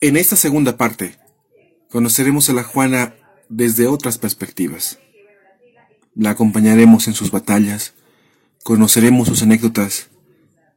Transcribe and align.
En 0.00 0.16
esta 0.16 0.36
segunda 0.36 0.76
parte, 0.76 1.16
conoceremos 1.90 2.48
a 2.48 2.52
la 2.52 2.62
Juana 2.62 3.14
desde 3.48 3.88
otras 3.88 4.16
perspectivas. 4.16 5.00
La 6.14 6.30
acompañaremos 6.30 7.08
en 7.08 7.14
sus 7.14 7.32
batallas, 7.32 7.94
conoceremos 8.62 9.26
sus 9.26 9.42
anécdotas 9.42 10.10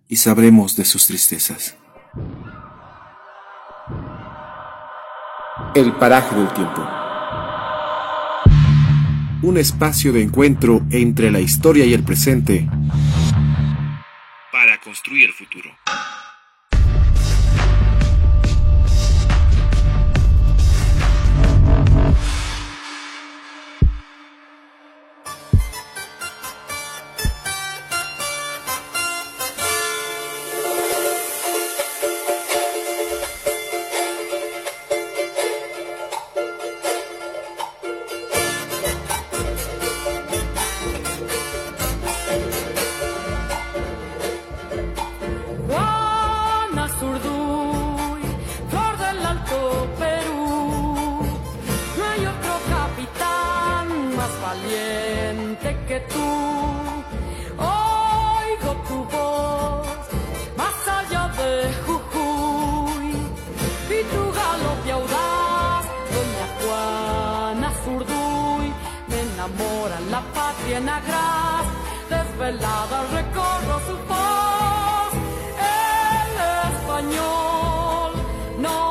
y 0.08 0.16
sabremos 0.16 0.76
de 0.76 0.86
sus 0.86 1.06
tristezas. 1.06 1.76
El 5.76 5.94
paraje 5.98 6.36
del 6.36 6.52
tiempo. 6.54 6.84
Un 9.44 9.60
espacio 9.60 10.14
de 10.14 10.24
encuentro 10.24 10.82
entre 10.90 11.30
la 11.30 11.42
historia 11.42 11.86
y 11.86 11.94
el 11.94 12.04
presente 12.04 12.68
para 14.52 14.82
construir 14.82 15.26
el 15.26 15.34
futuro. 15.34 15.70
Patria 70.34 70.78
en 70.78 70.90
agraz, 70.90 71.66
desvelada 72.10 73.04
recorro 73.12 73.80
su 73.88 73.96
voz. 74.10 75.12
El 75.58 76.34
español 76.74 78.12
no 78.60 78.91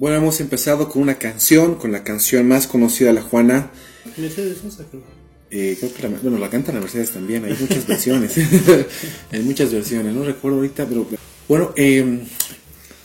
Bueno, 0.00 0.16
hemos 0.16 0.40
empezado 0.40 0.88
con 0.88 1.02
una 1.02 1.16
canción, 1.16 1.74
con 1.74 1.92
la 1.92 2.02
canción 2.04 2.48
más 2.48 2.66
conocida 2.66 3.08
de 3.08 3.16
la 3.16 3.20
Juana. 3.20 3.70
Mercedes 4.16 4.56
Sosa, 4.56 4.86
creo. 4.90 5.02
Eh, 5.50 5.76
creo 5.78 5.92
que 5.92 6.02
la, 6.02 6.08
bueno, 6.08 6.38
la 6.38 6.48
canta 6.48 6.72
la 6.72 6.80
Mercedes 6.80 7.10
también, 7.10 7.44
hay 7.44 7.54
muchas 7.60 7.86
versiones. 7.86 8.34
hay 9.30 9.42
muchas 9.42 9.70
versiones, 9.70 10.14
no 10.14 10.24
recuerdo 10.24 10.56
ahorita, 10.56 10.86
pero 10.86 11.06
bueno, 11.46 11.74
eh, 11.76 12.18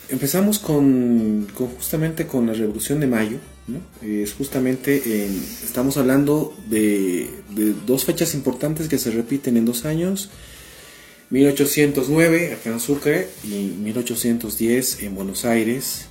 empezamos 0.08 0.58
con, 0.58 1.50
con 1.54 1.68
justamente 1.68 2.28
con 2.28 2.48
la 2.48 2.54
Revolución 2.54 3.02
de 3.02 3.08
Mayo. 3.08 3.40
¿no? 3.68 3.82
Es 4.02 4.32
justamente, 4.32 5.04
eh, 5.06 5.30
estamos 5.66 5.98
hablando 5.98 6.56
de, 6.70 7.30
de 7.58 7.74
dos 7.86 8.06
fechas 8.06 8.34
importantes 8.36 8.88
que 8.88 9.00
se 9.00 9.12
repiten 9.12 9.58
en 9.58 9.66
dos 9.66 9.84
años. 9.84 10.30
1809 11.30 12.54
acá 12.54 12.70
en 12.70 12.80
Sucre 12.80 13.28
y 13.44 13.74
1810 13.82 15.04
en 15.04 15.14
Buenos 15.14 15.44
Aires. 15.44 16.08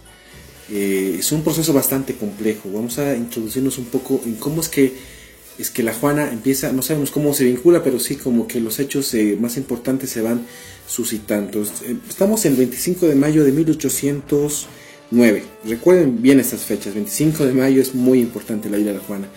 Eh, 0.71 1.17
es 1.19 1.33
un 1.33 1.43
proceso 1.43 1.73
bastante 1.73 2.15
complejo. 2.15 2.71
Vamos 2.73 2.99
a 2.99 3.15
introducirnos 3.15 3.79
un 3.79 3.87
poco 3.87 4.21
en 4.25 4.35
cómo 4.37 4.61
es 4.61 4.69
que 4.69 5.15
es 5.57 5.71
que 5.71 5.85
la 5.85 5.95
Juana 5.95 6.31
empieza, 6.33 6.73
no 6.73 6.83
sabemos 6.83 7.13
cómo 7.13 7.33
se 7.33 7.45
vincula, 7.45 7.85
pero 7.85 8.01
sí 8.01 8.17
como 8.17 8.49
que 8.49 8.61
los 8.61 8.81
hechos 8.81 9.15
eh, 9.15 9.39
más 9.41 9.57
importantes 9.57 10.11
se 10.11 10.21
van 10.21 10.45
suscitando. 10.87 11.63
Eh, 11.63 11.97
Estamos 12.09 12.45
el 12.45 12.57
25 12.57 13.07
de 13.07 13.15
mayo 13.15 13.45
de 13.45 13.53
1809. 13.53 15.45
Recuerden 15.65 16.21
bien 16.21 16.41
estas 16.41 16.63
fechas. 16.63 16.95
25 16.95 17.47
de 17.47 17.53
mayo 17.53 17.81
es 17.81 17.95
muy 17.95 18.21
importante 18.21 18.69
la 18.69 18.79
vida 18.79 18.93
de 18.93 18.99
la 18.99 19.05
Juana. 19.05 19.29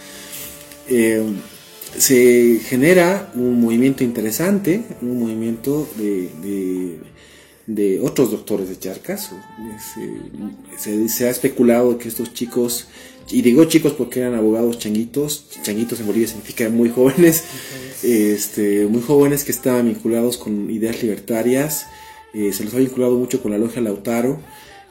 Se 1.98 2.60
genera 2.64 3.32
un 3.34 3.60
movimiento 3.60 4.04
interesante, 4.04 4.84
un 5.02 5.20
movimiento 5.20 5.90
de, 5.98 7.00
de 7.68 8.00
otros 8.00 8.32
doctores 8.32 8.70
de 8.70 8.80
Charcas. 8.80 9.30
Se, 9.94 10.80
se, 10.80 11.10
se 11.10 11.28
ha 11.28 11.30
especulado 11.30 11.98
que 11.98 12.08
estos 12.08 12.34
chicos, 12.34 12.88
y 13.30 13.42
digo 13.42 13.66
chicos 13.66 13.94
porque 13.94 14.22
eran 14.22 14.36
abogados 14.36 14.80
changuitos, 14.80 15.46
changuitos 15.62 16.00
en 16.00 16.08
Bolivia 16.08 16.28
significa 16.28 16.70
muy 16.70 16.90
jóvenes, 16.90 17.44
este, 18.04 18.86
muy 18.88 19.02
jóvenes 19.02 19.44
que 19.44 19.52
estaban 19.52 19.86
vinculados 19.86 20.38
con 20.38 20.72
ideas 20.72 21.04
libertarias, 21.04 21.86
eh, 22.34 22.54
se 22.54 22.64
los 22.64 22.74
ha 22.74 22.78
vinculado 22.78 23.18
mucho 23.18 23.42
con 23.42 23.52
la 23.52 23.58
logia 23.58 23.82
Lautaro, 23.82 24.40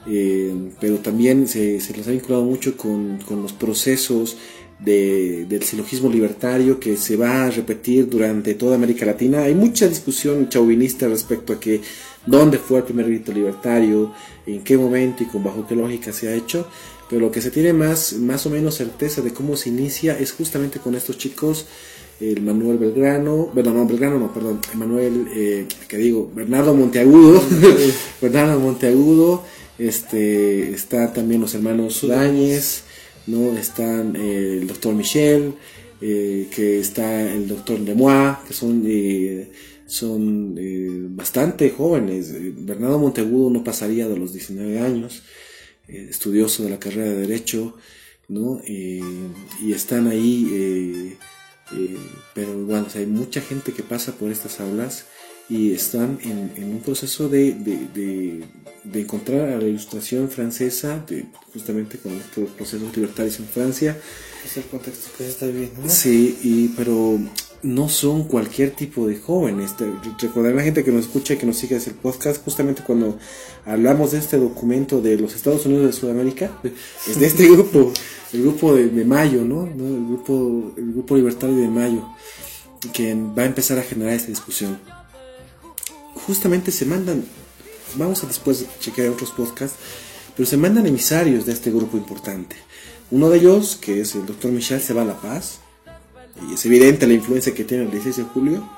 eh, 0.06 0.53
pero 0.81 0.98
también 0.98 1.48
se, 1.48 1.81
se 1.81 1.97
los 1.97 2.06
ha 2.06 2.10
vinculado 2.10 2.44
mucho 2.44 2.76
con, 2.76 3.19
con 3.26 3.42
los 3.42 3.53
procesos 3.53 4.36
de, 4.78 5.47
del 5.48 5.62
silogismo 5.62 6.10
libertario 6.10 6.78
que 6.78 6.97
se 6.97 7.16
va 7.16 7.47
a 7.47 7.50
repetir 7.50 8.09
durante 8.09 8.54
toda 8.54 8.75
América 8.75 9.06
Latina. 9.06 9.44
Hay 9.44 9.54
mucha 9.54 9.88
discusión 9.88 10.48
chauvinista 10.48 11.09
respecto 11.09 11.54
a 11.54 11.60
que 11.60 11.81
dónde 12.26 12.59
fue 12.59 12.78
el 12.78 12.84
primer 12.84 13.06
grito 13.06 13.32
libertario, 13.32 14.12
en 14.47 14.62
qué 14.62 14.76
momento 14.76 15.22
y 15.22 15.26
con 15.26 15.42
bajo 15.42 15.66
qué 15.66 15.75
lógica 15.75 16.12
se 16.12 16.28
ha 16.28 16.34
hecho, 16.34 16.66
pero 17.09 17.20
lo 17.22 17.31
que 17.31 17.41
se 17.41 17.50
tiene 17.50 17.72
más, 17.72 18.14
más 18.14 18.47
o 18.47 18.50
menos 18.50 18.75
certeza 18.75 19.22
de 19.22 19.32
cómo 19.32 19.56
se 19.56 19.69
inicia 19.69 20.19
es 20.19 20.32
justamente 20.32 20.81
con 20.81 20.94
estos 20.94 21.19
chicos, 21.19 21.66
el 22.20 22.41
Manuel 22.42 22.78
Belgrano, 22.78 23.50
bueno, 23.53 23.72
no, 23.72 23.86
Belgrano 23.86 24.19
no, 24.19 24.32
perdón, 24.32 24.60
Manuel, 24.75 25.28
eh, 25.34 25.66
que 25.86 25.97
digo, 25.98 26.31
Bernardo 26.34 26.75
Monteagudo, 26.75 27.42
Bernardo 28.20 28.59
Monteagudo, 28.59 29.42
este, 29.78 30.72
está 30.72 31.12
también 31.12 31.41
los 31.41 31.54
hermanos 31.54 31.94
Sudáñez, 31.94 32.84
¿no? 33.26 33.56
Están 33.56 34.16
eh, 34.16 34.59
el 34.60 34.66
doctor 34.66 34.94
Michel, 34.94 35.54
eh, 36.00 36.48
que 36.54 36.78
está 36.81 37.22
el 37.22 37.48
doctor 37.48 37.81
Lemois, 37.81 38.36
que 38.47 38.53
son, 38.54 38.84
eh, 38.86 39.50
son 39.86 40.54
eh, 40.58 40.88
bastante 41.10 41.70
jóvenes. 41.70 42.30
Eh, 42.30 42.52
Bernardo 42.56 42.98
Monteagudo 42.98 43.50
no 43.50 43.64
pasaría 43.64 44.08
de 44.08 44.16
los 44.16 44.32
19 44.32 44.80
años, 44.80 45.22
eh, 45.88 46.08
estudioso 46.10 46.64
de 46.64 46.70
la 46.70 46.78
carrera 46.78 47.10
de 47.10 47.26
Derecho, 47.26 47.76
¿no? 48.28 48.60
Eh, 48.66 49.00
y 49.62 49.72
están 49.72 50.08
ahí, 50.08 51.16
pero 52.34 52.52
bueno, 52.64 52.86
o 52.86 52.91
sea, 52.91 53.00
hay 53.00 53.06
mucha 53.06 53.41
gente 53.41 53.72
que 53.72 53.82
pasa 53.82 54.12
por 54.12 54.30
estas 54.30 54.60
aulas 54.60 55.06
y 55.48 55.72
están 55.72 56.18
en, 56.22 56.53
en 56.56 56.70
un 56.70 56.80
proceso 56.80 57.28
de, 57.28 57.53
de, 57.53 57.86
de, 57.94 58.44
de 58.82 59.00
encontrar 59.00 59.48
a 59.50 59.58
la 59.58 59.66
ilustración 59.66 60.28
francesa, 60.28 61.04
de, 61.08 61.26
justamente 61.53 61.98
con 61.98 62.12
estos 62.12 62.50
procesos 62.50 62.97
libertarios 62.97 63.38
en 63.38 63.47
Francia. 63.47 63.97
Es 64.44 64.56
el 64.56 64.64
contexto 64.64 65.08
que 65.16 65.24
se 65.24 65.30
está 65.30 65.47
viviendo. 65.47 65.82
¿no? 65.82 65.88
Sí, 65.88 66.38
y, 66.42 66.68
pero 66.68 67.18
no 67.62 67.88
son 67.88 68.24
cualquier 68.24 68.70
tipo 68.70 69.06
de 69.06 69.16
jóvenes. 69.18 69.76
Te- 69.76 69.91
Recordar 70.20 70.53
a 70.53 70.56
la 70.56 70.62
gente 70.62 70.84
que 70.84 70.92
nos 70.92 71.06
escucha 71.06 71.34
y 71.34 71.36
que 71.36 71.47
nos 71.47 71.56
sigue 71.56 71.74
desde 71.76 71.91
el 71.91 71.97
podcast, 71.97 72.42
justamente 72.44 72.82
cuando 72.86 73.18
hablamos 73.64 74.12
de 74.12 74.18
este 74.18 74.38
documento 74.38 75.00
de 75.00 75.16
los 75.18 75.34
Estados 75.34 75.66
Unidos 75.66 75.86
de 75.86 75.92
Sudamérica, 75.92 76.50
es 77.08 77.18
de 77.18 77.26
este 77.26 77.48
grupo, 77.48 77.92
el 78.32 78.42
grupo 78.42 78.74
de, 78.74 79.04
Mayo, 79.04 79.42
¿no? 79.42 79.66
¿no? 79.66 79.86
El, 79.97 80.06
grupo, 80.06 80.72
el 80.76 80.92
grupo 80.92 81.16
libertario 81.16 81.56
de 81.56 81.68
Mayo, 81.68 82.06
que 82.92 83.14
va 83.14 83.42
a 83.42 83.47
empezar 83.47 83.78
a 83.78 83.82
generar 83.82 84.14
esta 84.14 84.28
discusión. 84.28 84.78
Justamente 86.26 86.70
se 86.72 86.84
mandan, 86.86 87.24
vamos 87.97 88.22
a 88.24 88.26
después 88.26 88.64
chequear 88.80 89.09
otros 89.10 89.30
podcasts, 89.30 89.76
pero 90.36 90.47
se 90.48 90.56
mandan 90.56 90.86
emisarios 90.86 91.47
de 91.47 91.52
este 91.52 91.70
grupo 91.70 91.97
importante. 91.97 92.56
Uno 93.10 93.30
de 93.30 93.38
ellos, 93.38 93.76
que 93.80 94.00
es 94.00 94.14
el 94.14 94.26
doctor 94.26 94.50
Michel, 94.50 94.80
se 94.80 94.92
va 94.92 95.02
a 95.02 95.06
La 95.06 95.20
Paz, 95.20 95.60
y 96.48 96.54
es 96.54 96.66
evidente 96.66 97.06
la 97.06 97.15
influencia 97.15 97.54
que 97.54 97.65
tiene 97.65 97.84
el 97.84 97.91
16 97.91 98.16
de 98.16 98.22
julio, 98.24 98.68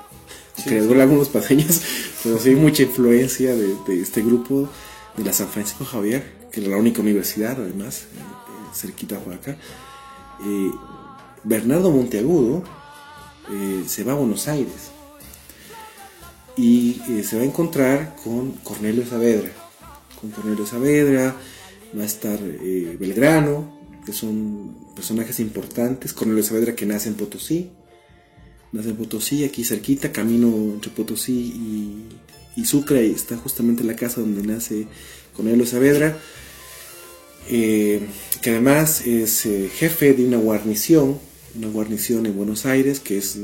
que 0.63 0.71
les 0.71 0.87
duele 0.87 1.03
algunos 1.03 1.29
paseños, 1.29 1.81
pero 2.23 2.37
sí 2.39 2.49
hay 2.49 2.55
mucha 2.55 2.83
influencia 2.83 3.55
de, 3.55 3.75
de 3.87 4.01
este 4.01 4.21
grupo 4.21 4.69
de 5.15 5.23
la 5.23 5.33
San 5.33 5.47
Francisco 5.47 5.85
Javier, 5.85 6.23
que 6.51 6.61
es 6.61 6.67
la 6.67 6.77
única 6.77 7.01
universidad 7.01 7.57
además, 7.59 8.03
eh, 8.15 8.75
cerquita 8.75 9.19
por 9.19 9.33
acá. 9.33 9.57
Eh, 10.45 10.71
Bernardo 11.43 11.91
Monteagudo 11.91 12.63
eh, 13.51 13.83
se 13.87 14.03
va 14.03 14.13
a 14.13 14.15
Buenos 14.15 14.47
Aires 14.47 14.91
y 16.55 17.01
eh, 17.09 17.23
se 17.23 17.37
va 17.37 17.43
a 17.43 17.45
encontrar 17.45 18.15
con 18.23 18.51
Cornelio 18.63 19.05
Saavedra. 19.05 19.49
Con 20.19 20.31
Cornelio 20.31 20.65
Saavedra 20.65 21.35
va 21.97 22.03
a 22.03 22.05
estar 22.05 22.37
eh, 22.41 22.97
Belgrano, 22.99 23.79
que 24.05 24.11
son 24.11 24.75
personajes 24.99 25.39
importantes. 25.39 26.11
Cornelio 26.11 26.43
Saavedra 26.43 26.75
que 26.75 26.85
nace 26.85 27.07
en 27.07 27.15
Potosí, 27.15 27.69
nace 28.73 28.89
en 28.89 28.97
Potosí, 28.97 29.45
aquí 29.45 29.63
cerquita, 29.63 30.11
camino 30.11 30.47
entre 30.73 30.91
Potosí 30.91 31.31
y, 32.55 32.59
y 32.61 32.65
Sucre, 32.65 33.07
y 33.07 33.11
está 33.11 33.37
justamente 33.37 33.85
la 33.85 33.95
casa 33.95 34.19
donde 34.19 34.43
nace 34.43 34.87
Cornelio 35.33 35.65
Saavedra, 35.65 36.17
eh, 37.49 38.01
que 38.41 38.49
además 38.49 39.07
es 39.07 39.45
eh, 39.45 39.69
jefe 39.73 40.13
de 40.13 40.25
una 40.25 40.37
guarnición, 40.37 41.17
una 41.55 41.69
guarnición 41.69 42.25
en 42.25 42.35
Buenos 42.35 42.65
Aires, 42.65 42.99
que 42.99 43.17
es 43.17 43.39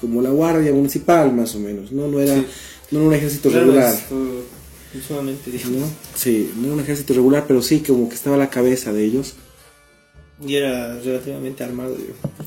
como 0.00 0.22
la 0.22 0.30
guardia 0.30 0.72
municipal 0.72 1.30
más 1.34 1.54
o 1.54 1.60
menos, 1.60 1.92
no, 1.92 2.08
no, 2.08 2.20
era, 2.20 2.34
Sí. 2.36 2.46
no 2.92 2.98
era 3.00 3.08
un 3.08 3.14
ejército 3.14 3.50
Claro, 3.50 3.66
regular. 3.66 3.94
es, 3.94 5.10
uh, 5.10 5.50
difícil. 5.50 5.78
¿no? 5.78 5.86
Sí, 6.14 6.50
no 6.56 6.64
era 6.68 6.74
un 6.74 6.80
ejército 6.80 7.12
regular, 7.12 7.44
pero 7.46 7.60
sí 7.60 7.80
como 7.80 8.08
que 8.08 8.14
estaba 8.14 8.36
a 8.36 8.38
la 8.38 8.48
cabeza 8.48 8.94
de 8.94 9.04
ellos. 9.04 9.34
Y 10.44 10.54
era 10.56 10.98
relativamente 11.00 11.64
armado. 11.64 11.96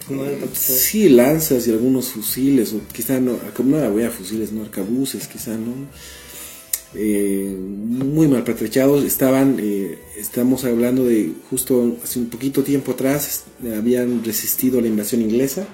No 0.10 0.24
tampoco- 0.24 0.52
Sí, 0.56 1.10
lanzas 1.10 1.68
y 1.68 1.72
algunos 1.72 2.10
fusiles, 2.10 2.74
o 2.74 2.82
quizá 2.94 3.20
no, 3.20 3.38
no 3.64 3.78
era 3.78 3.90
wea 3.92 4.10
fusiles, 4.12 4.52
no 4.52 4.64
arcabuces, 4.64 5.28
quizá 5.28 5.52
no. 5.58 5.74
Eh, 6.96 7.56
muy 7.56 8.28
mal 8.28 8.44
pertrechados, 8.44 9.04
estaban, 9.04 9.58
eh, 9.60 10.00
estamos 10.18 10.66
hablando 10.66 11.06
de 11.06 11.34
justo 11.50 11.98
hace 12.04 12.18
un 12.20 12.30
poquito 12.30 12.64
tiempo 12.64 12.94
atrás, 12.94 13.44
habían 13.78 14.24
resistido 14.24 14.82
la 14.82 14.88
invasión 14.88 15.22
inglesa, 15.22 15.68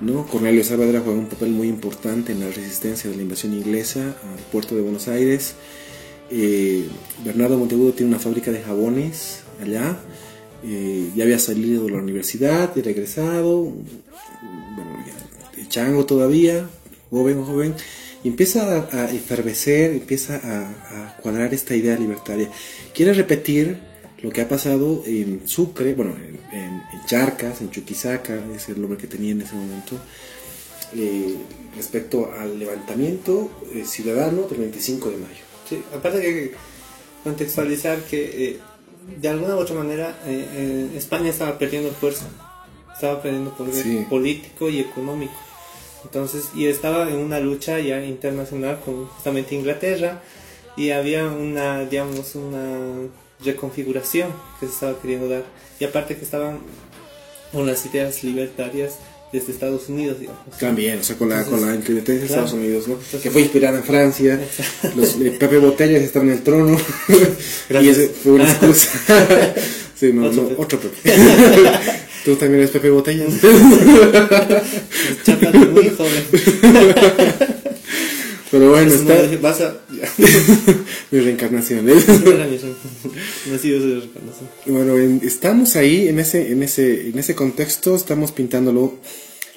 ¿no? 0.00 0.26
Cornelio 0.26 0.64
Saavedra 0.64 1.00
juega 1.00 1.18
un 1.18 1.26
papel 1.26 1.50
muy 1.50 1.68
importante 1.68 2.32
en 2.32 2.40
la 2.40 2.46
resistencia 2.50 3.10
de 3.10 3.16
la 3.16 3.22
invasión 3.22 3.52
inglesa 3.52 4.00
al 4.02 4.38
puerto 4.50 4.74
de 4.74 4.80
Buenos 4.80 5.08
Aires. 5.08 5.54
Eh, 6.30 6.84
Bernardo 7.24 7.58
Monteagudo 7.58 7.92
tiene 7.92 8.10
una 8.12 8.20
fábrica 8.20 8.50
de 8.50 8.60
jabones 8.62 9.40
allá. 9.62 9.98
Eh, 10.64 11.10
ya 11.14 11.24
había 11.24 11.38
salido 11.38 11.84
de 11.84 11.90
la 11.92 11.98
universidad 11.98 12.74
y 12.76 12.82
regresado. 12.82 13.62
Bueno, 14.76 15.04
ya, 15.06 15.68
chango 15.68 16.04
todavía, 16.06 16.68
joven, 17.10 17.44
joven. 17.44 17.74
Y 18.24 18.28
empieza 18.28 18.86
a, 18.90 19.04
a 19.04 19.10
efervecer, 19.12 19.92
empieza 19.92 20.36
a, 20.36 21.10
a 21.10 21.16
cuadrar 21.18 21.54
esta 21.54 21.76
idea 21.76 21.96
libertaria. 21.96 22.50
Quiere 22.94 23.12
repetir 23.14 23.78
lo 24.22 24.30
que 24.30 24.40
ha 24.40 24.48
pasado 24.48 25.04
en 25.06 25.42
Sucre, 25.46 25.94
bueno, 25.94 26.16
en, 26.16 26.58
en- 26.58 26.82
en 26.92 27.06
Charcas, 27.06 27.60
en 27.60 27.70
Chuquisaca, 27.70 28.42
es 28.56 28.68
el 28.68 28.80
nombre 28.80 28.98
que 28.98 29.06
tenía 29.06 29.30
en 29.30 29.42
ese 29.42 29.54
momento, 29.54 29.96
eh, 30.96 31.36
respecto 31.76 32.32
al 32.36 32.58
levantamiento 32.58 33.48
eh, 33.72 33.84
ciudadano 33.86 34.42
del 34.48 34.58
25 34.58 35.10
de 35.10 35.16
mayo. 35.18 35.44
Sí, 35.68 35.80
aparte 35.94 36.20
que 36.20 36.52
contextualizar 37.22 38.00
que 38.04 38.48
eh, 38.48 38.58
de 39.16 39.28
alguna 39.28 39.56
u 39.56 39.58
otra 39.58 39.74
manera 39.74 40.18
eh, 40.26 40.46
eh, 40.52 40.96
España 40.96 41.30
estaba 41.30 41.58
perdiendo 41.58 41.90
fuerza, 41.90 42.26
estaba 42.94 43.20
perdiendo 43.22 43.56
poder 43.56 43.82
Sí. 43.82 44.06
político 44.08 44.68
y 44.68 44.80
económico. 44.80 45.32
Entonces, 46.04 46.50
y 46.54 46.66
estaba 46.66 47.08
en 47.08 47.16
una 47.16 47.40
lucha 47.40 47.78
ya 47.80 48.02
internacional 48.04 48.80
con 48.84 49.06
justamente 49.06 49.54
Inglaterra 49.54 50.22
y 50.76 50.90
había 50.90 51.26
una, 51.26 51.84
digamos, 51.84 52.34
una 52.36 53.08
reconfiguración 53.44 54.32
que 54.60 54.66
se 54.66 54.72
estaba 54.72 54.98
queriendo 55.00 55.28
dar. 55.28 55.44
Y 55.80 55.84
aparte 55.84 56.16
que 56.16 56.24
estaban 56.24 56.60
con 57.52 57.66
las 57.66 57.84
ideas 57.86 58.22
libertarias 58.22 58.98
desde 59.32 59.52
Estados 59.52 59.88
Unidos, 59.88 60.20
digamos. 60.20 60.40
También, 60.58 61.00
o 61.00 61.02
sea, 61.02 61.16
con 61.16 61.28
la, 61.28 61.40
Entonces, 61.40 61.60
con 61.60 61.68
la 61.68 61.74
independencia 61.74 62.14
de 62.14 62.26
claro. 62.26 62.44
Estados 62.44 62.52
Unidos, 62.64 62.88
¿no? 62.88 62.94
Entonces- 62.94 63.20
que 63.20 63.30
fue 63.30 63.42
inspirada 63.42 63.78
en 63.78 63.84
Francia. 63.84 64.40
Los, 64.96 65.16
eh, 65.20 65.36
Pepe 65.38 65.58
Botellas 65.58 66.02
está 66.02 66.20
en 66.20 66.30
el 66.30 66.42
trono. 66.42 66.78
y 67.80 67.88
ese 67.88 68.08
fue 68.08 68.32
una 68.32 68.44
excusa. 68.44 68.90
sí, 69.94 70.12
no, 70.12 70.26
Otro 70.26 70.42
no, 70.42 70.48
Pepe. 70.48 70.62
otro 70.62 70.80
Pepe. 70.80 71.00
Tú 72.24 72.36
también 72.36 72.60
eres 72.60 72.70
Pepe 72.70 72.90
Botellas. 72.90 73.28
Muy 75.72 75.88
joven. 75.90 77.54
Pero 78.50 78.70
bueno, 78.70 78.90
Entonces, 78.92 79.32
está 79.32 79.42
vas 79.42 79.60
a... 79.60 79.76
mi 81.10 81.20
reencarnación. 81.20 81.88
¿eh? 81.88 81.94
Nacido 83.50 83.80
de 83.86 83.94
reconocer. 84.00 84.48
Bueno, 84.66 84.96
en- 84.98 85.20
estamos 85.22 85.76
ahí 85.76 86.08
en 86.08 86.18
ese, 86.18 86.50
en 86.52 86.62
ese, 86.62 87.08
en 87.08 87.18
ese 87.18 87.34
contexto, 87.34 87.94
estamos 87.94 88.32
pintándolo. 88.32 88.94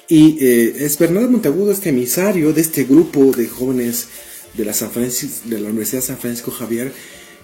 Y 0.08 0.36
eh, 0.44 0.74
es 0.80 0.98
Bernardo 0.98 1.30
Monteagudo, 1.30 1.72
este 1.72 1.88
emisario 1.88 2.52
de 2.52 2.60
este 2.60 2.84
grupo 2.84 3.32
de 3.32 3.48
jóvenes 3.48 4.08
de 4.54 4.64
la, 4.66 4.74
San 4.74 4.90
Francis- 4.90 5.42
de 5.44 5.58
la 5.60 5.68
Universidad 5.70 6.02
San 6.02 6.18
Francisco 6.18 6.50
Javier, 6.50 6.92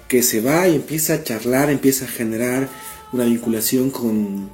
que 0.06 0.22
se 0.22 0.40
va 0.42 0.68
y 0.68 0.74
empieza 0.74 1.14
a 1.14 1.24
charlar, 1.24 1.70
empieza 1.70 2.04
a 2.04 2.08
generar 2.08 2.68
una 3.12 3.24
vinculación 3.24 3.88
con, 3.90 4.50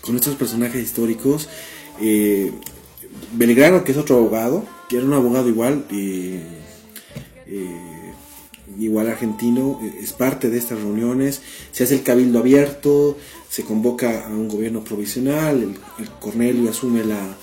con 0.00 0.16
estos 0.16 0.34
personajes 0.34 0.82
históricos. 0.84 1.48
Eh, 2.00 2.50
Belgrano, 3.32 3.84
que 3.84 3.92
es 3.92 3.98
otro 3.98 4.16
abogado, 4.16 4.64
que 4.88 4.96
era 4.96 5.06
un 5.06 5.12
abogado 5.12 5.48
igual, 5.48 5.84
eh, 5.90 6.40
eh, 7.46 8.12
igual 8.78 9.08
argentino, 9.08 9.80
eh, 9.82 10.00
es 10.02 10.12
parte 10.12 10.50
de 10.50 10.58
estas 10.58 10.78
reuniones, 10.80 11.42
se 11.72 11.84
hace 11.84 11.94
el 11.94 12.02
cabildo 12.02 12.38
abierto, 12.38 13.16
se 13.48 13.64
convoca 13.64 14.26
a 14.26 14.28
un 14.28 14.48
gobierno 14.48 14.84
provisional, 14.84 15.62
el, 15.62 15.78
el 16.02 16.10
Cornelio 16.20 16.70
asume 16.70 17.04
la, 17.04 17.36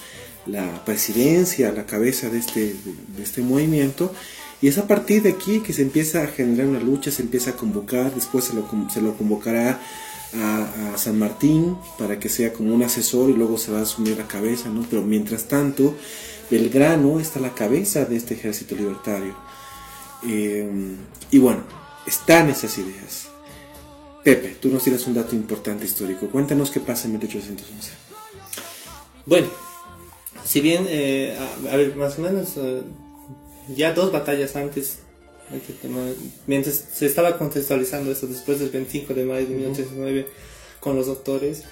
la 0.46 0.86
presidencia, 0.86 1.72
la 1.72 1.86
cabeza 1.86 2.30
de 2.30 2.40
este, 2.40 2.60
de, 2.62 2.94
de 3.18 3.24
este 3.24 3.42
movimiento, 3.42 4.14
y 4.62 4.68
es 4.68 4.78
a 4.78 4.88
partir 4.88 5.24
de 5.24 5.30
aquí 5.30 5.60
que 5.60 5.74
se 5.74 5.82
empieza 5.82 6.24
a 6.24 6.28
generar 6.28 6.68
una 6.68 6.80
lucha, 6.80 7.12
se 7.12 7.22
empieza 7.22 7.52
a 7.52 7.56
convocar, 7.56 8.16
después 8.16 8.46
se 8.46 8.54
lo, 8.54 8.66
se 8.90 9.02
lo 9.02 9.18
convocará 9.18 9.82
a, 10.36 10.98
San 10.98 11.18
Martín 11.18 11.78
para 11.98 12.20
que 12.20 12.30
sea 12.30 12.54
como 12.54 12.74
un 12.74 12.84
asesor 12.84 13.30
y 13.30 13.34
luego 13.34 13.58
se 13.58 13.72
va 13.72 13.80
a 13.80 13.82
asumir 13.84 14.18
la 14.18 14.28
cabeza, 14.28 14.70
¿no? 14.70 14.86
Pero 14.90 15.02
mientras 15.02 15.46
tanto, 15.46 15.96
Belgrano 16.50 17.20
está 17.20 17.40
a 17.40 17.42
la 17.42 17.54
cabeza 17.54 18.06
de 18.06 18.16
este 18.16 18.36
ejército 18.36 18.76
libertario. 18.76 19.36
Eh, 20.28 20.96
y 21.32 21.40
bueno, 21.40 21.64
están 22.06 22.50
esas 22.50 22.78
ideas. 22.78 23.30
Pepe, 24.24 24.56
tú 24.62 24.70
nos 24.70 24.84
tienes 24.84 25.06
un 25.08 25.16
dato 25.16 25.36
importante 25.36 25.86
histórico. 25.86 26.28
Cuéntanos 26.28 26.72
qué 26.72 26.80
pasa 26.80 27.06
en 27.06 27.14
1811. 27.14 27.92
Bueno, 29.26 29.48
si 30.46 30.62
bien, 30.62 30.86
eh, 30.88 31.38
a, 31.38 31.74
a 31.74 31.78
ver, 31.78 31.96
más 31.96 32.18
o 32.20 32.22
menos, 32.22 32.54
eh, 32.58 32.82
ya 33.76 33.94
dos 33.94 34.12
batallas 34.12 34.56
antes, 34.56 35.00
este 35.56 35.74
tema, 35.74 36.00
mientras 36.48 36.84
se 36.94 37.06
estaba 37.06 37.38
contextualizando 37.38 38.12
eso 38.12 38.28
después 38.28 38.60
del 38.60 38.70
25 38.70 39.14
de 39.14 39.26
mayo 39.26 39.48
de 39.48 39.56
1809 39.56 40.28
con 40.80 40.96
los 40.96 41.08
doctores, 41.08 41.64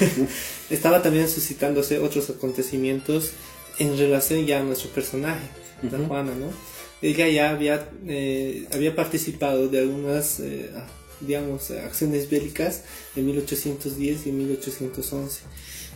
estaba 0.70 1.02
también 1.02 1.28
suscitándose 1.28 1.98
otros 1.98 2.30
acontecimientos 2.30 3.32
en 3.78 3.98
relación 3.98 4.46
ya 4.46 4.60
a 4.60 4.62
nuestro 4.62 4.90
personaje, 4.90 5.46
la 5.82 5.98
Ujú. 5.98 6.06
Juana, 6.06 6.34
¿no? 6.34 6.46
Ella 7.02 7.28
ya 7.28 7.50
había, 7.50 7.88
eh, 8.06 8.66
había 8.72 8.96
participado 8.96 9.68
de 9.68 9.80
algunas, 9.80 10.40
eh, 10.40 10.70
digamos, 11.20 11.70
acciones 11.70 12.30
bélicas 12.30 12.82
en 13.14 13.26
1810 13.26 14.26
y 14.26 14.30
en 14.30 14.38
1811. 14.38 15.40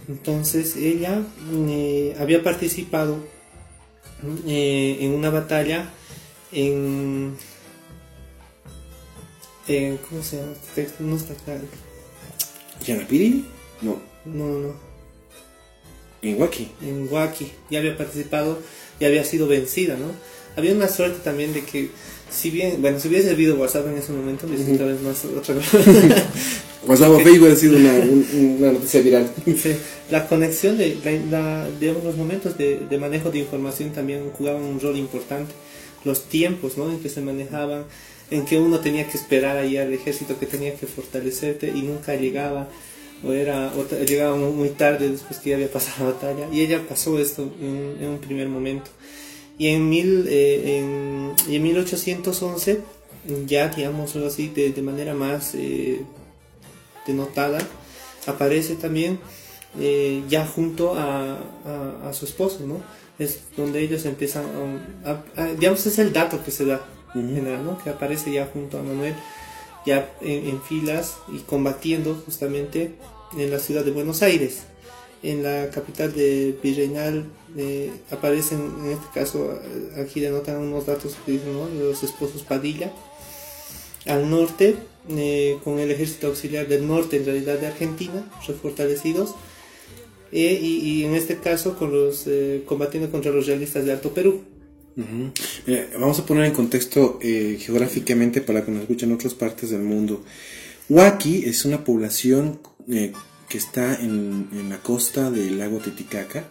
Entonces 0.08 0.76
ella 0.76 1.22
eh, 1.68 2.16
había 2.18 2.42
participado 2.42 3.18
eh, 4.46 4.98
en 5.00 5.12
una 5.12 5.30
batalla 5.30 5.90
en, 6.52 7.36
en- 9.66 9.96
¿cómo 9.98 10.22
se 10.22 10.36
llama? 10.38 10.52
este 10.52 10.82
texto? 10.82 11.04
No 11.04 11.16
está 11.16 11.34
claro. 11.34 11.62
¿Yanapiri? 12.86 13.44
No, 13.82 13.98
No, 14.24 14.44
no. 14.58 14.74
en 16.22 16.40
Huaki. 16.40 16.68
En 16.82 17.08
Huaki. 17.10 17.50
Ya 17.70 17.78
había 17.80 17.96
participado 17.96 18.58
y 19.00 19.04
había 19.04 19.24
sido 19.24 19.46
vencida, 19.46 19.96
¿no? 19.96 20.10
Había 20.56 20.72
una 20.74 20.88
suerte 20.88 21.18
también 21.22 21.52
de 21.52 21.64
que, 21.64 21.90
si 22.30 22.50
bien, 22.50 22.80
bueno, 22.82 22.98
si 22.98 23.06
hubiese 23.08 23.30
habido 23.30 23.54
WhatsApp 23.56 23.86
en 23.88 23.98
ese 23.98 24.12
momento, 24.12 24.46
hubiese 24.46 24.72
otra 24.74 24.86
vez 24.86 25.00
más 25.02 25.24
otra 25.24 25.54
cosa. 25.54 25.78
WhatsApp 26.86 27.10
o 27.10 27.20
Facebook 27.20 27.48
ha 27.50 27.56
sido 27.56 27.76
una, 27.76 27.92
un- 28.02 28.56
una 28.58 28.72
noticia 28.72 29.00
viral. 29.02 29.30
Sí, 29.44 29.76
la 30.10 30.26
conexión 30.26 30.78
de, 30.78 30.96
la, 31.04 31.12
la- 31.62 31.70
digamos, 31.78 32.02
los 32.04 32.16
momentos 32.16 32.56
de, 32.58 32.80
de 32.90 32.98
manejo 32.98 33.30
de 33.30 33.38
información 33.40 33.90
también 33.90 34.30
jugaban 34.30 34.62
un 34.62 34.80
rol 34.80 34.96
importante. 34.96 35.52
Los 36.04 36.24
tiempos, 36.24 36.76
¿no? 36.76 36.90
En 36.90 37.00
que 37.00 37.08
se 37.08 37.20
manejaban, 37.20 37.84
en 38.30 38.44
que 38.44 38.58
uno 38.58 38.80
tenía 38.80 39.08
que 39.08 39.16
esperar 39.16 39.56
ahí 39.56 39.76
al 39.76 39.92
ejército 39.92 40.38
que 40.38 40.46
tenía 40.46 40.74
que 40.74 40.86
fortalecerte 40.86 41.68
y 41.68 41.82
nunca 41.82 42.14
llegaba, 42.14 42.68
o 43.24 43.32
era, 43.32 43.72
o 43.76 44.04
llegaba 44.04 44.36
muy, 44.36 44.68
tarde 44.70 45.10
después 45.10 45.40
que 45.40 45.50
ya 45.50 45.56
había 45.56 45.70
pasado 45.72 46.06
la 46.06 46.12
batalla. 46.14 46.48
Y 46.52 46.60
ella 46.60 46.82
pasó 46.88 47.18
esto 47.18 47.50
en, 47.60 48.06
un 48.06 48.18
primer 48.18 48.48
momento. 48.48 48.90
Y 49.58 49.68
en, 49.68 49.88
mil, 49.88 50.26
eh, 50.28 50.78
en, 50.78 51.32
y 51.48 51.56
en 51.56 51.62
1811, 51.62 52.80
ya, 53.46 53.68
digámoslo 53.68 54.26
así, 54.26 54.48
de, 54.48 54.72
de 54.72 54.82
manera 54.82 55.14
más 55.14 55.54
eh, 55.54 56.02
denotada, 57.06 57.58
aparece 58.26 58.76
también 58.76 59.18
eh, 59.80 60.22
ya 60.28 60.46
junto 60.46 60.94
a, 60.94 61.38
a, 61.64 62.08
a 62.08 62.12
su 62.12 62.24
esposo, 62.24 62.60
¿no? 62.66 62.82
Es 63.18 63.40
donde 63.56 63.80
ellos 63.80 64.04
empiezan 64.04 64.44
a, 65.04 65.10
a- 65.10 65.24
a- 65.42 65.54
digamos, 65.54 65.84
es 65.86 65.98
el 65.98 66.12
dato 66.12 66.42
que 66.44 66.50
se 66.50 66.64
da, 66.64 66.84
en 67.14 67.34
general, 67.34 67.64
¿no? 67.64 67.78
Que 67.82 67.90
aparece 67.90 68.32
ya 68.32 68.46
junto 68.52 68.78
a 68.78 68.82
Manuel, 68.82 69.14
ya 69.86 70.10
en, 70.20 70.46
en 70.46 70.62
filas 70.62 71.16
y 71.32 71.38
combatiendo 71.40 72.14
justamente 72.24 72.92
en 73.36 73.50
la 73.50 73.58
ciudad 73.58 73.84
de 73.84 73.90
Buenos 73.90 74.22
Aires. 74.22 74.60
En 75.22 75.42
la 75.42 75.70
capital 75.70 76.12
de 76.14 76.56
Virreinal 76.62 77.24
eh, 77.56 77.90
aparecen, 78.12 78.60
en 78.84 78.92
este 78.92 79.06
caso, 79.12 79.58
aquí 80.00 80.20
denotan 80.20 80.58
unos 80.58 80.86
datos 80.86 81.16
que 81.26 81.32
dicen, 81.32 81.52
¿no? 81.54 81.68
Los 81.68 82.04
esposos 82.04 82.42
Padilla. 82.42 82.92
Al 84.06 84.30
norte, 84.30 84.76
eh, 85.10 85.58
con 85.64 85.80
el 85.80 85.90
ejército 85.90 86.28
auxiliar 86.28 86.68
del 86.68 86.86
norte, 86.86 87.16
en 87.16 87.24
realidad 87.26 87.58
de 87.58 87.66
Argentina, 87.66 88.24
refortalecidos. 88.46 89.34
Eh, 90.32 90.58
y, 90.60 91.04
en 91.04 91.14
este 91.14 91.36
caso, 91.36 91.76
con 91.76 91.92
los 91.92 92.26
eh, 92.26 92.62
combatiendo 92.66 93.10
contra 93.10 93.32
los 93.32 93.46
realistas 93.46 93.84
de 93.84 93.92
Alto 93.92 94.12
Perú. 94.12 94.42
Mira, 95.66 95.86
vamos 95.96 96.18
a 96.18 96.26
poner 96.26 96.44
en 96.46 96.52
contexto 96.52 97.20
eh, 97.22 97.56
geográficamente 97.60 98.40
para 98.40 98.64
que 98.64 98.72
nos 98.72 98.82
escuchen 98.82 99.12
otras 99.12 99.32
partes 99.32 99.70
del 99.70 99.82
mundo. 99.82 100.24
Huaki 100.88 101.44
es 101.44 101.64
una 101.64 101.84
población 101.84 102.58
eh, 102.90 103.12
que 103.48 103.58
está 103.58 103.94
en, 103.94 104.48
la 104.68 104.78
costa 104.78 105.30
del 105.30 105.58
lago 105.58 105.78
Titicaca. 105.78 106.48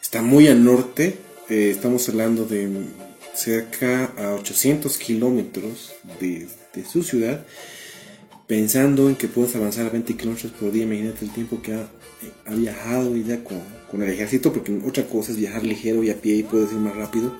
Está 0.00 0.22
muy 0.22 0.46
al 0.46 0.64
norte. 0.64 1.16
eh, 1.48 1.70
estamos 1.70 2.08
hablando 2.08 2.44
de 2.44 2.70
cerca 3.34 4.12
a 4.16 4.34
800 4.34 4.96
kilómetros 4.98 5.92
de 6.20 6.46
su 6.84 7.02
ciudad. 7.02 7.44
Pensando 8.52 9.08
en 9.08 9.16
que 9.16 9.28
puedes 9.28 9.56
avanzar 9.56 9.86
a 9.86 9.88
20 9.88 10.14
kilómetros 10.14 10.52
por 10.52 10.70
día, 10.72 10.82
imagínate 10.84 11.24
el 11.24 11.30
tiempo 11.32 11.62
que 11.62 11.72
ha, 11.72 11.88
ha 12.44 12.54
viajado 12.54 13.16
ya 13.16 13.42
con, 13.42 13.58
con 13.90 14.02
el 14.02 14.10
ejército, 14.10 14.52
porque 14.52 14.78
otra 14.86 15.04
cosa 15.06 15.32
es 15.32 15.38
viajar 15.38 15.62
ligero 15.64 16.02
y 16.02 16.10
a 16.10 16.20
pie 16.20 16.34
y 16.36 16.42
puedes 16.42 16.70
ir 16.72 16.78
más 16.78 16.94
rápido 16.94 17.32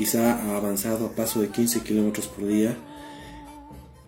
quizá 0.00 0.32
ha 0.34 0.56
avanzado 0.56 1.04
a 1.04 1.12
paso 1.12 1.42
de 1.42 1.48
15 1.48 1.80
kilómetros 1.80 2.26
por 2.26 2.46
día. 2.46 2.76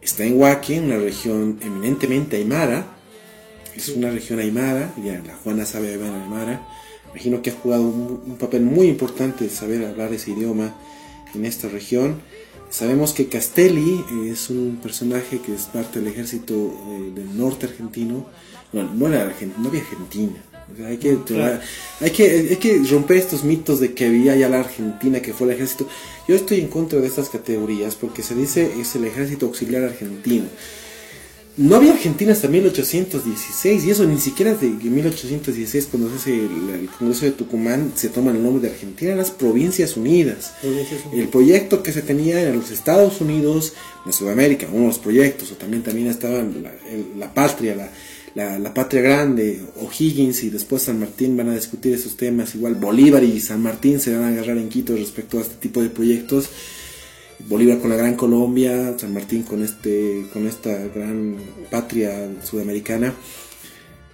Está 0.00 0.25
en 0.25 0.41
Huaki, 0.41 0.79
una 0.79 0.97
región 0.97 1.59
eminentemente 1.61 2.37
aymara. 2.37 2.87
Es 3.76 3.91
una 3.91 4.11
región 4.11 4.38
aymara, 4.38 4.95
ya 5.05 5.21
la 5.26 5.35
Juana 5.35 5.67
sabe 5.67 5.93
hablar 5.93 6.14
aymara. 6.14 6.67
Imagino 7.11 7.43
que 7.43 7.50
ha 7.50 7.52
jugado 7.52 7.83
un, 7.83 8.23
un 8.26 8.37
papel 8.38 8.62
muy 8.62 8.87
importante 8.87 9.49
saber 9.50 9.85
hablar 9.85 10.14
ese 10.14 10.31
idioma 10.31 10.75
en 11.35 11.45
esta 11.45 11.69
región. 11.69 12.23
Sabemos 12.73 13.12
que 13.12 13.29
Castelli 13.29 14.02
es 14.31 14.49
un 14.49 14.79
personaje 14.83 15.41
que 15.41 15.55
es 15.55 15.64
parte 15.64 16.00
del 16.00 16.09
ejército 16.09 16.55
eh, 16.55 17.12
del 17.14 17.37
norte 17.37 17.67
argentino. 17.67 18.25
No, 18.73 18.83
no 18.95 19.09
era 19.09 19.25
argentino, 19.25 19.62
no 19.62 19.69
había 19.69 19.83
Argentina. 19.83 20.43
O 20.73 20.76
sea, 20.79 20.87
hay, 20.87 20.97
que, 20.97 21.19
Claro. 21.26 21.61
hay, 22.00 22.11
que, 22.11 22.25
hay 22.25 22.57
que 22.57 22.83
romper 22.91 23.19
estos 23.19 23.45
mitos 23.45 23.79
de 23.79 23.93
que 23.93 24.07
había 24.07 24.35
ya 24.37 24.49
la 24.49 24.61
Argentina, 24.61 25.21
que 25.21 25.35
fue 25.35 25.49
el 25.49 25.52
ejército. 25.52 25.87
Yo 26.26 26.35
estoy 26.35 26.61
en 26.61 26.69
contra 26.69 26.99
de 26.99 27.07
estas 27.07 27.29
categorías 27.29 27.95
porque 27.95 28.23
se 28.23 28.35
dice 28.35 28.73
es 28.81 28.97
el 28.97 29.05
ejército 29.05 29.45
auxiliar 29.45 29.85
argentino. 29.85 30.47
No 31.59 31.76
había 31.76 31.92
Argentina 31.92 32.32
hasta 32.32 32.49
1816 32.49 33.85
y 33.85 33.90
eso 33.90 34.06
ni 34.06 34.18
siquiera 34.18 34.54
de 34.54 34.68
1816 34.68 35.88
cuando 35.90 36.09
se 36.09 36.14
hace 36.16 36.35
el, 36.47 36.80
el 36.80 36.88
Congreso 36.99 37.26
de 37.26 37.32
Tucumán 37.32 37.92
se 37.94 38.09
toma 38.09 38.30
el 38.30 38.42
nombre 38.42 38.62
de 38.68 38.75
Argentina, 38.75 39.14
las 39.14 39.30
Provincias 39.30 39.97
Unidas. 39.99 40.52
El 41.12 41.28
proyecto 41.28 41.82
que 41.82 41.92
se 41.92 42.00
tenía 42.02 42.40
eran 42.40 42.56
los 42.59 42.71
Estados 42.71 43.21
Unidos 43.21 43.75
de 44.06 44.12
Sudamérica, 44.14 44.66
uno 44.71 44.82
de 44.82 44.87
los 44.88 44.99
proyectos, 44.99 45.52
o 45.52 45.56
también, 45.56 45.82
también 45.82 46.06
estaba 46.06 46.38
la, 46.38 46.73
el- 46.90 47.18
la 47.18 47.35
patria, 47.35 47.75
la, 47.76 47.90
la, 48.35 48.59
la 48.59 48.73
patria 48.73 49.02
grande, 49.02 49.61
O'Higgins 49.80 50.44
y 50.44 50.49
después 50.50 50.82
San 50.82 50.99
Martín 51.00 51.37
van 51.37 51.50
a 51.50 51.54
discutir 51.54 51.92
esos 51.92 52.16
temas, 52.16 52.54
igual 52.54 52.76
Bolívar 52.76 53.23
y 53.23 53.40
San 53.40 53.61
Martín 53.62 54.00
se 54.00 54.14
van 54.16 54.25
a 54.25 54.28
agarrar 54.28 54.56
en 54.56 54.71
Quito 54.71 54.97
respecto 54.97 55.38
a 55.38 55.42
este 55.42 55.56
tipo 55.56 55.82
de 55.82 55.90
proyectos. 55.90 56.49
Bolívar 57.49 57.78
con 57.78 57.90
la 57.90 57.96
Gran 57.96 58.14
Colombia, 58.14 58.94
San 58.99 59.12
Martín 59.12 59.42
con 59.42 59.62
este, 59.62 60.26
con 60.32 60.46
esta 60.46 60.70
gran 60.94 61.37
patria 61.70 62.28
sudamericana, 62.42 63.14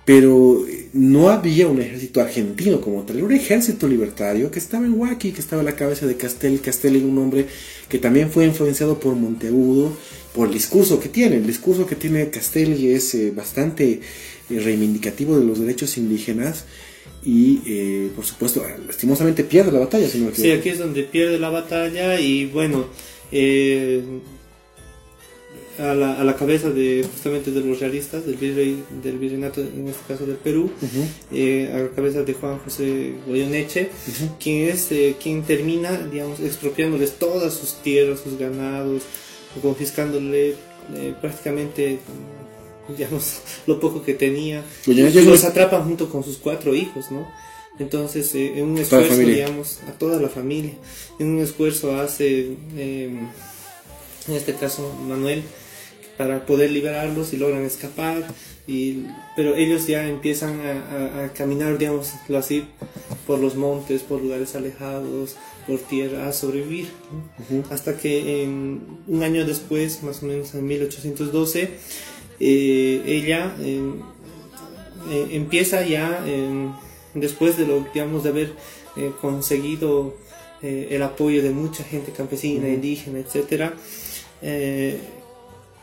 pero 0.04 0.66
eh, 0.66 0.88
no 0.94 1.28
había 1.28 1.68
un 1.68 1.80
ejército 1.80 2.20
argentino 2.20 2.80
como 2.80 3.02
tal, 3.02 3.16
era 3.16 3.26
un 3.26 3.32
ejército 3.32 3.86
libertario 3.86 4.50
que 4.50 4.58
estaba 4.58 4.86
en 4.86 4.98
Huaki, 4.98 5.32
que 5.32 5.40
estaba 5.40 5.62
a 5.62 5.64
la 5.64 5.76
cabeza 5.76 6.06
de 6.06 6.16
Castelli, 6.16 6.58
Castelli 6.58 6.98
un 6.98 7.18
hombre 7.18 7.46
que 7.88 7.98
también 7.98 8.30
fue 8.30 8.46
influenciado 8.46 8.98
por 8.98 9.14
Monteagudo, 9.14 9.92
por 10.34 10.48
el 10.48 10.54
discurso 10.54 11.00
que 11.00 11.08
tiene, 11.08 11.36
el 11.36 11.46
discurso 11.46 11.86
que 11.86 11.96
tiene 11.96 12.30
Castelli 12.30 12.92
es 12.92 13.14
eh, 13.14 13.32
bastante 13.34 14.00
eh, 14.50 14.60
reivindicativo 14.60 15.38
de 15.38 15.44
los 15.44 15.58
derechos 15.58 15.98
indígenas 15.98 16.64
y 17.24 17.60
eh, 17.66 18.10
por 18.14 18.24
supuesto 18.24 18.64
lastimosamente 18.86 19.44
pierde 19.44 19.72
la 19.72 19.80
batalla, 19.80 20.08
si 20.08 20.18
no 20.18 20.30
me 20.30 20.34
Sí, 20.34 20.50
aquí 20.50 20.68
es 20.68 20.78
donde 20.78 21.02
pierde 21.02 21.38
la 21.38 21.50
batalla 21.50 22.20
y 22.20 22.46
bueno, 22.46 22.86
eh, 23.32 24.02
a, 25.78 25.94
la, 25.94 26.20
a 26.20 26.24
la 26.24 26.34
cabeza 26.34 26.70
de 26.70 27.06
justamente 27.12 27.52
de 27.52 27.60
los 27.60 27.78
realistas, 27.78 28.26
del 28.26 28.34
virrey, 28.36 28.82
del 29.02 29.18
virreinato, 29.18 29.60
en 29.60 29.86
este 29.88 30.02
caso 30.08 30.26
del 30.26 30.36
Perú, 30.36 30.70
eh, 31.32 31.70
a 31.72 31.78
la 31.78 31.88
cabeza 31.90 32.22
de 32.24 32.34
Juan 32.34 32.58
José 32.58 33.14
Goyeneche, 33.26 33.90
quien 34.40 34.68
es 34.68 34.90
eh, 34.90 35.14
quien 35.22 35.42
termina, 35.44 35.96
digamos, 36.10 36.40
expropiándoles 36.40 37.12
todas 37.18 37.54
sus 37.54 37.74
tierras, 37.82 38.20
sus 38.20 38.36
ganados, 38.38 39.02
confiscándole 39.62 40.50
eh, 40.94 41.14
prácticamente 41.20 41.98
digamos 42.96 43.40
lo 43.66 43.78
poco 43.78 44.02
que 44.02 44.14
tenía. 44.14 44.64
Los 45.26 45.44
un- 45.44 45.48
atrapa 45.50 45.80
junto 45.82 46.08
con 46.08 46.24
sus 46.24 46.38
cuatro 46.38 46.74
hijos, 46.74 47.10
¿no? 47.12 47.28
Entonces, 47.78 48.34
eh, 48.34 48.58
en 48.58 48.64
un 48.66 48.78
esfuerzo, 48.82 49.14
digamos, 49.36 49.80
a 49.88 49.92
toda 49.92 50.20
la 50.20 50.28
familia, 50.28 50.72
en 51.18 51.28
un 51.28 51.38
esfuerzo 51.40 51.96
hace, 51.98 52.52
eh, 52.76 53.10
en 54.28 54.34
este 54.34 54.54
caso, 54.54 54.92
Manuel, 55.06 55.42
para 56.16 56.44
poder 56.46 56.72
liberarlos 56.72 57.32
y 57.32 57.36
logran 57.36 57.64
escapar, 57.64 58.26
y, 58.66 59.04
pero 59.36 59.54
ellos 59.54 59.86
ya 59.86 60.06
empiezan 60.08 60.60
a, 60.60 60.72
a- 61.22 61.24
a 61.26 61.32
caminar, 61.32 61.78
digámoslo 61.78 62.36
así, 62.36 62.64
por 63.26 63.38
los 63.38 63.54
montes, 63.54 64.02
por 64.02 64.20
lugares 64.20 64.54
alejados, 64.56 65.36
por 65.66 65.78
tierra, 65.78 66.28
a 66.28 66.32
sobrevivir, 66.32 66.88
¿no? 67.50 67.62
hasta 67.70 67.96
que 67.96 68.42
en, 68.42 68.80
un 69.06 69.22
año 69.22 69.44
después, 69.46 70.02
más 70.02 70.22
o 70.22 70.26
menos 70.26 70.54
en 70.54 70.66
1812, 70.66 71.70
eh, 72.40 73.02
ella 73.06 73.54
eh, 73.60 73.80
eh, 75.10 75.28
empieza 75.32 75.86
ya 75.86 76.22
eh, 76.26 76.68
después 77.20 77.56
de 77.56 77.66
lo 77.66 77.86
digamos 77.92 78.22
de 78.24 78.28
haber 78.30 78.52
eh, 78.96 79.10
conseguido 79.20 80.14
eh, 80.62 80.88
el 80.90 81.02
apoyo 81.02 81.42
de 81.42 81.50
mucha 81.50 81.84
gente 81.84 82.12
campesina, 82.12 82.68
indígena, 82.68 83.20
etcétera, 83.20 83.74
eh, 84.42 84.98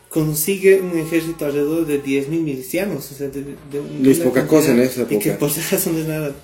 consigue 0.08 0.80
un 0.80 0.98
ejército 0.98 1.46
alrededor 1.46 1.86
de 1.86 2.02
10.000 2.02 2.28
milicianos, 2.28 3.10
o 3.10 3.14
sea, 3.14 3.28
de, 3.28 3.42
de 3.42 3.82
No 3.98 4.10
es 4.10 4.18
poca 4.20 4.46
cosa 4.46 4.72
en 4.72 4.80
esa 4.80 5.02
y 5.02 5.06
que 5.06 5.30
época. 5.30 5.38
por 5.38 5.50
si 5.52 5.60
acaso 5.60 5.92
no 5.92 5.98
es 5.98 6.06
nada, 6.06 6.34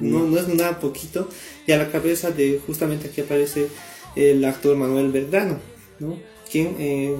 no, 0.00 0.26
no 0.26 0.38
es 0.38 0.48
nada 0.48 0.80
poquito, 0.80 1.28
y 1.66 1.72
a 1.72 1.78
la 1.78 1.90
cabeza 1.90 2.30
de 2.30 2.60
justamente 2.66 3.08
aquí 3.08 3.22
aparece 3.22 3.68
el 4.16 4.44
actor 4.44 4.76
Manuel 4.76 5.10
Belgrano, 5.10 5.58
¿no? 5.98 6.18
quien 6.50 6.76
eh, 6.78 7.16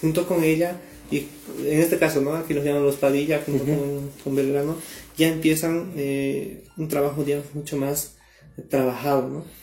junto 0.00 0.26
con 0.26 0.42
ella 0.42 0.80
y 1.10 1.26
en 1.66 1.80
este 1.80 1.98
caso, 1.98 2.22
¿no? 2.22 2.34
Aquí 2.34 2.54
los 2.54 2.64
llaman 2.64 2.84
los 2.84 2.96
Padilla 2.96 3.42
junto 3.44 3.64
con, 3.64 4.10
con 4.24 4.34
Belgrano, 4.34 4.76
ya 5.16 5.28
empiezan 5.28 5.92
eh, 5.96 6.64
un 6.76 6.88
trabajo, 6.88 7.24
mucho 7.54 7.76
más 7.76 8.14
trabajado, 8.70 9.28
¿no? 9.28 9.62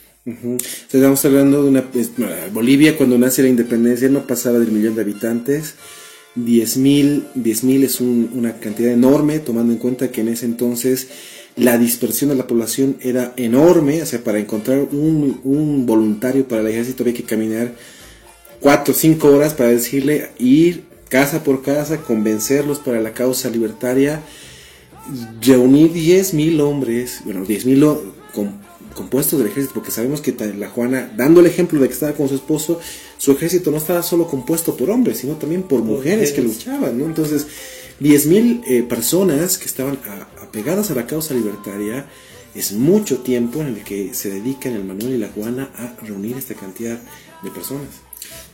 Estamos 0.91 1.23
hablando 1.25 1.63
de 1.63 1.69
una... 1.69 1.91
pues, 1.91 2.11
bueno, 2.17 2.33
Bolivia 2.51 2.97
cuando 2.97 3.17
nace 3.17 3.41
la 3.41 3.49
independencia 3.49 4.09
no 4.09 4.27
pasaba 4.27 4.59
del 4.59 4.71
millón 4.71 4.95
de 4.95 5.01
habitantes. 5.01 5.75
10.000 6.35 7.23
10.000 7.35 7.83
es 7.83 7.99
un- 7.99 8.29
una 8.35 8.59
cantidad 8.59 8.91
enorme, 8.91 9.39
tomando 9.39 9.73
en 9.73 9.79
cuenta 9.79 10.11
que 10.11 10.21
en 10.21 10.27
ese 10.29 10.45
entonces 10.45 11.07
la 11.55 11.77
dispersión 11.77 12.29
de 12.29 12.35
la 12.35 12.47
población 12.47 12.97
era 13.01 13.33
enorme. 13.37 14.01
O 14.01 14.05
sea, 14.05 14.23
para 14.23 14.39
encontrar 14.39 14.79
un, 14.91 15.39
un 15.43 15.85
voluntario 15.85 16.47
para 16.47 16.61
el 16.61 16.67
ejército 16.67 17.03
había 17.03 17.15
que 17.15 17.23
caminar 17.23 17.73
4 18.59 18.93
o 18.93 18.97
5 18.97 19.27
horas 19.29 19.53
para 19.53 19.69
decirle 19.69 20.29
ir 20.37 20.83
casa 21.09 21.43
por 21.43 21.63
casa, 21.63 21.97
convencerlos 22.03 22.79
para 22.79 23.01
la 23.01 23.13
causa 23.13 23.49
libertaria 23.49 24.21
reunir 25.41 25.91
10.000 25.93 26.59
hombres, 26.61 27.21
bueno, 27.25 27.45
10.000 27.45 27.83
o- 27.83 28.13
com- 28.33 28.53
compuestos 28.95 29.39
del 29.39 29.47
ejército, 29.47 29.73
porque 29.75 29.91
sabemos 29.91 30.19
que 30.21 30.35
la 30.57 30.69
Juana, 30.69 31.11
dando 31.15 31.39
el 31.39 31.45
ejemplo 31.45 31.79
de 31.79 31.87
que 31.87 31.93
estaba 31.93 32.13
con 32.13 32.27
su 32.27 32.35
esposo, 32.35 32.79
su 33.17 33.31
ejército 33.31 33.71
no 33.71 33.77
estaba 33.77 34.03
solo 34.03 34.27
compuesto 34.27 34.75
por 34.75 34.89
hombres, 34.89 35.19
sino 35.19 35.35
también 35.35 35.63
por 35.63 35.81
mujeres 35.83 36.31
que 36.33 36.41
luchaban, 36.41 36.97
¿no? 36.97 37.05
Entonces, 37.05 37.47
10.000 38.01 38.61
eh, 38.67 38.83
personas 38.83 39.57
que 39.57 39.65
estaban 39.65 39.97
a- 40.07 40.43
apegadas 40.43 40.91
a 40.91 40.95
la 40.95 41.05
causa 41.07 41.33
libertaria, 41.33 42.07
es 42.55 42.71
mucho 42.73 43.19
tiempo 43.19 43.61
en 43.61 43.67
el 43.67 43.83
que 43.83 44.13
se 44.13 44.29
dedican 44.31 44.73
el 44.73 44.83
Manuel 44.83 45.13
y 45.13 45.17
la 45.17 45.29
Juana 45.29 45.69
a 45.75 45.95
reunir 46.03 46.35
esta 46.37 46.55
cantidad 46.55 46.99
de 47.43 47.51
personas. 47.51 47.87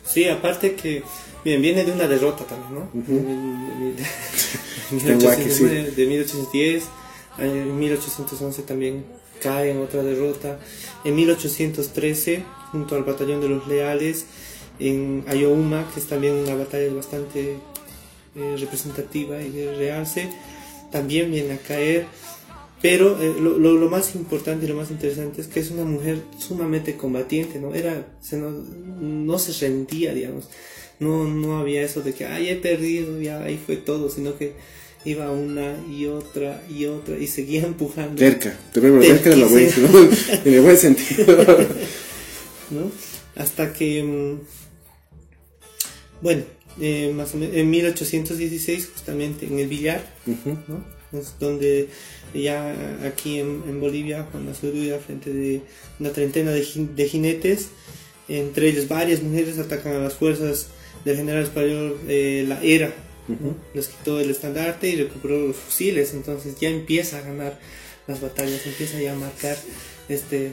Sí, 0.06 0.26
aparte 0.26 0.76
que, 0.76 1.02
bien, 1.46 1.62
viene 1.62 1.86
de 1.86 1.92
una 1.94 2.08
derrota 2.08 2.44
también, 2.46 2.74
¿no? 2.74 2.90
De- 2.94 3.14
de- 3.24 3.94
de- 3.94 4.98
Está 4.98 5.14
en 5.14 5.24
Huaki, 5.26 5.50
sí. 5.52 5.64
de, 5.64 5.92
de 5.92 6.06
1810, 6.06 6.84
En 7.40 7.78
1811 7.80 8.62
también 8.64 9.06
cae 9.42 9.72
en 9.72 9.78
otra 9.82 10.04
derrota. 10.04 10.60
En 11.04 11.16
1813, 11.16 12.44
junto 12.72 12.96
al 12.96 13.04
batallón 13.04 13.42
de 13.42 13.50
los 13.50 13.68
leales, 13.68 14.26
en 14.80 15.24
Ayohuma, 15.28 15.90
que 15.94 16.00
es 16.00 16.08
también 16.08 16.34
una 16.36 16.56
batalla 16.56 16.94
bastante 16.94 17.58
eh, 18.36 18.56
representativa 18.58 19.42
y 19.42 19.50
de 19.50 19.74
realce, 19.76 20.30
también 20.92 21.32
viene 21.32 21.54
a 21.54 21.58
caer. 21.58 22.06
Pero 22.82 23.20
eh, 23.22 23.34
lo, 23.40 23.58
lo, 23.58 23.74
lo 23.74 23.90
más 23.90 24.16
importante 24.16 24.66
y 24.66 24.70
lo 24.70 24.76
más 24.76 24.92
interesante 24.92 25.42
es 25.42 25.48
que 25.48 25.60
es 25.60 25.72
una 25.72 25.84
mujer 25.86 26.22
sumamente 26.38 26.96
combatiente, 26.96 27.60
¿no? 27.60 27.74
Era, 27.74 28.06
se 28.22 28.38
no, 28.38 28.52
no 28.52 29.40
se 29.40 29.52
rendía, 29.66 30.14
digamos. 30.14 30.50
No, 31.00 31.26
no 31.26 31.58
había 31.58 31.82
eso 31.82 32.02
de 32.02 32.14
que, 32.14 32.26
ay, 32.26 32.50
he 32.50 32.56
perdido, 32.56 33.20
ya 33.20 33.44
ahí 33.44 33.60
fue 33.64 33.78
todo, 33.78 34.10
sino 34.10 34.38
que 34.38 34.54
iba 35.06 35.30
una 35.32 35.76
y 35.90 36.08
otra 36.08 36.64
y 36.70 36.86
otra 36.86 37.18
y 37.18 37.28
seguía 37.28 37.64
empujando. 37.66 38.18
Cerca, 38.18 38.58
te 38.74 38.80
veo 38.80 39.02
cerca 39.02 39.30
de 39.30 39.38
la 39.38 39.48
buena, 39.48 39.78
¿no? 39.78 40.00
en 40.46 40.54
el 40.54 40.62
buen 40.62 40.78
sentido. 40.78 41.26
¿no? 42.72 42.92
Hasta 43.36 43.74
que, 43.74 44.04
mm, 44.04 44.40
bueno, 46.22 46.44
eh, 46.80 47.12
más 47.16 47.34
o 47.34 47.38
menos 47.38 47.56
en 47.56 47.70
1816, 47.70 48.90
justamente 48.94 49.46
en 49.46 49.60
el 49.60 49.68
billar. 49.68 50.04
¿no? 50.26 50.84
Es 51.18 51.36
donde 51.40 51.90
ya 52.34 52.76
aquí 53.06 53.40
en, 53.40 53.64
en 53.68 53.80
Bolivia, 53.80 54.28
Juan 54.32 54.50
Azuruya, 54.50 55.00
frente 55.00 55.32
de 55.32 55.62
una 56.00 56.12
treintena 56.12 56.52
de, 56.52 56.66
de 56.96 57.08
jinetes, 57.08 57.70
entre 58.28 58.70
ellos 58.70 58.88
varias 58.88 59.22
mujeres 59.22 59.60
atacan 59.60 59.94
a 59.94 60.00
las 60.00 60.16
fuerzas 60.16 60.68
del 61.06 61.18
general 61.18 61.44
español 61.44 61.98
eh, 62.08 62.44
La 62.48 62.62
Era, 62.62 62.94
les 63.74 63.88
quitó 63.88 64.20
el 64.20 64.30
estandarte 64.30 64.90
y 64.90 64.96
recuperó 64.98 65.48
los 65.48 65.56
fusiles, 65.56 66.14
entonces 66.14 66.60
ya 66.60 66.70
empieza 66.70 67.18
a 67.20 67.22
ganar 67.22 67.60
las 68.08 68.22
batallas, 68.22 68.66
empieza 68.66 69.00
ya 69.00 69.14
a 69.14 69.16
marcar 69.16 69.58
este 70.10 70.52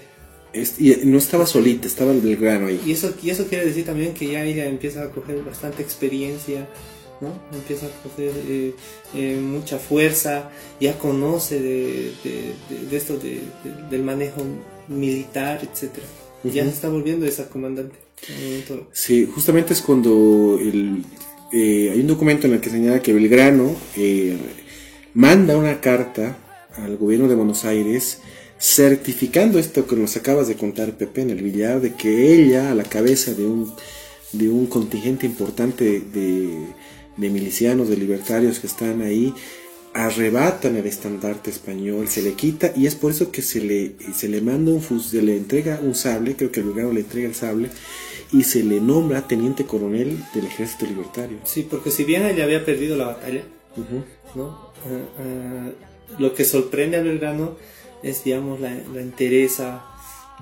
Es- 0.55 0.79
y 0.81 0.95
no 1.05 1.19
estaba 1.19 1.47
solita, 1.47 1.87
estaba 1.87 2.13
el 2.13 2.21
Belgrano 2.21 2.67
ahí. 2.69 2.81
y 2.87 2.93
eso, 2.93 3.15
y 3.23 3.31
eso 3.31 3.47
quiere 3.47 3.67
decir 3.67 3.85
también 3.85 4.15
que 4.15 4.27
ya 4.29 4.45
ella 4.45 4.67
empieza 4.67 5.03
a 5.03 5.11
coger 5.11 5.43
bastante 5.43 5.83
experiencia, 5.83 6.67
¿no? 7.21 7.33
Empieza 7.55 7.87
a 7.87 7.91
coger 8.03 8.33
eh, 8.49 8.75
eh, 9.15 9.37
mucha 9.41 9.79
fuerza, 9.79 10.51
ya 10.81 10.99
conoce 10.99 11.61
de, 11.61 12.13
de- 12.25 12.53
de- 12.71 12.87
de 12.91 12.97
esto 12.97 13.17
de- 13.19 13.41
de- 13.65 13.89
del 13.91 14.03
manejo 14.03 14.43
militar, 14.89 15.61
etcétera. 15.63 16.07
Ya 16.45 16.65
se 16.65 16.71
está 16.71 16.89
volviendo 16.89 17.27
esa 17.27 17.49
comandante. 17.49 17.97
Sí, 18.93 19.29
justamente 19.33 19.73
es 19.73 19.83
cuando 19.83 20.59
el, 20.61 21.05
eh, 21.53 21.91
hay 21.93 22.01
un 22.01 22.07
documento 22.07 22.47
en 22.47 22.55
el 22.55 22.61
que 22.61 22.71
señala 22.71 23.03
que 23.03 23.13
Belgrano 23.13 23.77
eh, 23.97 24.37
manda 25.15 25.57
una 25.57 25.81
carta 25.81 26.37
al 26.77 26.97
gobierno 26.97 27.29
de 27.29 27.35
Buenos 27.35 27.65
Aires 27.65 28.21
certificando 28.59 29.59
esto 29.59 29.87
que 29.87 29.97
nos 29.97 30.17
acabas 30.17 30.47
de 30.47 30.55
contar, 30.55 30.97
Pepe, 30.97 31.23
en 31.23 31.31
el 31.31 31.43
billar, 31.43 31.81
de 31.81 31.95
que 31.95 32.33
ella, 32.33 32.71
a 32.71 32.75
la 32.75 32.85
cabeza 32.85 33.35
de 33.35 33.45
un, 33.45 33.73
de 34.33 34.49
un 34.49 34.67
contingente 34.67 35.27
importante 35.27 36.01
de, 36.01 36.69
de 37.17 37.31
milicianos, 37.31 37.89
de 37.89 37.97
libertarios 37.97 38.61
que 38.61 38.69
están 38.69 39.03
ahí, 39.03 39.35
arrebatan 39.95 40.77
el 40.77 40.87
estandarte 40.87 41.51
español, 41.51 42.09
se 42.09 42.23
le 42.23 42.33
quita 42.33 42.73
y 42.75 42.87
es 42.87 42.95
por 42.95 43.11
eso 43.11 43.31
que 43.31 43.43
se 43.43 43.61
le, 43.61 43.93
se 44.15 44.29
le 44.29 44.41
manda 44.41 44.73
un 44.73 44.81
fus, 44.81 45.07
se 45.11 45.23
le 45.23 45.37
entrega 45.37 45.81
un 45.83 45.95
sable, 45.95 46.35
creo 46.35 46.51
que 46.51 46.61
el 46.61 46.67
Belgrano 46.67 46.93
le 46.93 47.01
entrega 47.01 47.29
el 47.29 47.35
sable 47.35 47.69
y 48.33 48.45
se 48.45 48.65
le 48.65 48.81
nombra 48.81 49.29
teniente 49.29 49.65
coronel 49.65 50.19
del 50.35 50.47
ejército 50.47 50.87
libertario. 50.87 51.39
Sí, 51.45 51.67
porque 51.69 51.91
si 51.91 52.05
bien 52.05 52.25
ella 52.25 52.45
había 52.45 52.65
perdido 52.65 52.97
la 52.97 53.07
batalla. 53.09 53.43
¿no? 54.35 54.73
Ah, 54.85 55.05
ah, 55.19 55.71
lo 56.19 56.35
que 56.35 56.45
sorprende 56.45 56.97
a 56.97 57.03
Belgrano 57.03 57.57
es, 58.03 58.25
digamos, 58.25 58.61
la, 58.61 58.75
la 58.95 59.01
entereza, 59.01 59.85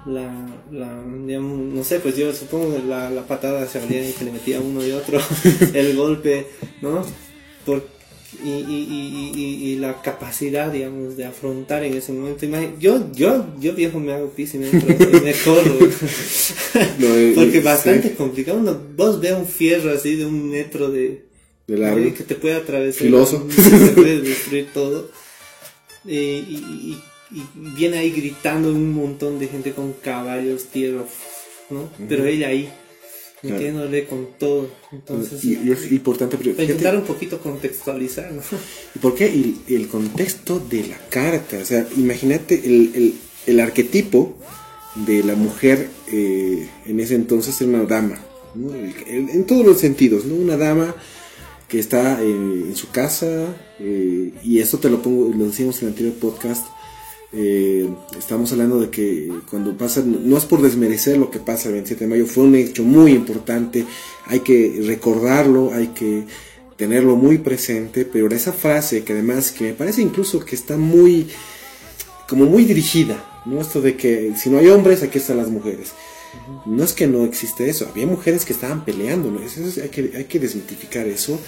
la, 0.07 0.33
la, 0.71 1.02
digamos, 1.26 1.59
no 1.59 1.84
sé, 1.84 2.00
pues 2.00 2.17
yo 2.17 2.32
supongo 2.32 2.78
la, 2.86 3.10
la 3.10 3.26
patada 3.26 3.63
hacia 3.63 3.86
que 3.86 4.25
le 4.25 4.32
metía 4.32 4.60
uno 4.60 4.84
y 4.84 4.93
otro, 4.93 5.21
el 5.75 5.97
golpe, 5.97 6.47
¿no? 6.80 7.04
Y, 8.45 8.49
y, 8.49 8.52
y, 8.54 9.32
y, 9.34 9.71
y 9.73 9.76
la 9.76 10.00
capacidad, 10.02 10.71
digamos, 10.73 11.16
de 11.16 11.25
afrontar 11.25 11.82
en 11.84 11.95
ese 11.95 12.12
momento. 12.12 12.47
Yo, 12.78 13.10
yo, 13.12 13.47
yo 13.60 13.73
viejo 13.75 13.99
me 13.99 14.12
hago 14.12 14.30
pis 14.30 14.54
y 14.54 14.58
me, 14.58 14.71
entro, 14.71 14.88
y 15.19 15.21
me 15.23 15.32
corro. 15.32 15.75
De- 16.99 17.32
Porque 17.34 17.52
sí, 17.52 17.58
bastante 17.60 18.14
complicado. 18.14 18.58
Uno, 18.58 18.80
vos 18.97 19.21
ve 19.21 19.32
un 19.34 19.47
fierro 19.47 19.90
así 19.93 20.16
de 20.16 20.26
un 20.26 20.49
metro 20.50 20.90
de, 20.90 21.25
de 21.66 21.76
largo. 21.76 22.14
Que 22.14 22.23
te 22.25 22.34
puede 22.36 22.54
atravesar. 22.54 23.02
Filoso. 23.02 23.47
Te 23.54 23.88
puede 23.93 24.21
destruir 24.21 24.69
todo. 24.73 25.10
Eh, 26.06 26.45
y, 26.49 26.54
y- 26.54 27.02
y 27.32 27.43
viene 27.76 27.99
ahí 27.99 28.10
gritando 28.10 28.71
un 28.71 28.93
montón 28.93 29.38
de 29.38 29.47
gente 29.47 29.71
con 29.73 29.93
caballos, 29.93 30.64
tierra, 30.64 31.04
¿no? 31.71 31.88
Pero 32.08 32.25
ella 32.26 32.49
ahí. 32.49 32.69
Metiéndole 33.42 34.06
con 34.06 34.28
todo. 34.38 34.68
Entonces, 34.92 35.44
y, 35.44 35.58
y 35.64 35.70
es 35.72 35.90
importante, 35.92 36.36
pero 36.36 36.50
para 36.54 36.66
fíjate- 36.66 36.72
intentar 36.72 36.96
un 36.96 37.04
poquito 37.04 37.40
contextualizar, 37.40 38.32
¿no? 38.32 38.42
¿Y 38.94 38.98
por 38.98 39.14
qué? 39.14 39.26
El, 39.26 39.56
el 39.68 39.88
contexto 39.88 40.58
de 40.60 40.86
la 40.88 40.98
carta. 41.08 41.58
O 41.58 41.64
sea, 41.64 41.86
imagínate 41.96 42.54
el, 42.64 42.92
el, 42.94 43.14
el 43.46 43.60
arquetipo 43.60 44.36
de 45.06 45.22
la 45.22 45.34
mujer 45.36 45.88
eh, 46.12 46.68
en 46.86 47.00
ese 47.00 47.14
entonces 47.14 47.60
era 47.60 47.70
una 47.70 47.84
dama. 47.84 48.20
¿no? 48.54 48.74
En 48.74 49.44
todos 49.44 49.64
los 49.64 49.78
sentidos, 49.78 50.24
¿no? 50.24 50.34
Una 50.34 50.56
dama 50.56 50.94
que 51.68 51.78
está 51.78 52.20
eh, 52.20 52.26
en 52.26 52.74
su 52.74 52.90
casa, 52.90 53.46
eh, 53.78 54.32
y 54.42 54.58
esto 54.58 54.78
te 54.78 54.90
lo 54.90 55.00
pongo, 55.02 55.32
lo 55.32 55.46
decíamos 55.46 55.78
en 55.78 55.84
el 55.86 55.92
anterior 55.92 56.14
podcast. 56.16 56.66
Eh, 57.32 57.88
estamos 58.19 58.50
hablando 58.52 58.80
de 58.80 58.90
que 58.90 59.30
cuando 59.49 59.76
pasa, 59.76 60.02
no 60.04 60.36
es 60.36 60.45
por 60.45 60.62
desmerecer 60.62 61.16
lo 61.16 61.30
que 61.30 61.38
pasa 61.38 61.69
el 61.69 61.75
27 61.75 62.04
de 62.04 62.10
mayo, 62.10 62.26
fue 62.26 62.45
un 62.45 62.54
hecho 62.56 62.82
muy 62.82 63.12
importante, 63.12 63.84
hay 64.26 64.40
que 64.40 64.82
recordarlo, 64.84 65.73
hay 65.73 65.88
que 65.88 66.25
tenerlo 66.76 67.14
muy 67.16 67.38
presente, 67.38 68.04
pero 68.04 68.28
esa 68.28 68.52
frase 68.52 69.04
que 69.04 69.12
además 69.12 69.52
que 69.52 69.64
me 69.64 69.73
parece 69.75 70.02
incluso 70.02 70.40
que 70.40 70.54
está 70.56 70.76
muy 70.76 71.28
como 72.28 72.47
muy 72.47 72.64
dirigida, 72.64 73.43
¿no? 73.45 73.60
Esto 73.60 73.80
de 73.80 73.97
que 73.97 74.32
si 74.36 74.50
no 74.50 74.58
hay 74.58 74.69
hombres, 74.69 75.02
aquí 75.02 75.19
están 75.19 75.36
las 75.36 75.50
mujeres. 75.50 75.90
No 76.64 76.84
es 76.84 76.93
que 76.93 77.06
no 77.08 77.25
existe 77.25 77.69
eso, 77.69 77.88
había 77.90 78.06
mujeres 78.06 78.45
que 78.45 78.52
estaban 78.52 78.84
peleando, 78.84 79.30
¿no? 79.32 79.40
Eso 79.40 79.62
es- 79.66 79.78
hay, 79.78 79.88
que, 79.88 80.12
hay 80.16 80.25
que 80.25 80.38
desmitificar 80.38 81.06
eso. 81.08 81.38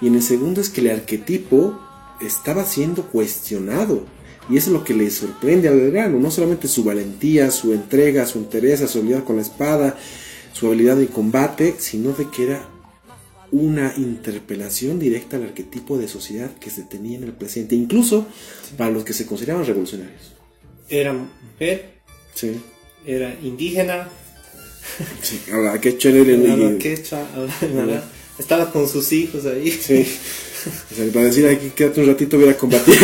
Y 0.00 0.08
en 0.08 0.16
el 0.16 0.22
segundo 0.22 0.60
es 0.60 0.70
que 0.70 0.80
el 0.80 0.90
arquetipo 0.90 1.78
estaba 2.20 2.64
siendo 2.64 3.06
cuestionado. 3.06 4.04
Y 4.50 4.56
eso 4.58 4.68
es 4.70 4.72
lo 4.74 4.84
que 4.84 4.92
le 4.94 5.10
sorprende 5.10 5.68
al 5.68 5.80
Belgrano, 5.80 6.18
no 6.18 6.30
solamente 6.30 6.68
su 6.68 6.84
valentía, 6.84 7.50
su 7.50 7.72
entrega, 7.72 8.26
su 8.26 8.38
entereza, 8.38 8.86
su 8.86 8.98
habilidad 8.98 9.24
con 9.24 9.36
la 9.36 9.42
espada, 9.42 9.98
su 10.52 10.66
habilidad 10.66 10.96
de 10.96 11.06
combate, 11.06 11.76
sino 11.78 12.12
de 12.12 12.28
que 12.30 12.44
era 12.44 12.68
una 13.52 13.94
interpelación 13.96 14.98
directa 14.98 15.36
al 15.36 15.44
arquetipo 15.44 15.96
de 15.96 16.08
sociedad 16.08 16.50
que 16.58 16.70
se 16.70 16.82
tenía 16.82 17.16
en 17.16 17.24
el 17.24 17.32
presente, 17.32 17.74
incluso 17.74 18.26
para 18.76 18.90
los 18.90 19.04
que 19.04 19.12
se 19.12 19.26
consideraban 19.26 19.64
revolucionarios. 19.64 20.32
Era 20.88 21.12
mujer, 21.14 21.92
Sí. 22.34 22.60
era 23.06 23.34
indígena, 23.42 24.08
Sí, 25.22 25.40
hablaba 25.50 25.80
hablaba- 27.62 28.04
estaba 28.38 28.70
con 28.70 28.86
sus 28.88 29.10
hijos 29.12 29.46
ahí. 29.46 29.70
Sí. 29.70 30.06
O 30.66 30.94
sea, 30.94 31.12
para 31.12 31.26
decir 31.26 31.46
aquí, 31.46 31.70
quédate 31.74 32.00
un 32.00 32.06
ratito, 32.06 32.38
voy 32.38 32.48
a 32.48 32.56
combatir. 32.56 32.96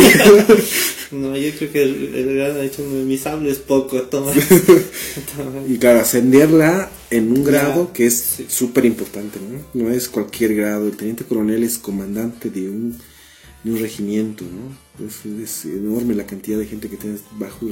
No, 1.10 1.36
yo 1.36 1.50
creo 1.58 1.72
que 1.72 1.82
el, 1.82 2.36
gran 2.36 2.52
ha 2.52 2.60
dicho, 2.60 2.82
mi 2.84 3.18
sable 3.18 3.50
es 3.50 3.58
poco, 3.58 4.00
toma. 4.02 4.30
Toma. 5.36 5.62
y 5.68 5.76
claro, 5.78 6.00
ascenderla 6.00 6.88
en 7.10 7.32
un 7.32 7.42
grado 7.42 7.88
Ya, 7.88 7.92
que 7.92 8.06
es 8.06 8.14
sí. 8.36 8.46
súper 8.48 8.84
importante, 8.84 9.40
¿no? 9.40 9.82
No 9.82 9.90
es 9.90 10.08
cualquier 10.08 10.54
grado. 10.54 10.86
El 10.86 10.96
teniente 10.96 11.24
coronel 11.24 11.64
es 11.64 11.78
comandante 11.78 12.48
de 12.48 12.70
un, 12.70 12.96
de 13.64 13.72
un 13.72 13.80
regimiento, 13.80 14.44
¿no? 14.44 15.04
Es, 15.04 15.26
es 15.26 15.64
enorme 15.64 16.14
la 16.14 16.26
cantidad 16.26 16.58
de 16.58 16.66
gente 16.66 16.88
que 16.88 16.96
tiene 16.96 17.16
bajo 17.32 17.66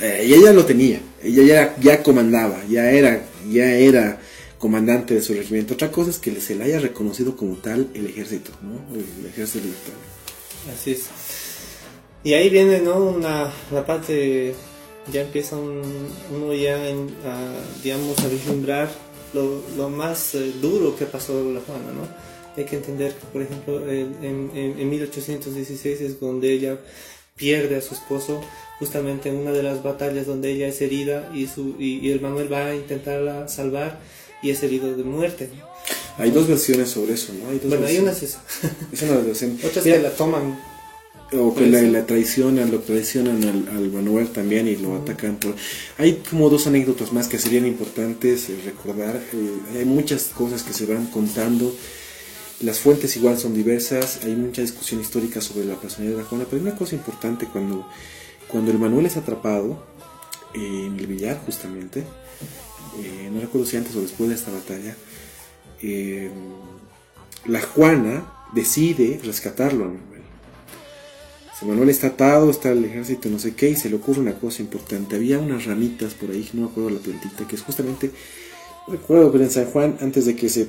Eh, 0.00 0.22
ella 0.24 0.36
ya 0.46 0.52
lo 0.52 0.64
tenía, 0.64 1.00
ella 1.22 1.42
ya, 1.44 1.76
ya 1.80 2.02
comandaba, 2.02 2.64
ya 2.68 2.90
era, 2.90 3.24
ya 3.48 3.72
era 3.74 4.20
comandante 4.62 5.14
de 5.14 5.22
su 5.22 5.34
regimiento. 5.34 5.74
Otra 5.74 5.90
cosa 5.90 6.10
es 6.10 6.18
que 6.18 6.40
se 6.40 6.54
le 6.54 6.62
haya 6.62 6.78
reconocido 6.78 7.36
como 7.36 7.56
tal 7.56 7.88
el 7.94 8.06
ejército, 8.06 8.52
¿no? 8.62 8.78
El 8.94 9.26
ejército 9.26 9.64
libertario. 9.64 9.98
Así 10.72 10.92
es. 10.92 11.06
Y 12.22 12.34
ahí 12.34 12.48
viene, 12.48 12.78
¿no? 12.78 12.94
Una, 12.98 13.52
la 13.72 13.84
parte, 13.84 14.54
ya 15.12 15.22
empieza 15.22 15.56
un- 15.56 15.82
uno 16.32 16.54
ya 16.54 16.88
en- 16.88 17.10
a, 17.26 17.54
digamos, 17.82 18.16
a 18.20 18.28
vislumbrar 18.28 18.88
lo, 19.34 19.62
lo 19.76 19.88
más 19.88 20.36
eh, 20.36 20.52
duro 20.62 20.94
que 20.96 21.06
pasó 21.06 21.32
la 21.52 21.58
Juana, 21.60 21.90
¿no? 21.92 22.06
Hay 22.56 22.64
que 22.64 22.76
entender 22.76 23.14
que, 23.14 23.26
por 23.32 23.42
ejemplo, 23.42 23.90
en- 23.90 24.14
en- 24.22 24.78
en 24.78 24.88
1816 24.90 26.00
es 26.02 26.20
donde 26.20 26.52
ella 26.52 26.78
pierde 27.34 27.74
a 27.74 27.80
su 27.82 27.94
esposo, 27.94 28.40
justamente 28.78 29.28
en 29.28 29.38
una 29.38 29.50
de 29.50 29.64
las 29.64 29.82
batallas 29.82 30.26
donde 30.26 30.52
ella 30.52 30.68
es 30.68 30.80
herida 30.80 31.28
y, 31.34 31.48
su, 31.48 31.74
y, 31.80 31.98
y 32.06 32.12
el 32.12 32.20
Manuel 32.20 32.52
va 32.52 32.66
a 32.66 32.76
intentarla 32.76 33.48
salvar 33.48 33.98
y 34.42 34.50
es 34.50 34.62
herido 34.62 34.94
de 34.94 35.04
muerte. 35.04 35.50
Hay 36.18 36.30
dos 36.30 36.46
versiones 36.46 36.90
sobre 36.90 37.14
eso, 37.14 37.32
¿no? 37.32 37.50
Hay 37.50 37.58
dos 37.58 37.68
Bueno, 37.68 37.86
hay 37.86 37.98
una 37.98 38.12
es 38.12 38.22
esa. 38.22 38.42
Es 38.92 39.02
una 39.02 39.16
versión. 39.16 39.58
Otras 39.64 39.84
Mira, 39.84 39.96
que 39.96 40.02
la 40.02 40.10
toman 40.10 40.58
O 41.32 41.54
que 41.54 41.66
la, 41.66 41.80
la 41.82 42.04
traicionan, 42.04 42.70
lo 42.70 42.80
traicionan 42.80 43.42
al, 43.44 43.76
al 43.76 43.90
Manuel 43.90 44.28
también 44.28 44.68
y 44.68 44.76
lo 44.76 44.96
atacan. 44.96 45.36
Por... 45.36 45.54
Hay 45.98 46.22
como 46.28 46.50
dos 46.50 46.66
anécdotas 46.66 47.12
más 47.12 47.28
que 47.28 47.38
serían 47.38 47.66
importantes 47.66 48.50
eh, 48.50 48.58
recordar. 48.64 49.16
Eh, 49.32 49.78
hay 49.78 49.84
muchas 49.84 50.24
cosas 50.24 50.62
que 50.62 50.74
se 50.74 50.84
van 50.86 51.06
contando. 51.06 51.74
Las 52.60 52.78
fuentes 52.78 53.16
igual 53.16 53.38
son 53.38 53.54
diversas. 53.54 54.20
Hay 54.24 54.36
mucha 54.36 54.60
discusión 54.60 55.00
histórica 55.00 55.40
sobre 55.40 55.64
la 55.64 55.76
personalidad 55.76 56.18
de 56.18 56.22
la 56.24 56.28
Juana. 56.28 56.44
Pero 56.48 56.62
hay 56.62 56.68
una 56.68 56.76
cosa 56.76 56.94
importante 56.94 57.46
cuando, 57.46 57.88
cuando 58.48 58.70
el 58.70 58.78
Manuel 58.78 59.06
es 59.06 59.16
atrapado 59.16 59.82
eh, 60.54 60.58
en 60.86 60.98
el 60.98 61.06
billar 61.06 61.40
justamente. 61.46 62.04
Eh, 62.98 63.30
no 63.32 63.40
recuerdo 63.40 63.66
si 63.66 63.76
antes 63.76 63.94
o 63.96 64.00
después 64.00 64.28
de 64.28 64.36
esta 64.36 64.50
batalla. 64.50 64.96
eh, 65.82 66.30
la 67.46 67.60
Juana 67.60 68.32
decide 68.54 69.20
rescatarlo 69.24 69.84
a 69.84 69.88
Manuel. 69.88 70.12
Manuel 71.66 71.90
está 71.90 72.08
atado, 72.08 72.50
está 72.50 72.72
el 72.72 72.84
ejército, 72.84 73.28
no 73.28 73.38
sé 73.38 73.54
qué, 73.54 73.70
y 73.70 73.76
se 73.76 73.88
le 73.88 73.96
ocurre 73.96 74.20
una 74.20 74.34
cosa 74.34 74.62
importante. 74.62 75.16
Había 75.16 75.38
unas 75.38 75.64
ramitas 75.64 76.14
por 76.14 76.30
ahí, 76.30 76.48
no 76.52 76.62
me 76.62 76.68
acuerdo 76.68 76.90
la 76.90 76.98
plantita, 76.98 77.46
que 77.46 77.56
es 77.56 77.62
justamente, 77.62 78.10
recuerdo, 78.88 79.30
pero 79.30 79.44
en 79.44 79.50
San 79.50 79.66
Juan, 79.66 79.96
antes 80.00 80.26
de 80.26 80.34
que 80.34 80.48
se, 80.48 80.68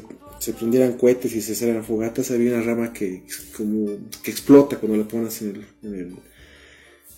prendieran 0.57 0.93
cohetes 0.93 1.33
y 1.33 1.41
se 1.41 1.53
hicieran 1.53 1.83
fogatas, 1.83 2.29
había 2.31 2.53
una 2.53 2.63
rama 2.63 2.93
que 2.93 3.23
como 3.55 3.87
que 4.21 4.31
explota 4.31 4.77
cuando 4.77 4.97
la 4.97 5.07
pones 5.07 5.41
en 5.41 5.65
el, 5.83 6.15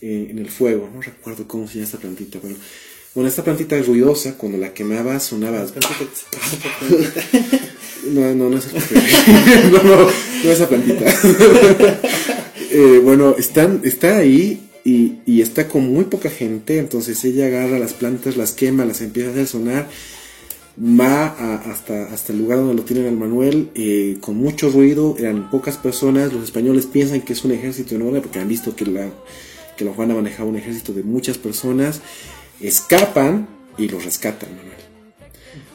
en 0.02 0.38
el, 0.39 0.50
fuego. 0.50 0.89
No 0.94 1.02
recuerdo 1.02 1.48
cómo 1.48 1.68
se 1.68 1.76
llama 1.76 1.86
esta 1.86 1.98
plantita, 1.98 2.39
pero 2.41 2.56
esta 3.23 3.43
plantita 3.43 3.78
es 3.78 3.88
ruidosa, 3.88 4.34
cuando 4.38 4.58
la 4.58 4.73
quemaba 4.73 5.19
sonaba 5.21 5.65
no, 8.12 8.36
no, 8.36 8.49
no 8.49 8.58
es 8.58 8.67
no, 9.71 9.84
no, 9.84 10.08
no 10.43 10.51
esa 10.51 10.67
plantita. 10.67 11.06
Eh, 12.78 12.99
bueno, 13.01 13.36
están, 13.38 13.80
está 13.86 14.17
ahí 14.17 14.67
y, 14.84 15.19
y 15.25 15.41
está 15.41 15.69
con 15.69 15.88
muy 15.93 16.06
poca 16.06 16.30
gente, 16.30 16.78
entonces 16.78 17.23
ella 17.23 17.45
agarra 17.45 17.80
las 17.80 17.93
plantas, 17.93 18.36
las 18.36 18.51
quema, 18.51 18.84
las 18.84 18.99
empieza 18.99 19.30
a 19.30 19.32
hacer 19.32 19.47
sonar, 19.47 19.88
va 20.78 21.28
a- 21.28 21.71
hasta, 21.71 22.06
hasta 22.13 22.34
el 22.34 22.39
lugar 22.39 22.58
donde 22.58 22.73
lo 22.73 22.84
tienen 22.84 23.08
al 23.08 23.15
Manuel, 23.15 23.69
eh, 23.75 24.17
con 24.19 24.36
mucho 24.36 24.69
ruido, 24.71 25.15
eran 25.17 25.49
pocas 25.49 25.78
personas, 25.78 26.34
los 26.34 26.43
españoles 26.43 26.86
piensan 26.86 27.21
que 27.21 27.32
es 27.32 27.45
un 27.45 27.51
ejército 27.54 27.95
enorme 27.95 28.19
porque 28.19 28.39
han 28.39 28.49
visto 28.49 28.75
que 28.75 28.86
la, 28.86 29.10
que 29.78 29.86
la 29.86 29.93
Juana 29.93 30.15
manejaba 30.15 30.49
un 30.49 30.58
ejército 30.58 30.91
de 30.91 31.04
muchas 31.04 31.38
personas, 31.38 32.01
escapan 32.62 33.48
y 33.78 33.88
los 33.88 34.06
rescatan, 34.06 34.56
Manuel. 34.56 34.78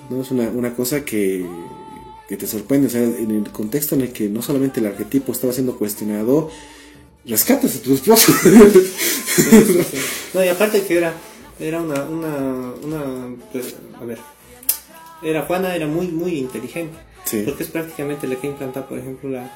¿no? 0.08 0.22
Es 0.22 0.30
una, 0.30 0.48
una 0.48 0.74
cosa 0.74 1.04
que, 1.04 1.44
que 2.28 2.36
te 2.36 2.46
sorprende, 2.46 2.88
o 2.88 2.90
sea, 2.90 3.02
en 3.02 3.30
el 3.30 3.50
contexto 3.50 3.94
en 3.94 4.02
el 4.02 4.12
que 4.12 4.28
no 4.28 4.42
solamente 4.42 4.80
el 4.80 4.86
arquetipo 4.86 5.32
estaba 5.32 5.52
siendo 5.52 5.76
cuestionado, 5.76 6.50
rescatas 7.24 7.76
a 7.76 7.82
tu 7.82 7.94
esposo. 7.94 8.32
No, 10.34 10.44
y 10.44 10.48
aparte 10.48 10.82
que 10.82 10.98
era, 10.98 11.14
era 11.58 11.80
una, 11.80 12.04
una, 12.04 12.74
una, 12.82 13.36
pues, 13.52 13.74
a 14.00 14.04
ver, 14.04 14.18
era 15.22 15.42
Juana 15.42 15.74
era 15.74 15.86
muy, 15.86 16.08
muy 16.08 16.38
inteligente. 16.38 16.96
Sí. 17.24 17.42
Porque 17.44 17.62
es 17.62 17.68
prácticamente 17.68 18.26
la 18.26 18.36
que 18.36 18.48
implanta, 18.48 18.88
por 18.88 18.98
ejemplo, 18.98 19.30
la, 19.30 19.52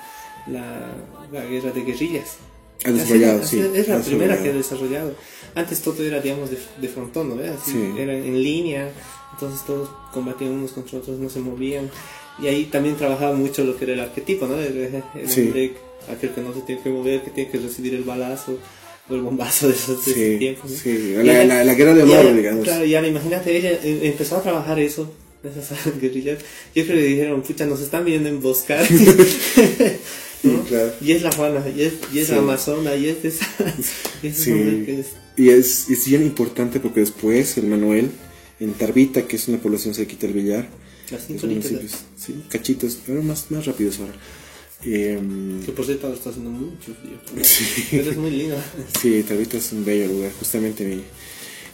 la, 0.47 0.93
la 1.33 1.45
guerra 1.45 1.73
de 1.73 1.83
guerrillas. 1.83 2.37
Ha 2.85 2.91
desarrollado, 2.93 3.43
Así- 3.43 3.61
sí. 3.63 3.71
Es 3.75 3.89
la 3.89 4.01
primera 4.01 4.43
que 4.43 4.51
ha 4.51 4.53
desarrollado. 4.53 5.15
Antes 5.55 5.81
todo 5.81 6.03
era, 6.03 6.21
digamos, 6.21 6.51
de, 6.51 6.59
de 6.81 6.89
frontón, 6.89 7.29
¿no? 7.37 7.43
Así, 7.43 7.73
Sí. 7.73 7.93
Era 7.99 8.13
en 8.17 8.43
línea, 8.43 8.91
entonces 9.33 9.65
todos 9.67 9.89
combatían 10.13 10.53
unos 10.53 10.73
contra 10.73 10.99
otros, 10.99 11.19
no 11.19 11.29
se 11.31 11.41
movían. 11.41 11.91
Y 12.43 12.49
ahí 12.49 12.65
también 12.65 12.97
trabajaba 12.97 13.33
mucho 13.35 13.63
lo 13.65 13.77
que 13.77 13.85
era 13.85 13.95
el 13.95 14.01
arquetipo, 14.01 14.47
¿no? 14.47 14.57
El, 14.61 14.77
el 15.15 15.31
Sí. 15.31 15.43
hombre, 15.43 15.73
aquel 16.11 16.31
que 16.31 16.41
no 16.41 16.53
se 16.53 16.61
tiene 16.63 16.83
que 16.83 16.91
mover, 16.91 17.23
que 17.23 17.31
tiene 17.31 17.51
que 17.51 17.59
recibir 17.59 17.95
el 17.95 18.03
balazo 18.03 18.59
o 19.09 19.15
el 19.15 19.21
bombazo 19.21 19.69
de 19.69 19.75
esos 19.75 20.05
de 20.05 20.13
Sí, 20.15 20.37
tiempo. 20.39 20.63
¿no? 20.69 20.75
sí, 20.77 21.15
la, 21.15 21.23
ella- 21.23 21.45
la- 21.45 21.65
la 21.65 21.75
guerra 21.75 21.95
de 21.95 22.03
honor, 22.03 22.35
digamos. 22.35 22.65
Claro, 22.65 22.85
y 22.85 22.95
ahora 22.97 23.07
imagínate, 23.09 23.57
ella 23.57 23.71
eh, 23.71 24.01
empezó 24.03 24.37
a 24.39 24.43
trabajar 24.43 24.79
eso, 24.81 25.13
esas 25.45 25.79
guerrillas. 26.01 26.39
Yo 26.75 26.83
creo 26.85 26.87
que 26.89 26.95
le 26.95 27.03
dijeron, 27.07 27.43
pucha, 27.43 27.65
nos 27.67 27.81
están 27.81 28.05
viendo 28.05 28.29
emboscar. 28.29 28.85
¿no? 30.49 30.63
claro. 30.65 30.93
Y 31.01 31.13
es 31.13 31.23
la 31.23 31.33
Juana, 31.33 31.65
y 31.69 31.83
es, 31.83 31.93
y 32.13 32.19
es 32.21 32.27
Sí. 32.29 32.33
la 32.33 32.39
Amazona, 32.39 32.95
y 32.97 33.07
es 33.09 33.25
esa. 33.25 33.47
es 34.23 34.37
Sí. 34.37 34.51
que 34.53 35.01
es- 35.01 35.07
Y 35.37 35.49
es, 35.51 35.89
es 35.91 36.07
bien 36.07 36.23
importante 36.23 36.79
porque 36.81 37.01
después 37.01 37.57
el 37.59 37.67
Manuel, 37.67 38.11
en 38.61 38.73
Tarbita, 38.75 39.23
que 39.27 39.37
es 39.37 39.49
una 39.49 39.59
población 39.59 39.95
cerquita 39.95 40.27
del 40.29 40.37
Villar, 40.37 40.69
sí, 42.17 42.45
cachitos, 42.49 42.99
pero 43.07 43.23
más, 43.23 43.51
más 43.51 43.67
rápidos 43.67 43.99
ahora. 44.01 44.13
Eh, 44.87 45.19
Que 45.65 45.73
por 45.73 45.85
cierto 45.87 46.07
ahora 46.07 46.19
está 46.19 46.31
haciendo 46.31 46.51
mucho 46.51 46.95
frío. 46.95 47.19
Sí. 47.45 47.65
Pero 47.91 48.11
es 48.11 48.17
muy 48.17 48.31
linda. 48.31 48.63
Sí, 49.01 49.23
Tarbita 49.27 49.57
es 49.57 49.73
un 49.73 49.85
bello 49.85 50.07
lugar, 50.09 50.31
justamente 50.39 50.85
mi- 50.85 51.03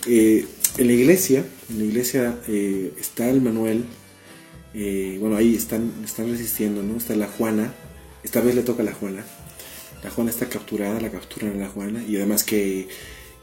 eh, 0.07 0.45
en 0.79 0.87
la 0.87 0.93
iglesia, 0.93 1.45
en 1.69 1.79
la 1.79 1.85
iglesia 1.85 2.39
eh, 2.49 2.93
está 3.01 3.29
el 3.29 3.41
Manuel, 3.43 3.85
eh, 4.75 5.17
bueno, 5.21 5.37
ahí 5.37 5.55
están, 5.55 5.93
están 6.05 6.31
resistiendo, 6.31 6.83
¿no? 6.83 6.97
Está 6.97 7.15
la 7.17 7.27
Juana, 7.27 7.75
esta 8.25 8.41
vez 8.41 8.55
le 8.55 8.63
toca 8.63 8.83
a 8.83 8.87
la 8.87 8.93
Juana, 8.93 9.25
la 10.03 10.11
Juana 10.11 10.31
está 10.31 10.47
capturada, 10.49 11.01
la 11.01 11.11
capturan 11.11 11.53
a 11.53 11.57
la 11.57 11.69
Juana, 11.69 12.03
y 12.07 12.17
además 12.17 12.43
que, 12.45 12.89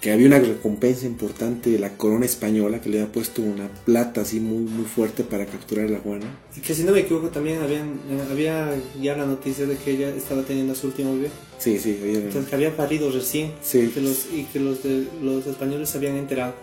que 0.02 0.12
había 0.12 0.28
una 0.28 0.40
recompensa 0.40 1.06
importante 1.06 1.70
de 1.70 1.80
la 1.80 1.98
corona 1.98 2.26
española 2.26 2.82
que 2.82 2.90
le 2.90 3.00
había 3.02 3.12
puesto 3.12 3.42
una 3.42 3.68
plata 3.86 4.22
así 4.22 4.40
muy, 4.40 4.64
muy 4.64 4.86
fuerte 4.86 5.24
para 5.24 5.46
capturar 5.46 5.86
a 5.86 5.90
la 5.90 6.00
Juana. 6.00 6.26
Y 6.56 6.62
que 6.62 6.74
si 6.74 6.84
no 6.84 6.92
me 6.94 7.02
equivoco 7.02 7.30
también 7.30 7.62
habían, 7.62 8.00
había 8.32 8.76
ya 9.02 9.16
la 9.16 9.26
noticia 9.26 9.66
de 9.68 9.76
que 9.78 9.92
ella 9.92 10.10
estaba 10.10 10.42
teniendo 10.44 10.74
a 10.74 10.76
su 10.76 10.88
último 10.88 11.14
bebé. 11.16 11.30
Sí, 11.60 11.78
sí, 11.80 11.98
había- 12.02 12.18
Entonces 12.20 12.48
que 12.50 12.56
había 12.56 12.76
parido 12.76 13.12
recién. 13.12 13.52
Sí. 13.62 13.80
Y 13.80 13.88
que 13.90 14.02
los, 14.02 14.26
y 14.34 14.44
que 14.46 14.60
los, 14.60 14.84
de, 14.84 15.08
los 15.22 15.46
españoles 15.48 15.90
se 15.90 15.98
habían 15.98 16.16
enterado. 16.18 16.54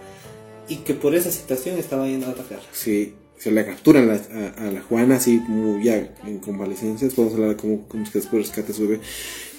Y 0.69 0.77
que 0.77 0.95
por 0.95 1.15
esa 1.15 1.31
situación 1.31 1.77
estaba 1.79 2.07
yendo 2.07 2.27
a 2.27 2.31
atacarla. 2.31 2.65
Sí, 2.73 3.15
se 3.39 3.51
la 3.51 3.65
capturan 3.67 4.11
a, 4.11 4.15
a- 4.15 4.69
a 4.69 4.71
la 4.71 4.81
Juana, 4.83 5.17
así 5.17 5.39
como 5.41 5.79
ya 5.83 5.97
en 6.27 6.39
convalecencia. 6.39 7.09
Podemos 7.09 7.35
hablar 7.35 7.51
de 7.51 7.57
cómo, 7.57 7.87
cómo 7.89 8.05
es 8.05 8.11
que 8.11 8.19
después 8.21 8.47
rescata 8.47 8.73
a 8.73 8.75
su 8.75 8.83
bebé. 8.83 9.01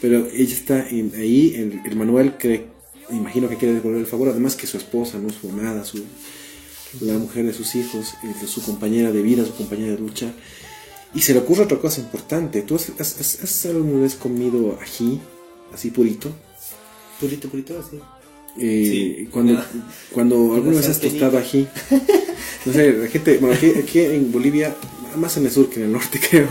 Pero 0.01 0.27
ella 0.33 0.53
está 0.53 0.89
en- 0.89 1.11
ahí, 1.15 1.53
el, 1.55 1.81
el 1.85 1.95
Manuel 1.95 2.33
cree, 2.37 2.65
imagino 3.11 3.47
que 3.49 3.57
quiere 3.57 3.75
devolver 3.75 3.99
el 3.99 4.07
favor. 4.07 4.29
Además, 4.29 4.55
que 4.55 4.65
su 4.67 4.77
esposa, 4.77 5.19
no 5.19 5.29
su 5.29 5.49
amada, 5.49 5.83
su, 5.85 6.03
la 7.01 7.13
mujer 7.17 7.45
de 7.45 7.53
sus 7.53 7.75
hijos, 7.75 8.13
su 8.47 8.61
compañera 8.63 9.11
de 9.11 9.21
vida, 9.21 9.45
su 9.45 9.53
compañera 9.55 9.93
de 9.93 9.99
lucha. 9.99 10.31
Y 11.13 11.21
se 11.21 11.33
le 11.33 11.39
ocurre 11.39 11.63
otra 11.63 11.77
cosa 11.79 12.01
importante. 12.01 12.61
¿Tú 12.63 12.75
has, 12.75 12.89
has, 12.99 13.19
has- 13.19 13.43
has 13.43 13.65
alguna 13.67 14.01
vez 14.01 14.15
comido 14.15 14.77
ají, 14.81 15.19
así 15.73 15.91
purito? 15.91 16.29
Purito, 17.19 17.47
purito, 17.49 17.77
así. 17.79 17.97
Eh, 18.57 18.87
Sí. 19.23 19.27
cuando, 19.31 19.61
cuando 20.11 20.55
alguna 20.55 20.77
vez 20.77 20.89
has 20.89 20.99
tostado 20.99 21.37
ají. 21.37 21.67
No 22.65 22.73
sé, 22.73 22.93
la 22.93 23.07
gente, 23.07 23.37
bueno, 23.37 23.55
aquí, 23.55 23.67
aquí 23.77 23.99
en 23.99 24.31
Bolivia, 24.31 24.75
más 25.17 25.37
en 25.37 25.45
el 25.45 25.51
sur 25.51 25.69
que 25.69 25.79
en 25.79 25.85
el 25.87 25.91
norte 25.91 26.19
creo, 26.29 26.47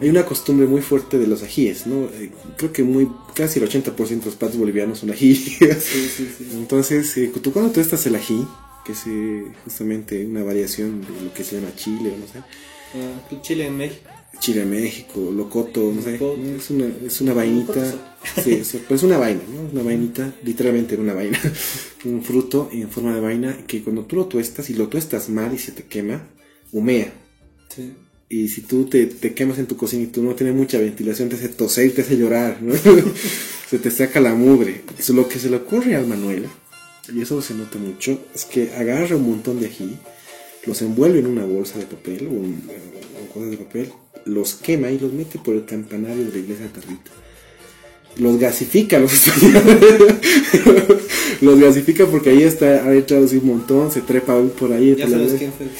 hay 0.00 0.08
una 0.08 0.24
costumbre 0.26 0.66
muy 0.66 0.82
fuerte 0.82 1.18
de 1.18 1.26
los 1.26 1.42
ajíes, 1.42 1.86
¿no? 1.86 2.04
Eh, 2.04 2.30
Creo 2.56 2.72
que 2.72 2.82
muy, 2.82 3.08
casi 3.34 3.58
el 3.60 3.68
80% 3.68 3.94
de 4.20 4.24
los 4.26 4.34
platos 4.36 4.56
bolivianos 4.58 4.98
son 4.98 5.10
ají. 5.10 5.34
Sí, 5.34 5.56
sí, 5.80 6.08
sí. 6.38 6.48
Entonces, 6.52 7.16
eh, 7.16 7.32
tú 7.42 7.52
cuando 7.52 7.72
tostas 7.72 8.04
el 8.06 8.14
ají, 8.16 8.46
que 8.84 8.92
es 8.92 9.02
eh, 9.06 9.44
justamente 9.64 10.24
una 10.26 10.42
variación 10.44 11.00
de 11.02 11.24
lo 11.24 11.32
que 11.32 11.42
se 11.42 11.56
llama 11.56 11.74
chile, 11.74 12.12
o 12.14 12.18
no 12.18 12.26
sé, 12.26 12.40
Ah, 12.94 13.42
Chile 13.42 13.66
en 13.66 13.76
México. 13.76 14.08
Chile 14.38 14.64
México, 14.64 15.30
locoto, 15.34 15.92
no 15.94 16.00
sé, 16.02 16.14
es 16.56 16.70
una, 16.70 16.86
es 17.04 17.20
una 17.20 17.34
vainita, 17.34 18.15
sí, 18.42 18.52
es, 18.54 18.76
pues 18.88 19.02
una 19.02 19.18
vaina, 19.18 19.40
¿no? 19.52 19.68
Una 19.72 19.82
vainita, 19.82 20.34
literalmente 20.42 20.96
una 20.96 21.14
vaina, 21.14 21.40
un 22.04 22.22
fruto 22.22 22.68
en 22.72 22.90
forma 22.90 23.14
de 23.14 23.20
vaina 23.20 23.58
que 23.66 23.82
cuando 23.82 24.04
tú 24.04 24.16
lo 24.16 24.26
tuestas 24.26 24.70
y 24.70 24.74
lo 24.74 24.88
tuestas 24.88 25.28
mal 25.28 25.52
y 25.54 25.58
se 25.58 25.72
te 25.72 25.84
quema, 25.84 26.28
humea. 26.72 27.12
Sí. 27.74 27.92
Y 28.28 28.48
si 28.48 28.62
tú 28.62 28.86
te, 28.86 29.06
te 29.06 29.34
quemas 29.34 29.58
en 29.58 29.66
tu 29.66 29.76
cocina 29.76 30.02
y 30.02 30.08
tú 30.08 30.22
no 30.22 30.34
tienes 30.34 30.56
mucha 30.56 30.78
ventilación, 30.78 31.28
te 31.28 31.36
hace 31.36 31.48
toser 31.48 31.86
y 31.86 31.90
te 31.90 32.02
hace 32.02 32.16
llorar, 32.16 32.60
¿no? 32.60 32.74
se 33.70 33.78
te 33.78 33.90
saca 33.90 34.20
la 34.20 34.34
mugre. 34.34 34.82
Eso, 34.98 35.12
lo 35.12 35.28
que 35.28 35.38
se 35.38 35.48
le 35.48 35.56
ocurre 35.56 35.94
al 35.94 36.06
Manuel, 36.06 36.46
y 37.12 37.20
eso 37.20 37.40
se 37.40 37.54
nota 37.54 37.78
mucho, 37.78 38.20
es 38.34 38.44
que 38.44 38.72
agarra 38.74 39.16
un 39.16 39.28
montón 39.28 39.60
de 39.60 39.66
ají, 39.66 39.96
los 40.66 40.82
envuelve 40.82 41.20
en 41.20 41.26
una 41.26 41.44
bolsa 41.44 41.78
de 41.78 41.86
papel 41.86 42.26
o 42.26 42.30
en, 42.30 42.62
cosas 43.32 43.50
de 43.50 43.58
papel, 43.58 43.92
los 44.24 44.54
quema 44.54 44.90
y 44.90 44.98
los 44.98 45.12
mete 45.12 45.38
por 45.38 45.54
el 45.54 45.64
campanario 45.64 46.24
de 46.24 46.32
la 46.32 46.38
iglesia 46.38 46.66
de 46.66 46.72
Tarbita. 46.72 47.10
Los 48.18 48.38
gasifica 48.38 48.98
los 48.98 49.12
los 51.42 51.60
gasifica 51.60 52.06
porque 52.06 52.30
ahí 52.30 52.42
está, 52.42 52.86
ha 52.86 52.94
echado 52.94 53.26
así 53.26 53.36
un 53.36 53.46
montón, 53.46 53.92
se 53.92 54.00
trepa 54.00 54.40
por 54.58 54.72
ahí. 54.72 54.96
Ya 54.96 55.08
sabes 55.08 55.34
quién 55.34 55.52
fue 55.52 55.66
el 55.66 55.72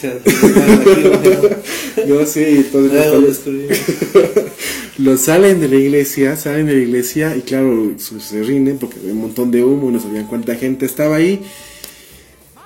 Yo 2.08 2.26
sí, 2.26 2.44
entonces 2.44 3.40
los- 4.98 5.20
salen 5.20 5.60
de 5.60 5.68
la 5.68 5.76
iglesia, 5.76 6.36
salen 6.36 6.66
de 6.66 6.74
la 6.74 6.80
iglesia 6.80 7.36
y 7.36 7.40
claro, 7.40 7.92
se, 7.96 8.42
rinden 8.42 8.76
porque 8.78 8.98
había 8.98 9.12
un 9.12 9.20
montón 9.20 9.50
de 9.50 9.64
humo 9.64 9.88
y 9.88 9.92
no 9.94 10.00
sabían 10.00 10.26
cuánta 10.26 10.56
gente 10.56 10.84
estaba 10.84 11.16
ahí 11.16 11.40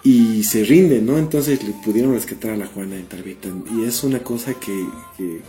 y 0.02 0.42
se 0.44 0.64
rinden, 0.64 1.06
¿no? 1.06 1.18
Entonces 1.18 1.62
le 1.62 1.72
pudieron 1.85 2.14
rescatar 2.14 2.52
a 2.52 2.56
la 2.56 2.66
Juana 2.66 2.96
de 2.96 3.02
Tarbita 3.02 3.48
y 3.78 3.85
es 3.85 4.02
una 4.02 4.20
cosa 4.20 4.54
que, 4.54 4.72
que 5.16 5.40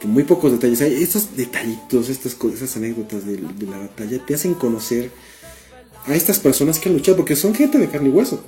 que 0.00 0.08
muy 0.08 0.24
pocos 0.24 0.50
detalles 0.52 0.80
hay. 0.80 1.02
Estos 1.02 1.36
detallitos, 1.36 2.08
estas 2.08 2.34
cosas, 2.34 2.62
esas 2.62 2.76
anécdotas 2.78 3.26
de, 3.26 3.36
de 3.36 3.66
la 3.66 3.78
batalla 3.78 4.24
te 4.24 4.34
hacen 4.34 4.54
conocer 4.54 5.10
a 6.06 6.14
estas 6.14 6.38
personas 6.38 6.78
que 6.78 6.88
han 6.88 6.94
luchado, 6.94 7.16
porque 7.18 7.36
son 7.36 7.54
gente 7.54 7.78
de 7.78 7.88
carne 7.88 8.08
y 8.08 8.12
hueso. 8.12 8.42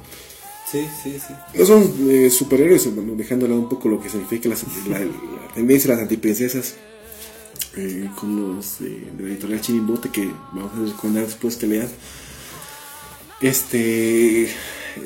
Sí, 0.71 0.87
sí, 1.03 1.19
sí. 1.19 1.35
No 1.59 1.67
son 1.67 1.93
eh, 2.09 2.31
superhéroes, 2.31 2.95
bueno, 2.95 3.15
dejando 3.15 3.45
de 3.45 3.51
lado 3.51 3.61
un 3.63 3.69
poco 3.69 3.89
lo 3.91 4.01
que 4.01 4.09
significa 4.09 4.49
las- 4.49 4.65
la, 4.89 5.01
la 5.01 5.53
tendencia 5.55 5.89
de 5.91 5.95
las 5.97 6.03
antiprincesas, 6.05 6.77
eh, 7.77 8.09
con 8.19 8.57
los 8.57 8.81
eh, 8.81 9.07
de 9.17 9.23
la 9.23 9.29
editorial 9.31 9.61
Chimbote, 9.61 10.09
que 10.09 10.31
vamos 10.53 10.73
a 10.75 10.91
recomendar 10.93 11.27
después 11.27 11.57
que 11.57 11.67
lean. 11.67 11.89
Este, 13.41 14.49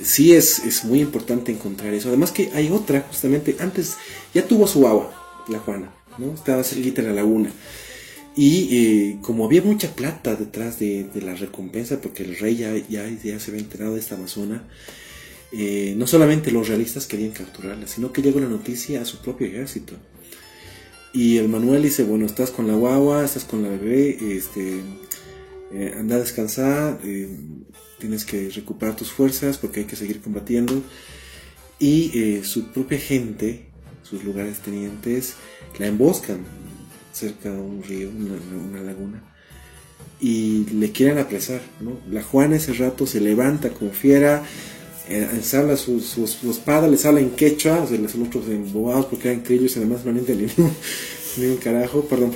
sí 0.03 0.35
es, 0.35 0.61
es 0.61 0.85
muy 0.85 1.01
importante 1.01 1.51
encontrar 1.53 1.95
eso. 1.95 2.09
Además 2.09 2.31
que 2.31 2.51
hay 2.55 2.71
otra, 2.71 3.05
justamente, 3.09 3.57
antes 3.59 3.97
ya 4.35 4.47
tuvo 4.47 4.67
su 4.67 4.87
agua, 4.87 5.11
la 5.49 5.59
Juana, 5.59 5.91
¿no? 6.19 6.35
Estaba 6.35 6.63
cerquita 6.65 7.03
de 7.03 7.09
la 7.09 7.15
laguna. 7.15 7.51
Y 8.37 8.69
eh, 8.71 9.19
como 9.23 9.47
había 9.47 9.63
mucha 9.63 9.97
plata 9.97 10.37
detrás 10.37 10.79
de, 10.79 11.09
la 11.23 11.35
recompensa, 11.35 12.03
porque 12.03 12.23
el 12.23 12.37
rey 12.37 12.57
ya, 12.57 12.77
ya, 12.77 13.09
se 13.41 13.51
había 13.51 13.63
enterado 13.63 13.95
de 13.95 14.01
esta 14.01 14.15
amazona, 14.15 14.63
eh, 15.53 15.95
no 15.97 16.07
solamente 16.07 16.51
los 16.51 16.69
realistas 16.69 17.07
querían 17.07 17.31
capturarla, 17.31 17.87
sino 17.87 18.13
que 18.13 18.21
llegó 18.21 18.39
la 18.39 18.49
noticia 18.49 19.01
a 19.01 19.07
su 19.07 19.23
propio 19.23 19.47
ejército. 19.47 19.95
Y 21.15 21.39
el 21.39 21.49
Manuel 21.49 21.83
dice, 21.83 22.05
bueno, 22.05 22.27
estás 22.27 22.51
con 22.51 22.67
la 22.67 22.75
guagua, 22.75 23.25
estás 23.25 23.45
con 23.45 23.63
la 23.63 23.71
bebé, 23.71 24.19
este, 24.37 24.83
eh, 25.73 25.95
anda 25.99 26.17
a 26.17 26.19
descansar, 26.19 27.01
tienes 27.99 28.27
que 28.27 28.51
recuperar 28.51 28.97
tus 28.97 29.11
fuerzas 29.13 29.57
porque 29.57 29.81
hay 29.81 29.87
que 29.87 29.97
seguir 29.97 30.21
combatiendo. 30.21 30.83
Y 31.79 32.41
su 32.43 32.67
propia 32.67 32.99
gente, 32.99 33.69
sus 34.09 34.25
lugares 34.25 34.59
tenientes, 34.61 35.35
la 35.79 35.87
emboscan 35.87 36.45
cerca 37.13 37.51
de 37.51 37.59
un 37.59 37.83
río, 37.83 38.11
una, 38.11 38.35
una 38.69 38.83
laguna, 38.83 39.23
y 40.21 40.67
le 40.67 40.93
quieren 40.93 41.19
apresar. 41.19 41.61
¿no? 41.81 41.99
La 42.11 42.23
Juana 42.23 42.57
ese 42.57 42.73
rato 42.75 43.07
se 43.07 43.21
levanta 43.21 43.71
como 43.71 43.91
fiera, 43.91 44.45
eh, 45.09 45.29
ensabla 45.33 45.77
su, 45.77 46.01
su, 46.01 46.27
su 46.27 46.51
espada, 46.51 46.89
les 46.89 47.05
habla 47.07 47.21
en 47.21 47.31
quechua, 47.31 47.83
o 47.83 47.87
sea, 47.87 47.99
los 47.99 48.15
otros 48.15 48.47
embobados 48.49 49.07
porque 49.07 49.31
eran 49.31 49.43
criollos, 49.43 49.77
además 49.77 50.05
no 50.05 50.13
le 50.13 50.21
entendían 50.21 50.51
ni 51.37 51.47
un 51.47 51.57
carajo, 51.57 52.03
perdón, 52.03 52.33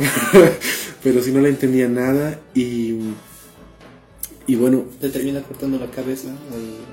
pero 1.03 1.23
si 1.23 1.33
no 1.33 1.41
le 1.41 1.49
entendían 1.49 1.95
nada 1.95 2.41
y, 2.55 2.97
y 4.47 4.55
bueno, 4.57 4.85
Le 5.01 5.09
termina 5.09 5.43
cortando 5.43 5.79
la 5.79 5.91
cabeza 5.91 6.29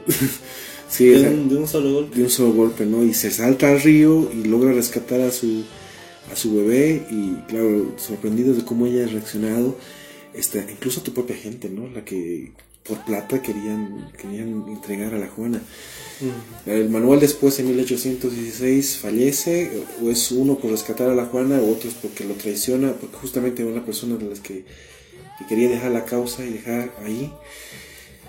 sí, 0.90 1.08
de, 1.08 1.30
un, 1.30 1.50
de 1.50 1.56
un 1.58 1.68
solo 1.68 1.94
golpe. 1.94 2.18
de 2.18 2.24
un 2.24 2.30
solo 2.30 2.54
golpe, 2.54 2.86
¿no? 2.86 3.04
Y 3.04 3.14
se 3.14 3.32
salta 3.32 3.70
al 3.70 3.82
río 3.82 4.30
y 4.34 4.48
logra 4.48 4.72
rescatar 4.74 5.22
a 5.22 5.32
su, 5.32 5.64
a 6.32 6.36
su 6.36 6.56
bebé 6.56 7.06
y 7.10 7.34
claro, 7.48 7.94
sorprendidos 7.98 8.58
de 8.58 8.66
cómo 8.66 8.86
ella 8.86 9.06
ha 9.06 9.08
reaccionado, 9.08 9.78
este, 10.34 10.66
incluso 10.70 11.02
tu 11.02 11.14
propia 11.14 11.36
gente, 11.36 11.70
¿no? 11.70 11.88
La 11.90 12.04
que 12.04 12.52
por 12.88 13.04
plata 13.04 13.42
querían, 13.42 14.12
querían 14.18 14.66
entregar 14.68 15.14
a 15.14 15.20
la 15.20 15.28
Juana. 15.28 15.62
El 16.66 16.90
Manuel 16.90 17.20
después 17.20 17.60
en 17.60 17.68
1816 17.68 18.98
fallece, 18.98 19.84
o 20.02 20.10
es 20.10 20.32
uno 20.32 20.58
por 20.58 20.72
rescatar 20.72 21.10
a 21.10 21.16
la 21.16 21.26
Juana, 21.26 21.60
o 21.60 21.72
otros 21.72 21.94
porque 22.02 22.24
lo 22.24 22.34
traiciona, 22.34 22.94
porque 22.94 23.18
justamente 23.18 23.64
una 23.64 23.86
persona 23.86 24.16
de 24.16 24.26
las 24.26 24.40
que, 24.40 24.66
que 25.38 25.46
quería 25.48 25.70
dejar 25.70 25.92
la 25.92 26.06
causa 26.06 26.46
y 26.46 26.54
dejar 26.54 26.92
ahí. 27.06 27.32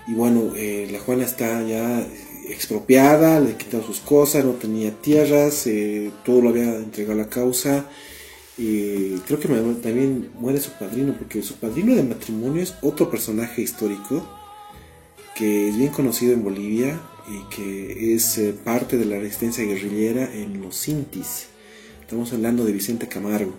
Y 0.06 0.14
bueno, 0.14 0.52
eh, 0.56 0.88
la 0.90 1.00
Juana 1.00 1.24
está 1.24 1.62
ya 1.66 2.06
expropiada, 2.48 3.40
le 3.40 3.56
quitaron 3.56 3.86
sus 3.86 4.00
cosas, 4.00 4.44
no 4.44 4.52
tenía 4.52 4.92
tierras, 4.92 5.66
eh, 5.66 6.10
todo 6.24 6.40
lo 6.42 6.50
había 6.50 6.76
entregado 6.76 7.20
a 7.20 7.24
la 7.24 7.28
causa. 7.28 7.86
Y 8.56 9.18
creo 9.20 9.38
que 9.38 9.48
también 9.48 10.30
muere 10.34 10.60
su 10.60 10.72
padrino, 10.72 11.14
porque 11.16 11.42
su 11.42 11.54
padrino 11.54 11.94
de 11.94 12.02
matrimonio 12.02 12.62
es 12.62 12.74
otro 12.82 13.08
personaje 13.10 13.62
histórico 13.62 14.26
que 15.36 15.68
es 15.68 15.78
bien 15.78 15.92
conocido 15.92 16.32
en 16.32 16.42
Bolivia 16.42 17.00
y 17.28 17.54
que 17.54 18.14
es 18.14 18.38
eh, 18.38 18.52
parte 18.52 18.96
de 18.96 19.04
la 19.04 19.20
resistencia 19.20 19.64
guerrillera 19.64 20.34
en 20.34 20.60
los 20.60 20.74
Sintis. 20.74 21.46
Estamos 22.00 22.32
hablando 22.32 22.64
de 22.64 22.72
Vicente 22.72 23.06
Camargo. 23.06 23.52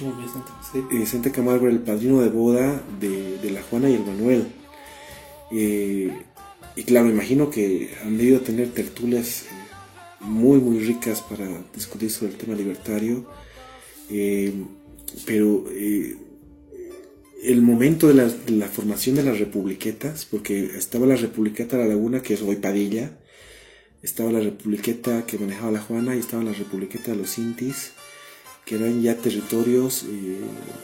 Muy 0.00 0.12
bien, 0.14 0.28
sí. 0.72 0.78
Eh, 0.78 0.98
Vicente 0.98 1.30
Camargo 1.30 1.66
era 1.66 1.74
el 1.74 1.82
padrino 1.82 2.22
de 2.22 2.30
boda 2.30 2.82
de, 2.98 3.36
de 3.38 3.50
la 3.50 3.62
Juana 3.62 3.90
y 3.90 3.94
el 3.94 4.06
Manuel. 4.06 4.46
Eh, 5.52 6.12
y 6.76 6.82
claro, 6.82 7.08
imagino 7.08 7.50
que 7.50 7.90
han 8.04 8.18
debido 8.18 8.40
tener 8.40 8.68
tertulias 8.68 9.44
eh, 9.44 9.46
muy, 10.20 10.60
muy 10.60 10.78
ricas 10.80 11.22
para 11.22 11.48
discutir 11.74 12.10
sobre 12.10 12.32
el 12.32 12.38
tema 12.38 12.54
libertario. 12.54 13.26
Eh, 14.10 14.52
pero 15.24 15.64
eh, 15.70 16.16
el 17.42 17.62
momento 17.62 18.08
de 18.08 18.14
la, 18.14 18.68
formación 18.68 19.16
de 19.16 19.22
las 19.22 19.38
republiquetas, 19.38 20.26
porque 20.26 20.76
estaba 20.76 21.06
la 21.06 21.16
republiqueta 21.16 21.78
de 21.78 21.84
la 21.84 21.88
Laguna, 21.90 22.20
que 22.20 22.34
es 22.34 22.42
hoy 22.42 22.56
Padilla, 22.56 23.18
estaba 24.02 24.30
la 24.30 24.40
republiqueta 24.40 25.24
que 25.24 25.38
manejaba 25.38 25.72
la 25.72 25.80
Juana 25.80 26.14
y 26.14 26.18
estaba 26.18 26.44
la 26.44 26.52
republiqueta 26.52 27.12
de 27.12 27.16
los 27.16 27.38
Intis, 27.38 27.92
que 28.66 28.74
eran 28.74 29.00
ya 29.00 29.16
territorios, 29.16 30.04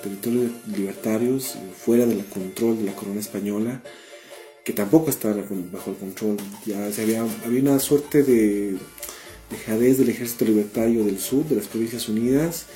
territorios 0.02 0.52
libertarios 0.74 1.58
fuera 1.76 2.06
del 2.06 2.24
control 2.24 2.78
de 2.78 2.84
la 2.84 2.94
corona 2.94 3.20
española, 3.20 3.82
que 4.64 4.72
tampoco 4.72 5.10
estaban 5.10 5.44
bajo 5.72 5.90
el 5.90 5.96
control, 5.96 6.36
ya 6.64 6.86
había, 6.86 7.24
había 7.44 7.62
una 7.62 7.78
suerte 7.78 8.22
de 8.22 8.76
dejadez 9.50 9.98
del 9.98 10.08
ejército 10.08 10.44
libertario 10.44 11.04
del 11.04 11.18
sur, 11.18 11.44
de 11.44 11.56
las 11.56 11.66
Provincias 11.66 12.08
Unidas, 12.08 12.66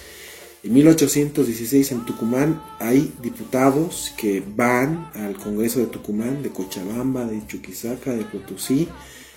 en 0.66 0.72
1816 0.72 1.92
en 1.92 2.04
Tucumán 2.04 2.60
hay 2.80 3.14
diputados 3.22 4.12
que 4.16 4.42
van 4.44 5.12
al 5.14 5.36
Congreso 5.36 5.78
de 5.78 5.86
Tucumán, 5.86 6.42
de 6.42 6.50
Cochabamba, 6.50 7.24
de 7.24 7.46
Chuquisaca, 7.46 8.12
de 8.12 8.24
Potosí 8.24 8.88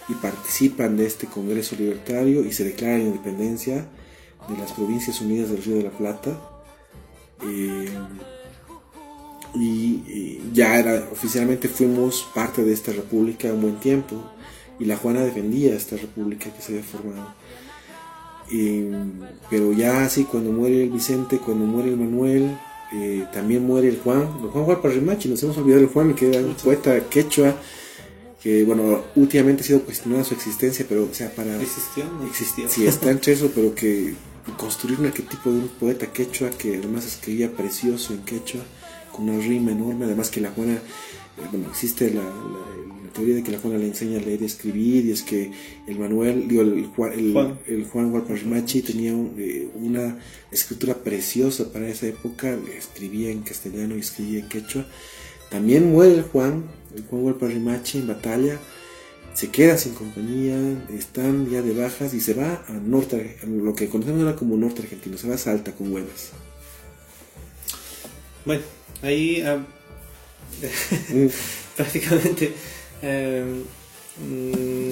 y 0.08 0.14
participan 0.16 0.98
de 0.98 1.06
este 1.06 1.28
Congreso 1.28 1.76
Libertario 1.76 2.44
y 2.44 2.52
se 2.52 2.64
declara 2.64 2.98
la 2.98 3.04
independencia 3.04 3.86
de 4.50 4.58
las 4.58 4.72
Provincias 4.72 5.22
Unidas 5.22 5.52
del 5.52 5.64
Río 5.64 5.76
de 5.76 5.84
la 5.84 5.92
Plata. 5.92 6.36
Eh, 7.44 7.90
y, 9.56 10.04
y 10.08 10.42
ya 10.54 10.80
era, 10.80 11.08
oficialmente 11.12 11.68
fuimos 11.68 12.28
parte 12.34 12.64
de 12.64 12.74
esta 12.74 12.92
república 12.92 13.52
un 13.52 13.62
buen 13.62 13.76
tiempo 13.80 14.16
y 14.80 14.86
la 14.86 14.98
Juana 14.98 15.22
defendía 15.22 15.76
esta 15.76 15.98
república 15.98 16.52
que 16.52 16.62
se 16.62 16.74
había 16.74 16.84
formado. 16.84 17.34
Eh, 18.52 18.92
pero 19.50 19.74
ya 19.74 20.06
así 20.06 20.24
cuando 20.24 20.52
muere 20.52 20.84
el 20.84 20.90
Vicente, 20.90 21.38
cuando 21.38 21.66
muere 21.66 21.90
el 21.90 21.98
Manuel, 21.98 22.58
eh, 22.94 23.28
también 23.32 23.66
muere 23.66 23.90
el 23.90 24.00
Juan, 24.00 24.22
el 24.42 24.50
Juan 24.50 24.66
Gualparrimachi, 24.66 25.30
nos 25.30 25.44
hemos 25.44 25.58
olvidado 25.58 25.82
del 25.82 25.90
Juan, 25.90 26.16
que 26.16 26.30
era 26.30 26.40
un 26.40 26.56
poeta 26.56 27.00
quechua, 27.10 27.56
que 28.42 28.64
bueno, 28.64 29.04
últimamente 29.16 29.62
ha 29.62 29.66
sido 29.66 29.82
cuestionada 29.82 30.24
su 30.24 30.34
existencia, 30.34 30.86
pero 30.88 31.04
o 31.04 31.14
sea, 31.14 31.30
para... 31.30 31.62
¿Existió? 31.62 32.06
No 32.06 32.26
existió. 32.26 32.70
sí, 32.70 32.88
está 32.88 33.12
entre 33.12 33.34
eso, 33.34 33.52
pero 33.54 33.76
que 33.76 34.14
construir 34.58 35.00
un 35.00 35.08
arquetipo 35.08 35.52
de 35.52 35.60
un 35.60 35.68
poeta 35.68 36.08
quechua 36.08 36.50
que 36.50 36.78
además 36.78 37.06
escribía 37.06 37.52
precioso 37.52 38.14
en 38.14 38.24
quechua, 38.24 38.62
con 39.20 39.30
una 39.30 39.40
rima 39.46 39.72
enorme, 39.72 40.06
además 40.06 40.30
que 40.30 40.42
la 40.42 40.52
Juana, 40.52 40.74
eh, 40.74 40.80
bueno, 41.52 41.68
existe 41.70 42.10
la, 42.12 42.24
la- 42.24 42.70
la 43.06 43.14
teoría 43.14 43.36
de 43.36 43.44
que 43.44 43.52
la 43.52 43.58
Juana 43.60 43.78
le 43.80 43.88
enseña 43.88 44.20
a 44.20 44.22
leer 44.22 44.42
y 44.42 44.46
escribir, 44.46 45.06
y 45.06 45.12
es 45.12 45.24
que 45.24 45.52
el 45.88 45.98
Manuel, 45.98 46.48
digo, 46.48 46.62
el 46.62 46.86
Juan, 46.96 47.12
el, 47.14 47.34
Juan. 47.34 47.60
el 47.68 47.86
Juan 47.86 48.12
Gualparrimachi 48.12 48.82
tenía 48.84 49.14
un, 49.14 49.34
eh, 49.38 49.68
una 49.76 50.18
escritura 50.52 50.94
preciosa 50.94 51.72
para 51.74 51.88
esa 51.90 52.06
época, 52.08 52.56
escribía 52.78 53.32
en 53.32 53.42
castellano 53.42 53.96
y 53.96 54.00
escribía 54.00 54.40
en 54.42 54.48
quechua. 54.48 54.86
También 55.50 55.92
muere 55.92 56.14
el 56.14 56.22
Juan, 56.22 56.66
el 56.96 57.04
Juan 57.06 57.24
Gualparrimachi 57.24 57.98
en 57.98 58.08
batalla, 58.08 58.60
se 59.34 59.50
queda 59.50 59.78
sin 59.78 59.94
compañía, 59.96 60.56
están 60.96 61.50
ya 61.50 61.62
de 61.64 61.74
bajas 61.74 62.14
y 62.14 62.22
se 62.22 62.36
va 62.36 62.64
a 62.68 62.74
norte, 62.74 63.38
a 63.42 63.46
lo 63.48 63.74
que 63.74 63.88
conocemos 63.90 64.22
ahora 64.22 64.36
como 64.36 64.56
norte 64.56 64.84
argentino, 64.84 65.18
se 65.18 65.28
va 65.28 65.34
a 65.36 65.38
Salta 65.40 65.72
con 65.72 65.92
huevas. 65.92 66.30
Bueno, 68.46 68.62
ahí 69.02 69.42
ah, 69.42 69.60
Mm, 71.10 71.28
prácticamente 71.78 72.54
eh, 73.02 73.64
mm, 74.18 74.92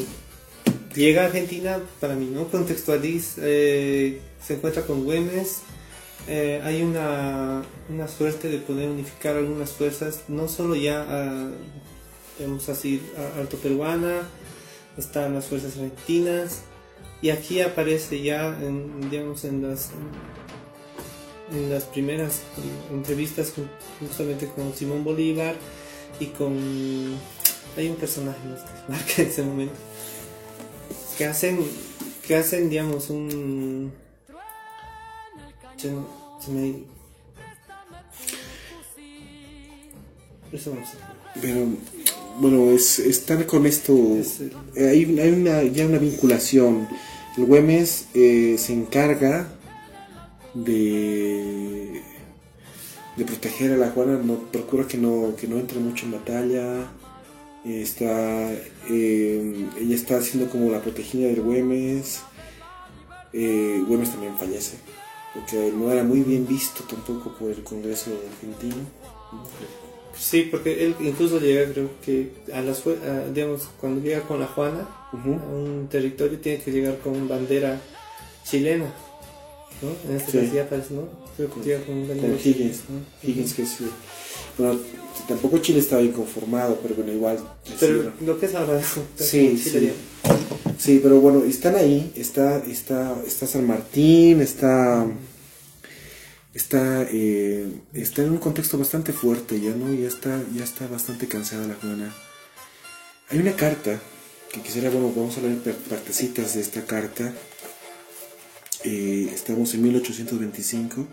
llega 0.95 1.23
a 1.23 1.25
Argentina 1.25 1.79
para 1.99 2.15
mí, 2.15 2.27
¿no? 2.31 2.47
Contextualiza, 2.47 3.41
eh, 3.43 4.21
se 4.41 4.53
encuentra 4.53 4.83
con 4.83 5.03
Güemes, 5.03 5.57
eh, 6.29 6.61
hay 6.63 6.83
una, 6.83 7.63
una 7.89 8.07
suerte 8.07 8.47
de 8.49 8.59
poder 8.59 8.89
unificar 8.89 9.35
algunas 9.35 9.71
fuerzas, 9.71 10.21
no 10.29 10.47
solo 10.47 10.75
ya, 10.75 11.05
ah, 11.09 11.49
digamos 12.39 12.69
así, 12.69 13.01
a- 13.17 13.39
alto 13.39 13.57
peruana, 13.57 14.21
están 14.97 15.33
las 15.33 15.47
fuerzas 15.47 15.73
argentinas, 15.73 16.61
y 17.21 17.29
aquí 17.31 17.59
aparece 17.61 18.21
ya, 18.21 18.47
en, 18.61 19.09
digamos, 19.09 19.43
en 19.43 19.67
las, 19.67 19.89
en 21.51 21.69
las 21.69 21.83
primeras 21.85 22.41
entrevistas 22.91 23.51
con- 23.51 23.69
justamente 24.07 24.47
con 24.47 24.73
Simón 24.73 25.03
Bolívar 25.03 25.55
y 26.19 26.27
con... 26.27 27.15
Hay 27.77 27.87
un 27.89 27.95
personaje 27.95 28.39
¿no? 28.47 28.55
que 28.55 28.91
marca 28.91 29.21
en 29.21 29.27
ese 29.27 29.43
momento 29.43 29.75
que 31.17 31.25
hacen, 31.25 31.59
que 32.25 32.35
hacen 32.35 32.69
digamos, 32.69 33.09
un... 33.09 33.91
Se, 35.77 35.91
Me- 36.51 36.83
Eso 40.51 40.71
vamos 40.71 40.89
a 40.89 41.39
Pero 41.41 41.65
bueno, 42.39 42.71
es, 42.71 42.99
están 42.99 43.43
con 43.43 43.65
esto. 43.65 43.93
Es 44.19 44.39
eh, 44.75 44.87
hay, 44.89 45.19
hay 45.19 45.29
una, 45.31 45.63
ya 45.63 45.85
una 45.85 45.97
vinculación. 45.97 46.87
El 47.37 47.45
Güemes 47.45 48.05
eh, 48.13 48.55
se 48.57 48.73
encarga 48.73 49.47
de, 50.63 52.01
de 53.15 53.25
proteger 53.25 53.71
a 53.73 53.77
la 53.77 53.89
Juana, 53.91 54.19
no, 54.23 54.39
procura 54.51 54.87
que 54.87 54.97
no, 54.97 55.35
que 55.39 55.47
no 55.47 55.57
entre 55.57 55.79
mucho 55.79 56.05
en 56.05 56.11
batalla. 56.13 56.91
eh, 57.65 57.81
Está, 57.81 58.51
eh, 58.89 59.67
ella 59.79 59.95
está 59.95 60.17
haciendo 60.17 60.49
como 60.49 60.71
la 60.71 60.81
protegida 60.81 61.27
del 61.27 61.41
Güemes. 61.41 62.21
Eh, 63.33 63.83
Güemes 63.87 64.11
también 64.11 64.37
fallece, 64.37 64.77
porque 65.33 65.71
no 65.75 65.91
era 65.91 66.03
muy 66.03 66.21
bien 66.21 66.47
visto 66.47 66.83
tampoco 66.83 67.33
por 67.37 67.51
el 67.51 67.63
Congreso 67.63 68.11
argentino. 68.31 68.83
Sí, 70.17 70.47
porque 70.49 70.85
él 70.85 70.95
incluso 70.99 71.39
llega, 71.39 71.71
creo 71.71 71.89
que 72.03 72.31
a 72.51 72.61
las 72.61 72.81
a, 72.87 73.27
digamos, 73.31 73.69
cuando 73.79 74.01
llega 74.01 74.21
con 74.21 74.39
la 74.39 74.47
Juana 74.47 74.87
a 75.11 75.15
un 75.15 75.87
territorio 75.91 76.39
tiene 76.39 76.63
que 76.63 76.71
llegar 76.71 76.97
con 76.99 77.27
bandera 77.27 77.79
chilena, 78.43 78.91
¿no? 79.81 79.89
En 80.09 80.17
este 80.17 80.31
Sí. 80.31 80.37
caso 80.39 80.53
ya 80.55 80.69
parece, 80.69 80.93
¿no? 80.93 81.01
Con 81.85 82.07
bandera 82.07 82.27
Con 82.29 82.39
Higgins, 82.43 82.77
¿no? 82.89 83.27
Higgins 83.29 83.53
que 83.53 83.65
sí. 83.65 83.87
Bueno, 84.57 84.79
tampoco 85.27 85.57
Chile 85.59 85.79
estaba 85.79 86.01
inconformado, 86.01 86.79
pero 86.81 86.95
bueno, 86.95 87.11
igual. 87.11 87.37
Pero 87.79 88.03
sí, 88.03 88.25
lo 88.25 88.39
que 88.39 88.45
es 88.47 88.55
ahora, 88.55 88.81
Sí, 89.17 89.57
sí. 89.57 89.91
Sí, 90.79 90.99
pero 91.01 91.19
bueno, 91.19 91.43
están 91.43 91.75
ahí, 91.75 92.11
está, 92.15 92.57
está, 92.59 93.15
está 93.25 93.47
San 93.47 93.65
Martín, 93.65 94.41
está, 94.41 95.07
está, 96.53 97.03
eh, 97.11 97.67
está 97.93 98.21
en 98.23 98.31
un 98.31 98.37
contexto 98.37 98.77
bastante 98.77 99.13
fuerte 99.13 99.59
ya, 99.59 99.71
¿no? 99.71 99.93
Ya 99.93 100.07
está, 100.07 100.41
ya 100.55 100.63
está 100.63 100.87
bastante 100.87 101.27
cansada 101.27 101.67
la 101.67 101.75
Juana. 101.75 102.13
Hay 103.29 103.39
una 103.39 103.53
carta 103.55 103.99
que 104.51 104.61
quisiera, 104.61 104.89
bueno, 104.89 105.11
vamos 105.15 105.37
a 105.37 105.41
leer 105.41 105.57
par- 105.59 105.73
partecitas 105.89 106.53
de 106.55 106.61
esta 106.61 106.83
carta. 106.85 107.33
Eh, 108.83 109.29
estamos 109.33 109.73
en 109.73 109.83
1825, 109.83 111.05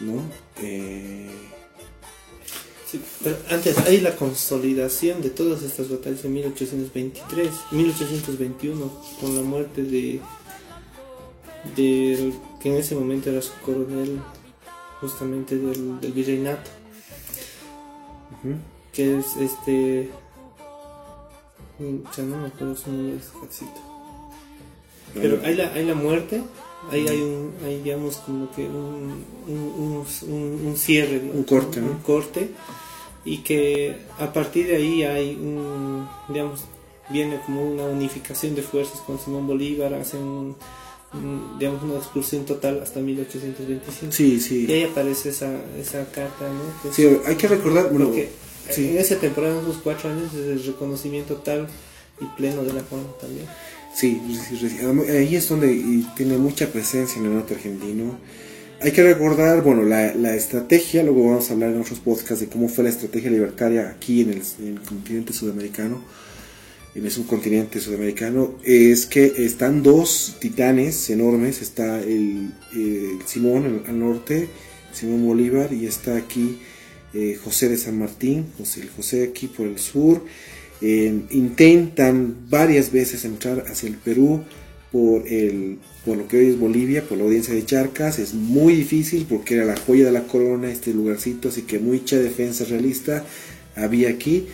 ¿no? 0.00 0.22
Eh, 0.62 1.30
Sí, 2.86 3.00
pero 3.24 3.36
antes 3.50 3.78
hay 3.78 4.00
la 4.00 4.14
consolidación 4.14 5.20
de 5.20 5.30
todas 5.30 5.62
estas 5.62 5.90
batallas 5.90 6.24
en 6.24 6.34
1823, 6.34 7.50
1821, 7.72 8.92
con 9.20 9.34
la 9.34 9.42
muerte 9.42 9.82
de 9.82 10.20
del 11.74 12.34
que 12.60 12.68
en 12.70 12.76
ese 12.76 12.94
momento 12.94 13.30
era 13.30 13.40
su 13.40 13.52
coronel 13.64 14.20
justamente 15.00 15.56
del, 15.56 16.00
del 16.00 16.12
virreinato, 16.12 16.70
que 18.92 19.18
es 19.18 19.26
este 19.40 20.10
mm, 21.78 22.02
ya 22.16 22.22
no 22.22 22.36
me 22.36 22.46
acuerdo 22.48 22.76
su 22.76 22.92
nombre 22.92 23.16
exacto. 23.16 23.93
Pero 25.14 25.40
hay 25.44 25.54
la, 25.54 25.72
hay 25.72 25.84
la 25.86 25.94
muerte, 25.94 26.42
ahí 26.90 27.06
hay 27.08 27.20
un, 27.20 27.52
hay 27.64 27.80
digamos 27.82 28.16
como 28.18 28.50
que 28.52 28.62
un, 28.66 29.24
un, 29.48 30.04
un- 30.28 30.66
un- 30.66 30.76
cierre, 30.76 31.20
Un 31.32 31.44
corte, 31.44 31.80
un 31.80 31.98
corte, 31.98 32.50
y 33.24 33.38
que 33.38 33.96
a 34.18 34.32
partir 34.32 34.66
de 34.66 34.76
ahí 34.76 35.02
hay 35.02 35.34
un, 35.34 36.06
digamos, 36.28 36.60
viene 37.10 37.38
como 37.46 37.62
una 37.70 37.84
unificación 37.84 38.54
de 38.54 38.62
fuerzas 38.62 39.00
con 39.00 39.18
Simón 39.18 39.46
Bolívar, 39.46 39.94
hacen 39.94 40.20
un- 40.20 40.56
digamos 41.58 41.82
una 41.84 41.94
expulsión 41.96 42.44
total 42.44 42.80
hasta 42.82 42.98
1825. 43.00 44.12
Sí, 44.12 44.40
sí. 44.40 44.66
Y 44.68 44.72
ahí 44.72 44.82
aparece 44.82 45.28
esa, 45.28 45.52
esa 45.78 46.04
carta, 46.10 46.48
¿no? 46.48 46.92
Sí, 46.92 47.06
hay 47.24 47.36
que 47.36 47.46
recordar, 47.46 47.88
bueno, 47.90 48.06
porque 48.06 48.30
sí. 48.70 48.88
en 48.88 48.98
esa 48.98 49.16
temporada, 49.20 49.54
en 49.54 49.60
esos 49.62 49.76
cuatro 49.82 50.10
años, 50.10 50.34
es 50.34 50.40
el 50.46 50.64
reconocimiento 50.64 51.36
tal 51.36 51.68
y 52.20 52.24
pleno 52.36 52.64
de 52.64 52.72
la 52.72 52.82
Juana 52.82 53.06
también. 53.20 53.46
Sí, 53.94 54.20
ahí 55.08 55.36
es 55.36 55.48
donde 55.48 56.04
tiene 56.16 56.36
mucha 56.36 56.70
presencia 56.72 57.18
en 57.20 57.26
el 57.26 57.34
norte 57.34 57.54
argentino. 57.54 58.18
Hay 58.80 58.90
que 58.90 59.02
recordar, 59.02 59.62
bueno, 59.62 59.82
la, 59.82 60.14
la 60.14 60.34
estrategia, 60.34 61.04
luego 61.04 61.28
vamos 61.28 61.48
a 61.48 61.52
hablar 61.54 61.70
en 61.70 61.80
otros 61.80 62.00
podcasts 62.00 62.40
de 62.40 62.48
cómo 62.48 62.68
fue 62.68 62.84
la 62.84 62.90
estrategia 62.90 63.30
libertaria 63.30 63.88
aquí 63.88 64.22
en 64.22 64.30
el, 64.30 64.42
en 64.58 64.78
el 64.78 64.80
continente 64.80 65.32
sudamericano, 65.32 66.02
en 66.94 67.04
el 67.04 67.10
subcontinente 67.10 67.80
sudamericano, 67.80 68.56
es 68.64 69.06
que 69.06 69.32
están 69.38 69.82
dos 69.82 70.36
titanes 70.40 71.08
enormes, 71.10 71.62
está 71.62 72.00
el, 72.00 72.52
Simón 73.26 73.84
al, 73.86 73.98
norte, 73.98 74.48
Simón 74.92 75.24
Bolívar, 75.24 75.72
y 75.72 75.86
está 75.86 76.16
aquí 76.16 76.58
eh, 77.14 77.38
José 77.42 77.68
de 77.68 77.76
San 77.76 77.98
Martín, 77.98 78.46
José, 78.58 78.88
José 78.96 79.24
aquí 79.24 79.46
por 79.46 79.66
el 79.66 79.78
sur, 79.78 80.20
eh, 80.86 81.22
intentan 81.30 82.36
varias 82.50 82.92
veces 82.92 83.24
entrar 83.24 83.64
hacia 83.70 83.88
el 83.88 83.96
Perú 83.96 84.42
por, 84.92 85.26
el, 85.26 85.78
por 86.04 86.16
lo 86.18 86.28
que 86.28 86.36
hoy 86.38 86.46
es 86.50 86.58
Bolivia, 86.58 87.02
por 87.08 87.16
la 87.18 87.24
audiencia 87.24 87.54
de 87.54 87.64
Charcas. 87.64 88.18
Es 88.18 88.34
muy 88.34 88.74
difícil 88.74 89.24
porque 89.28 89.54
era 89.54 89.64
la 89.64 89.76
joya 89.76 90.04
de 90.04 90.12
la 90.12 90.24
corona 90.24 90.70
este 90.70 90.92
lugarcito, 90.92 91.48
así 91.48 91.62
que 91.62 91.78
mucha 91.78 92.18
defensa 92.18 92.64
realista 92.64 93.24
había 93.76 94.10
aquí. 94.10 94.46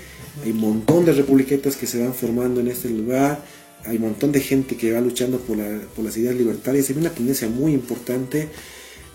Hay 0.45 0.53
montón 0.53 1.05
de 1.05 1.13
republiquetas 1.13 1.77
que 1.77 1.87
se 1.87 2.01
van 2.03 2.15
formando 2.15 2.61
en 2.61 2.69
este 2.69 2.89
lugar. 2.91 3.43
Hay 3.85 3.99
montón 3.99 4.31
de 4.31 4.41
gente 4.41 4.77
que 4.77 4.93
va 4.93 5.01
luchando 5.01 5.39
por, 5.41 5.57
la- 5.57 5.81
por 5.97 6.05
las 6.05 6.17
ideas 6.17 6.37
libertarias. 6.37 6.89
Hay 6.91 6.97
una 6.97 7.11
tendencia 7.11 7.49
muy 7.49 7.73
importante 7.73 8.49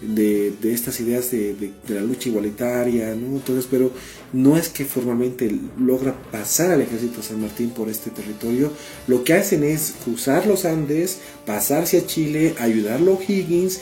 de, 0.01 0.51
de 0.62 0.73
estas 0.73 0.99
ideas 0.99 1.31
de, 1.31 1.53
de- 1.55 1.71
de 1.88 1.95
la 1.95 2.01
lucha 2.01 2.29
igualitaria, 2.29 3.15
¿no? 3.15 3.38
Entonces, 3.38 3.67
pero 3.69 3.91
no 4.34 4.58
es 4.58 4.69
que 4.69 4.86
formalmente 4.86 5.49
logra 5.79 6.13
pasar 6.31 6.71
al 6.71 6.81
ejército 6.81 7.21
San 7.23 7.41
Martín 7.41 7.69
por 7.69 7.89
este 7.89 8.10
territorio. 8.12 8.71
Lo 9.08 9.23
que 9.23 9.34
hacen 9.34 9.63
es 9.63 9.95
cruzar 10.03 10.45
los 10.47 10.65
Andes, 10.65 11.19
pasarse 11.45 11.97
a 11.99 12.05
Chile, 12.05 12.53
ayudarlo 12.60 13.17
a 13.19 13.23
Higgins 13.31 13.79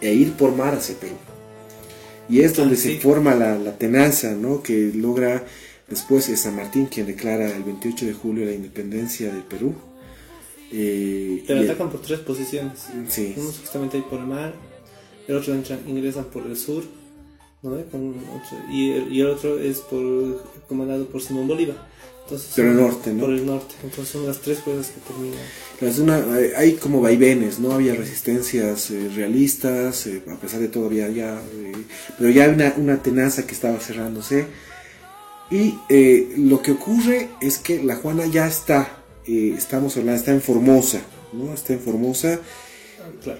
e 0.00 0.14
ir 0.14 0.32
por 0.34 0.54
mar 0.54 0.74
hacia 0.74 0.94
Perú. 0.96 1.16
Y 2.28 2.40
es 2.40 2.54
donde 2.54 2.74
Ah, 2.74 2.78
se 2.78 2.98
forma 3.00 3.34
la, 3.34 3.56
la 3.58 3.76
tenaza, 3.78 4.32
¿no? 4.34 4.62
Que 4.62 4.92
logra 4.94 5.44
después 5.88 6.28
es 6.28 6.40
San 6.40 6.56
Martín 6.56 6.86
quien 6.86 7.06
declara 7.06 7.54
el 7.54 7.62
28 7.62 8.06
de 8.06 8.12
julio 8.12 8.44
la 8.44 8.52
independencia 8.52 9.32
del 9.32 9.42
Perú. 9.44 9.74
Eh, 10.72 11.44
Pero 11.46 11.60
atacan 11.60 11.90
por 11.90 12.00
tres 12.02 12.20
posiciones. 12.20 12.86
Sí. 13.08 13.34
Justamente 13.36 13.96
ahí 13.98 14.04
por 14.08 14.18
el 14.20 14.26
mar, 14.26 14.54
el 15.28 15.36
otro 15.36 15.54
entra, 15.54 15.78
ingresan 15.86 16.24
por 16.26 16.46
el 16.46 16.56
sur, 16.56 16.84
¿no? 17.62 17.70
Con 17.90 18.10
otro- 18.10 18.58
y, 18.72 18.90
el, 18.92 19.12
y 19.12 19.20
el 19.20 19.26
otro 19.28 19.58
es 19.58 19.78
por, 19.78 20.42
comandado 20.68 21.06
por 21.06 21.20
Simón 21.22 21.48
Bolívar. 21.48 21.76
Entonces, 22.24 22.52
Pero 22.56 22.68
son- 22.70 22.76
el 22.78 22.82
norte, 22.86 23.12
¿no? 23.12 23.20
Por 23.20 23.30
el 23.30 23.46
norte. 23.46 23.74
Entonces 23.84 24.08
son 24.08 24.26
las 24.26 24.38
tres 24.40 24.58
fuerzas 24.58 24.92
que 24.92 25.00
terminan. 25.00 25.38
Es 25.80 25.98
una- 26.00 26.24
hay- 26.58 26.74
como 26.74 27.00
vaivenes, 27.00 27.58
¿no? 27.60 27.72
Había 27.72 27.94
resistencias 27.94 28.90
eh, 28.90 29.10
realistas, 29.14 30.06
eh, 30.08 30.22
a 30.28 30.34
pesar 30.36 30.58
de 30.60 30.68
todo 30.68 30.86
había 30.86 31.08
ya, 31.08 31.40
eh, 31.40 31.72
pero 32.18 32.30
ya 32.30 32.44
hay 32.44 32.50
una, 32.50 32.74
una 32.78 33.02
tenaza 33.02 33.46
que 33.46 33.54
estaba 33.54 33.78
cerrándose. 33.78 34.46
Y 35.50 35.74
eh, 35.88 36.34
lo 36.38 36.60
que 36.62 36.72
ocurre 36.72 37.28
es 37.40 37.58
que 37.58 37.80
la 37.82 37.94
Juana 37.94 38.26
ya 38.26 38.48
está, 38.48 39.04
eh, 39.26 39.54
estamos 39.56 39.96
hablando, 39.96 40.18
está 40.18 40.32
en 40.32 40.42
Formosa, 40.42 41.02
¿no? 41.32 41.54
Está 41.54 41.74
en 41.74 41.80
Formosa. 41.80 42.40
Claro. 43.22 43.38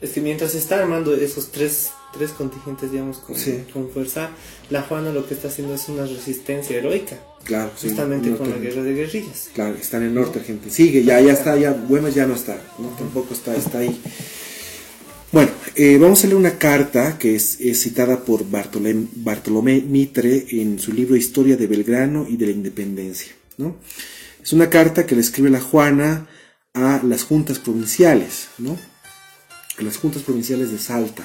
Es 0.00 0.10
que 0.10 0.20
mientras 0.20 0.52
se 0.52 0.58
está 0.58 0.78
armando 0.78 1.14
esos 1.14 1.50
tres, 1.50 1.90
tres 2.12 2.30
contingentes, 2.30 2.90
digamos, 2.92 3.18
con, 3.18 3.36
Sí. 3.36 3.64
con 3.72 3.88
fuerza, 3.90 4.30
la 4.70 4.82
Juana 4.82 5.10
lo 5.12 5.26
que 5.26 5.34
está 5.34 5.48
haciendo 5.48 5.74
es 5.74 5.88
una 5.88 6.04
resistencia 6.04 6.76
heroica, 6.76 7.18
Claro, 7.44 7.70
justamente 7.80 8.30
con 8.36 8.50
la 8.50 8.56
guerra 8.56 8.82
de 8.82 8.92
guerrillas. 8.94 9.50
Claro, 9.54 9.76
está 9.80 9.98
en 9.98 10.02
el 10.04 10.14
norte 10.14 10.40
argentino. 10.40 10.72
Sigue, 10.72 11.04
ya, 11.04 11.20
ya 11.20 11.32
está, 11.32 11.56
ya, 11.56 11.70
Güemes 11.72 12.14
ya 12.14 12.26
no 12.26 12.34
está, 12.34 12.60
¿no? 12.78 12.88
Tampoco 12.90 13.32
está, 13.34 13.54
está 13.54 13.78
ahí. 13.78 14.00
Bueno, 15.32 15.50
eh, 15.74 15.96
vamos 15.98 16.22
a 16.22 16.26
leer 16.26 16.36
una 16.36 16.58
carta 16.58 17.18
que 17.18 17.34
es, 17.34 17.60
es 17.60 17.80
citada 17.82 18.24
por 18.24 18.48
Bartolomé, 18.50 19.06
Bartolomé 19.16 19.80
Mitre 19.80 20.46
en 20.50 20.78
su 20.78 20.92
libro 20.92 21.16
Historia 21.16 21.56
de 21.56 21.66
Belgrano 21.66 22.26
y 22.28 22.36
de 22.36 22.46
la 22.46 22.52
Independencia, 22.52 23.32
¿no? 23.58 23.76
Es 24.42 24.52
una 24.52 24.70
carta 24.70 25.06
que 25.06 25.14
le 25.14 25.20
escribe 25.20 25.50
la 25.50 25.60
Juana 25.60 26.28
a 26.74 27.00
las 27.04 27.24
juntas 27.24 27.58
provinciales, 27.58 28.48
¿no? 28.58 28.76
Las 29.78 29.98
juntas 29.98 30.22
provinciales 30.22 30.70
de 30.70 30.78
Salta. 30.78 31.24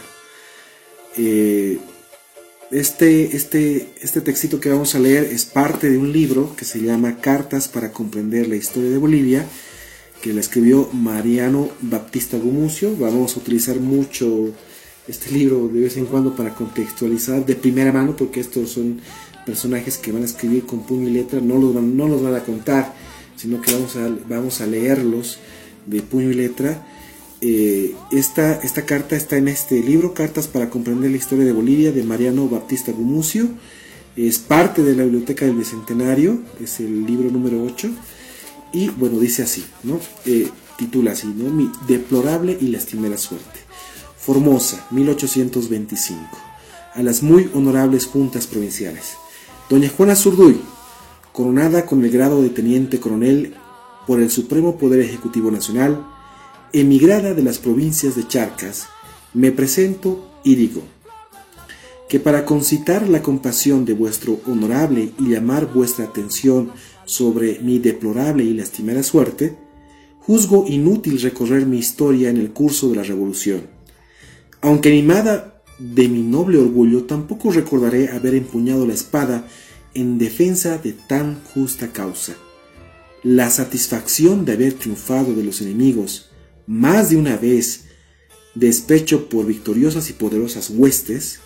Eh, 1.18 1.80
este, 2.72 3.36
este, 3.36 3.90
este 4.02 4.22
textito 4.22 4.60
que 4.60 4.70
vamos 4.70 4.96
a 4.96 5.00
leer 5.00 5.26
es 5.26 5.46
parte 5.46 5.90
de 5.90 5.98
un 5.98 6.14
libro 6.14 6.56
que 6.56 6.64
se 6.64 6.80
llama 6.80 7.18
Cartas 7.20 7.68
para 7.68 7.92
comprender 7.92 8.48
la 8.48 8.56
historia 8.56 8.90
de 8.90 8.98
Bolivia, 8.98 9.46
que 10.22 10.34
la 10.34 10.40
escribió 10.40 10.90
Mariano 10.94 11.70
Baptista 11.82 12.38
Gumucio. 12.38 12.96
Vamos 12.98 13.36
a 13.36 13.40
utilizar 13.40 13.78
mucho 13.78 14.54
este 15.08 15.32
libro 15.32 15.68
de 15.68 15.82
vez 15.82 15.98
en 15.98 16.06
cuando 16.06 16.36
para 16.36 16.54
contextualizar 16.54 17.46
de 17.46 17.56
primera 17.56 17.92
mano, 17.92 18.16
porque 18.16 18.40
estos 18.40 18.70
son 18.70 19.02
personajes 19.46 19.98
que 19.98 20.12
van 20.12 20.22
a 20.22 20.26
escribir 20.26 20.66
con 20.66 20.86
puño 20.86 21.10
y 21.10 21.12
letra, 21.12 21.42
no 21.42 21.58
los 21.58 21.74
van, 21.74 21.98
no 21.98 22.08
los 22.08 22.22
van 22.22 22.36
a 22.36 22.44
contar, 22.44 22.94
sino 23.36 23.62
que 23.62 23.74
vamos 23.74 23.96
a, 23.98 24.10
vamos 24.30 24.62
a 24.62 24.68
leerlos 24.68 25.40
de 25.86 26.02
puño 26.02 26.32
y 26.32 26.36
letra. 26.36 26.86
Eh, 27.42 27.96
esta, 28.12 28.54
esta 28.62 28.86
carta 28.86 29.16
está 29.16 29.36
en 29.36 29.48
este 29.48 29.82
libro, 29.82 30.14
Cartas 30.14 30.48
para 30.48 30.70
comprender 30.70 31.10
la 31.10 31.18
historia 31.18 31.44
de 31.44 31.54
Bolivia, 31.54 31.92
de 31.92 32.04
Mariano 32.04 32.48
Baptista 32.48 32.92
Gumucio. 32.92 33.50
Es 34.16 34.38
parte 34.38 34.84
de 34.84 34.96
la 34.96 35.04
Biblioteca 35.04 35.46
del 35.46 35.56
Bicentenario, 35.56 36.40
es 36.62 36.80
el 36.80 37.06
libro 37.06 37.32
número 37.32 37.64
8. 37.64 37.90
Y 38.74 38.90
bueno, 38.90 39.20
dice 39.20 39.42
así, 39.42 39.66
¿no? 39.84 40.00
Eh, 40.26 40.50
titula 40.78 41.12
así, 41.12 41.28
¿no? 41.28 41.50
Mi 41.50 41.72
deplorable 41.88 42.58
y 42.62 42.68
lastimera 42.68 43.18
suerte. 43.18 43.60
Formosa, 44.18 44.86
1825. 44.92 46.22
A 46.94 47.02
las 47.02 47.24
muy 47.24 47.50
honorables 47.54 48.06
juntas 48.06 48.46
provinciales. 48.46 49.14
Doña 49.70 49.90
Juana 49.90 50.16
Zurduy, 50.16 50.60
coronada 51.32 51.86
con 51.86 52.04
el 52.04 52.12
grado 52.12 52.44
de 52.44 52.50
teniente 52.50 53.00
coronel 53.00 53.56
por 54.06 54.20
el 54.20 54.30
Supremo 54.30 54.78
Poder 54.78 55.00
Ejecutivo 55.00 55.50
Nacional, 55.50 56.06
emigrada 56.74 57.34
de 57.34 57.44
las 57.44 57.60
provincias 57.60 58.16
de 58.16 58.28
Charcas, 58.28 58.88
me 59.34 59.52
presento 59.52 60.30
y 60.44 60.56
digo, 60.56 60.82
que 62.10 62.20
para 62.20 62.46
concitar 62.46 63.08
la 63.08 63.22
compasión 63.22 63.86
de 63.86 63.94
vuestro 63.94 64.42
honorable 64.46 65.12
y 65.18 65.30
llamar 65.30 65.74
vuestra 65.74 66.06
atención 66.06 66.72
sobre 67.06 67.60
mi 67.60 67.80
deplorable 67.80 68.44
y 68.44 68.54
lastimera 68.54 69.04
suerte, 69.04 69.56
juzgo 70.20 70.66
inútil 70.68 71.22
recorrer 71.22 71.66
mi 71.66 71.78
historia 71.78 72.30
en 72.30 72.38
el 72.38 72.52
curso 72.52 72.90
de 72.90 72.98
la 72.98 73.04
revolución. 73.04 73.68
Aunque 74.62 74.90
animada 74.90 75.64
de 75.80 76.08
mi 76.08 76.22
noble 76.22 76.58
orgullo, 76.58 77.06
tampoco 77.06 77.52
recordaré 77.52 78.10
haber 78.10 78.36
empuñado 78.36 78.86
la 78.86 78.94
espada 78.94 79.48
en 79.94 80.18
defensa 80.18 80.78
de 80.78 80.94
tan 80.94 81.42
justa 81.54 81.92
causa. 81.94 82.34
La 83.24 83.50
satisfacción 83.50 84.46
de 84.46 84.54
haber 84.54 84.74
triunfado 84.74 85.34
de 85.34 85.44
los 85.44 85.62
enemigos 85.62 86.31
más 86.68 87.10
de 87.10 87.18
una 87.18 87.38
vez, 87.38 87.86
despecho 88.56 89.30
por 89.30 89.46
victoriosas 89.46 90.10
y 90.10 90.14
poderosas 90.14 90.70
huestes, 90.70 91.40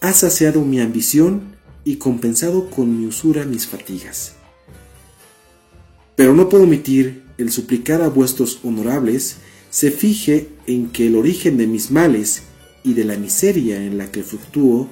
ha 0.00 0.12
saciado 0.12 0.62
mi 0.62 0.80
ambición 0.80 1.56
y 1.84 1.96
compensado 1.96 2.70
con 2.70 2.98
mi 2.98 3.06
usura 3.06 3.44
mis 3.44 3.66
fatigas. 3.66 4.34
Pero 6.16 6.34
no 6.34 6.48
puedo 6.48 6.64
omitir 6.64 7.24
el 7.38 7.50
suplicar 7.50 8.02
a 8.02 8.08
vuestros 8.08 8.60
honorables 8.62 9.36
se 9.70 9.90
fije 9.90 10.48
en 10.66 10.90
que 10.90 11.08
el 11.08 11.16
origen 11.16 11.56
de 11.56 11.66
mis 11.66 11.90
males 11.90 12.42
y 12.84 12.94
de 12.94 13.04
la 13.04 13.16
miseria 13.16 13.82
en 13.82 13.98
la 13.98 14.10
que 14.12 14.22
fluctúo 14.22 14.88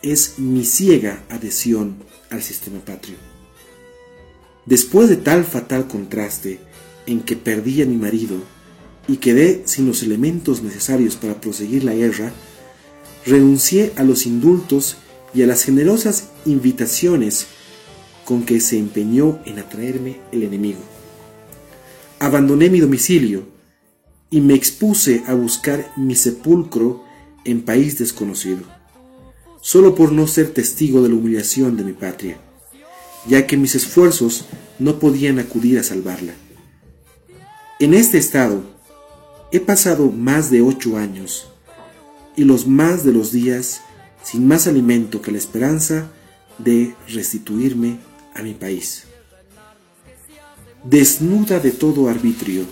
es 0.00 0.38
mi 0.38 0.64
ciega 0.64 1.22
adhesión 1.28 1.96
al 2.30 2.42
sistema 2.42 2.80
patrio. 2.80 3.16
Después 4.64 5.08
de 5.08 5.16
tal 5.16 5.44
fatal 5.44 5.86
contraste 5.86 6.60
en 7.06 7.20
que 7.20 7.36
perdí 7.36 7.82
a 7.82 7.86
mi 7.86 7.96
marido 7.96 8.36
y 9.08 9.16
quedé 9.16 9.62
sin 9.64 9.86
los 9.86 10.02
elementos 10.02 10.62
necesarios 10.62 11.16
para 11.16 11.40
proseguir 11.40 11.84
la 11.84 11.94
guerra, 11.94 12.32
renuncié 13.26 13.92
a 13.96 14.04
los 14.04 14.26
indultos 14.26 14.96
y 15.34 15.42
a 15.42 15.46
las 15.46 15.64
generosas 15.64 16.28
invitaciones 16.44 17.46
con 18.24 18.44
que 18.44 18.60
se 18.60 18.78
empeñó 18.78 19.40
en 19.44 19.58
atraerme 19.58 20.20
el 20.30 20.42
enemigo. 20.44 20.80
Abandoné 22.18 22.70
mi 22.70 22.80
domicilio 22.80 23.44
y 24.30 24.40
me 24.40 24.54
expuse 24.54 25.22
a 25.26 25.34
buscar 25.34 25.92
mi 25.96 26.14
sepulcro 26.14 27.04
en 27.44 27.62
país 27.62 27.98
desconocido, 27.98 28.62
solo 29.60 29.94
por 29.94 30.12
no 30.12 30.26
ser 30.26 30.50
testigo 30.50 31.02
de 31.02 31.08
la 31.08 31.16
humillación 31.16 31.76
de 31.76 31.84
mi 31.84 31.92
patria, 31.92 32.38
ya 33.28 33.46
que 33.46 33.56
mis 33.56 33.74
esfuerzos 33.74 34.46
no 34.78 34.98
podían 34.98 35.38
acudir 35.38 35.78
a 35.78 35.82
salvarla. 35.82 36.34
En 37.80 37.94
este 37.94 38.18
estado 38.18 38.62
he 39.52 39.60
pasado 39.60 40.10
más 40.10 40.50
de 40.50 40.62
ocho 40.62 40.96
años 40.96 41.46
y 42.36 42.44
los 42.44 42.66
más 42.66 43.04
de 43.04 43.12
los 43.12 43.32
días 43.32 43.82
sin 44.22 44.48
más 44.48 44.66
alimento 44.66 45.20
que 45.20 45.30
la 45.30 45.38
esperanza 45.38 46.10
de 46.58 46.94
restituirme 47.08 47.98
a 48.34 48.42
mi 48.42 48.54
país. 48.54 49.04
Desnuda 50.84 51.60
de 51.60 51.70
todo 51.70 52.08
arbitrio, 52.08 52.64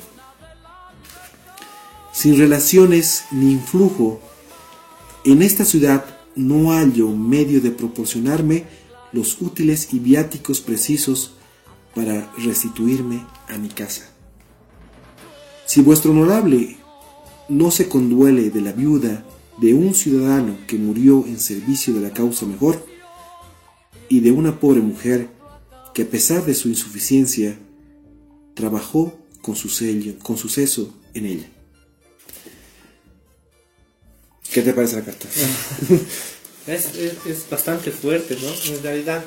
sin 2.12 2.38
relaciones 2.38 3.24
ni 3.30 3.52
influjo, 3.52 4.20
en 5.24 5.42
esta 5.42 5.66
ciudad 5.66 6.04
no 6.34 6.72
hallo 6.72 7.08
medio 7.10 7.60
de 7.60 7.70
proporcionarme 7.70 8.64
los 9.12 9.40
útiles 9.42 9.92
y 9.92 9.98
viáticos 9.98 10.60
precisos 10.60 11.34
para 11.94 12.32
restituirme 12.38 13.24
a 13.48 13.58
mi 13.58 13.68
casa. 13.68 14.09
Si 15.70 15.82
vuestro 15.82 16.10
honorable 16.10 16.76
no 17.48 17.70
se 17.70 17.88
conduele 17.88 18.50
de 18.50 18.60
la 18.60 18.72
viuda 18.72 19.24
de 19.58 19.72
un 19.74 19.94
ciudadano 19.94 20.56
que 20.66 20.76
murió 20.76 21.24
en 21.26 21.38
servicio 21.38 21.94
de 21.94 22.00
la 22.00 22.10
causa 22.12 22.44
mejor 22.44 22.84
y 24.08 24.18
de 24.20 24.32
una 24.32 24.58
pobre 24.58 24.80
mujer 24.80 25.28
que 25.94 26.02
a 26.02 26.06
pesar 26.06 26.44
de 26.44 26.54
su 26.54 26.68
insuficiencia 26.68 27.56
trabajó 28.54 29.16
con 29.42 29.54
su 29.54 29.68
sello, 29.68 30.14
con 30.22 30.36
suceso 30.36 30.92
en 31.14 31.26
ella. 31.26 31.48
¿Qué 34.52 34.62
te 34.62 34.72
parece 34.72 34.96
la 34.96 35.04
carta? 35.04 35.28
Es, 36.66 36.94
es- 36.94 37.26
es 37.26 37.46
bastante 37.50 37.90
fuerte, 37.90 38.36
¿no? 38.40 38.74
En 38.76 38.82
realidad, 38.82 39.24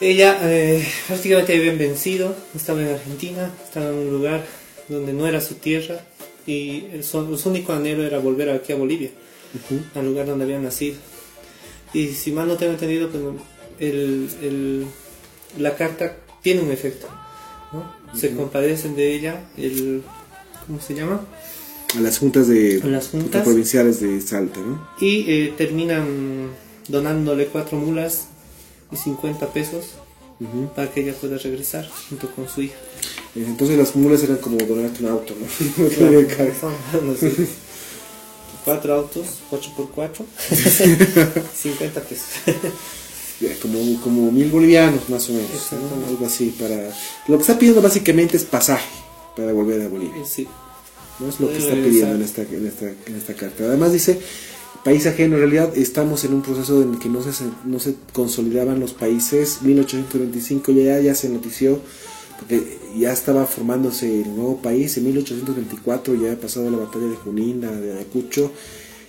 ella 0.00 0.38
eh, 0.42 0.86
prácticamente 1.08 1.56
habían 1.56 1.76
vencido, 1.76 2.34
estaba 2.54 2.80
en 2.82 2.94
Argentina, 2.94 3.50
estaba 3.64 3.88
en 3.90 3.94
un 3.94 4.10
lugar 4.12 4.46
donde 4.88 5.12
no 5.12 5.26
era 5.26 5.40
su 5.40 5.54
tierra 5.56 6.04
y 6.46 6.84
el, 6.92 7.04
su, 7.04 7.36
su 7.36 7.48
único 7.50 7.72
anhelo 7.72 8.04
era 8.04 8.18
volver 8.18 8.50
aquí 8.50 8.72
a 8.72 8.76
Bolivia, 8.76 9.10
al 9.94 10.04
lugar 10.06 10.26
donde 10.26 10.44
habían 10.44 10.62
nacido. 10.64 10.96
Y 11.94 12.08
si 12.08 12.32
mal 12.32 12.48
no 12.48 12.56
tengo 12.56 12.72
entendido, 12.72 13.08
pues 13.10 13.22
el, 13.80 14.28
el- 14.42 14.86
la 15.58 15.74
carta 15.76 16.16
tiene 16.42 16.60
un 16.62 16.70
efecto, 16.70 17.06
¿no? 17.72 17.90
Se 18.18 18.34
compadecen 18.34 18.94
de 18.96 19.14
ella, 19.14 19.48
el, 19.56 20.02
¿cómo 20.66 20.80
se 20.80 20.94
llama? 20.94 21.24
A 21.96 22.00
las 22.00 22.18
juntas 22.18 22.48
de 22.48 22.82
las 22.84 23.08
juntas. 23.08 23.42
provinciales 23.44 24.00
de 24.00 24.20
Salta, 24.20 24.60
¿no? 24.60 24.88
Y 25.00 25.24
eh, 25.30 25.54
terminan 25.56 26.50
donándole 26.88 27.46
cuatro 27.46 27.78
mulas 27.78 28.26
y 28.92 28.96
50 28.96 29.52
pesos 29.54 29.94
para 30.76 30.90
que 30.92 31.00
ella 31.00 31.14
pueda 31.14 31.36
regresar 31.38 31.88
junto 32.08 32.30
con 32.30 32.46
su 32.48 32.62
hija. 32.62 32.76
Entonces 33.34 33.76
las 33.76 33.94
mulas 33.94 34.22
eran 34.22 34.38
como 34.38 34.56
donarte 34.58 35.04
un 35.04 35.10
auto, 35.10 35.34
¿no? 35.38 37.14
Sé, 37.16 37.30
cuatro 38.64 38.94
autos, 38.94 39.26
4 39.48 39.72
por 39.76 39.90
4 39.90 40.26
50 41.54 42.00
pesos. 42.08 42.26
Como, 43.62 44.00
como 44.00 44.32
mil 44.32 44.50
bolivianos 44.50 45.08
más 45.08 45.28
o 45.30 45.32
menos, 45.32 45.50
algo 46.08 46.26
así 46.26 46.54
para... 46.58 46.90
Lo 47.28 47.36
que 47.36 47.42
está 47.42 47.58
pidiendo 47.58 47.80
básicamente 47.80 48.36
es 48.36 48.44
pasaje 48.44 48.88
para 49.36 49.52
volver 49.52 49.82
a 49.82 49.88
Bolivia. 49.88 50.24
Sí. 50.26 50.48
¿no? 51.20 51.28
Es 51.28 51.40
lo 51.40 51.48
que 51.48 51.58
está 51.58 51.74
pidiendo 51.74 52.16
en 52.16 52.22
esta, 52.22 52.42
en, 52.42 52.66
esta, 52.66 52.86
en 52.88 53.16
esta 53.16 53.34
carta. 53.34 53.64
Además 53.64 53.92
dice, 53.92 54.20
país 54.84 55.06
ajeno, 55.06 55.36
en 55.36 55.42
realidad 55.42 55.76
estamos 55.76 56.24
en 56.24 56.34
un 56.34 56.42
proceso 56.42 56.82
en 56.82 56.94
el 56.94 56.98
que 56.98 57.08
no 57.08 57.22
se, 57.22 57.30
no 57.64 57.78
se 57.78 57.94
consolidaban 58.12 58.80
los 58.80 58.92
países. 58.92 59.62
1825 59.62 60.72
ya, 60.72 61.00
ya 61.00 61.14
se 61.14 61.28
notició, 61.28 61.80
porque 62.38 62.78
ya 62.96 63.12
estaba 63.12 63.46
formándose 63.46 64.22
el 64.22 64.28
nuevo 64.34 64.60
país. 64.62 64.96
En 64.96 65.04
1824 65.04 66.14
ya 66.14 66.32
ha 66.32 66.36
pasado 66.36 66.70
la 66.70 66.78
batalla 66.78 67.06
de 67.06 67.16
Junín, 67.16 67.60
la 67.60 67.72
de 67.72 67.92
Ayacucho, 67.92 68.52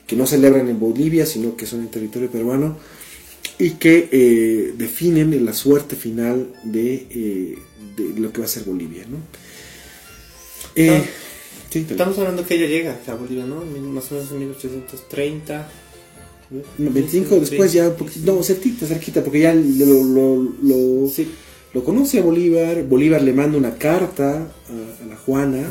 que 0.07 0.15
no 0.15 0.25
celebran 0.25 0.67
en 0.69 0.79
Bolivia, 0.79 1.25
sino 1.25 1.55
que 1.55 1.65
son 1.65 1.81
en 1.81 1.89
territorio 1.89 2.29
peruano, 2.31 2.77
y 3.59 3.71
que 3.71 4.09
eh, 4.11 4.73
definen 4.77 5.45
la 5.45 5.53
suerte 5.53 5.95
final 5.95 6.47
de, 6.63 7.07
eh, 7.09 7.57
de 7.95 8.19
lo 8.19 8.31
que 8.31 8.39
va 8.39 8.45
a 8.45 8.49
ser 8.49 8.63
Bolivia. 8.63 9.03
¿no? 9.09 9.17
Eh, 10.75 11.03
sí, 11.69 11.85
Estamos 11.89 12.17
hablando 12.17 12.45
que 12.45 12.55
ella 12.55 12.67
llega 12.67 12.97
a 13.07 13.13
Bolivia, 13.15 13.45
¿no? 13.45 13.63
Más 13.65 14.11
o 14.11 14.15
menos 14.15 14.31
en 14.31 14.39
1830. 14.39 15.69
No, 16.79 16.89
25 16.91 17.39
después 17.41 17.73
ya, 17.73 17.89
un 17.89 17.95
poquito- 17.95 18.33
no, 18.33 18.41
cerquita, 18.41 18.87
cerquita, 18.87 19.23
porque 19.23 19.41
ya 19.41 19.53
lo, 19.53 20.03
lo, 20.03 20.53
lo, 20.63 21.07
Sí. 21.09 21.29
Lo 21.73 21.83
conoce 21.83 22.19
a 22.19 22.23
Bolívar, 22.23 22.83
Bolívar 22.83 23.21
le 23.21 23.33
manda 23.33 23.57
una 23.57 23.75
carta 23.75 24.37
a, 24.37 25.03
a 25.03 25.05
la 25.07 25.15
Juana, 25.17 25.63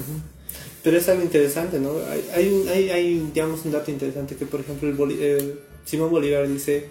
Pero 0.83 0.97
es 0.97 1.09
algo 1.09 1.23
interesante, 1.23 1.81
¿no? 1.81 1.91
Hay, 2.11 2.25
hay, 2.35 2.49
un- 2.53 2.69
hay, 2.69 2.91
hay, 2.91 3.31
digamos, 3.35 3.65
un 3.65 3.73
dato 3.73 3.91
interesante 3.91 4.37
que, 4.37 4.47
por 4.47 4.61
ejemplo, 4.61 4.89
el 4.89 5.17
eh, 5.21 5.55
Simón 5.85 6.11
Bolívar 6.11 6.49
dice 6.49 6.87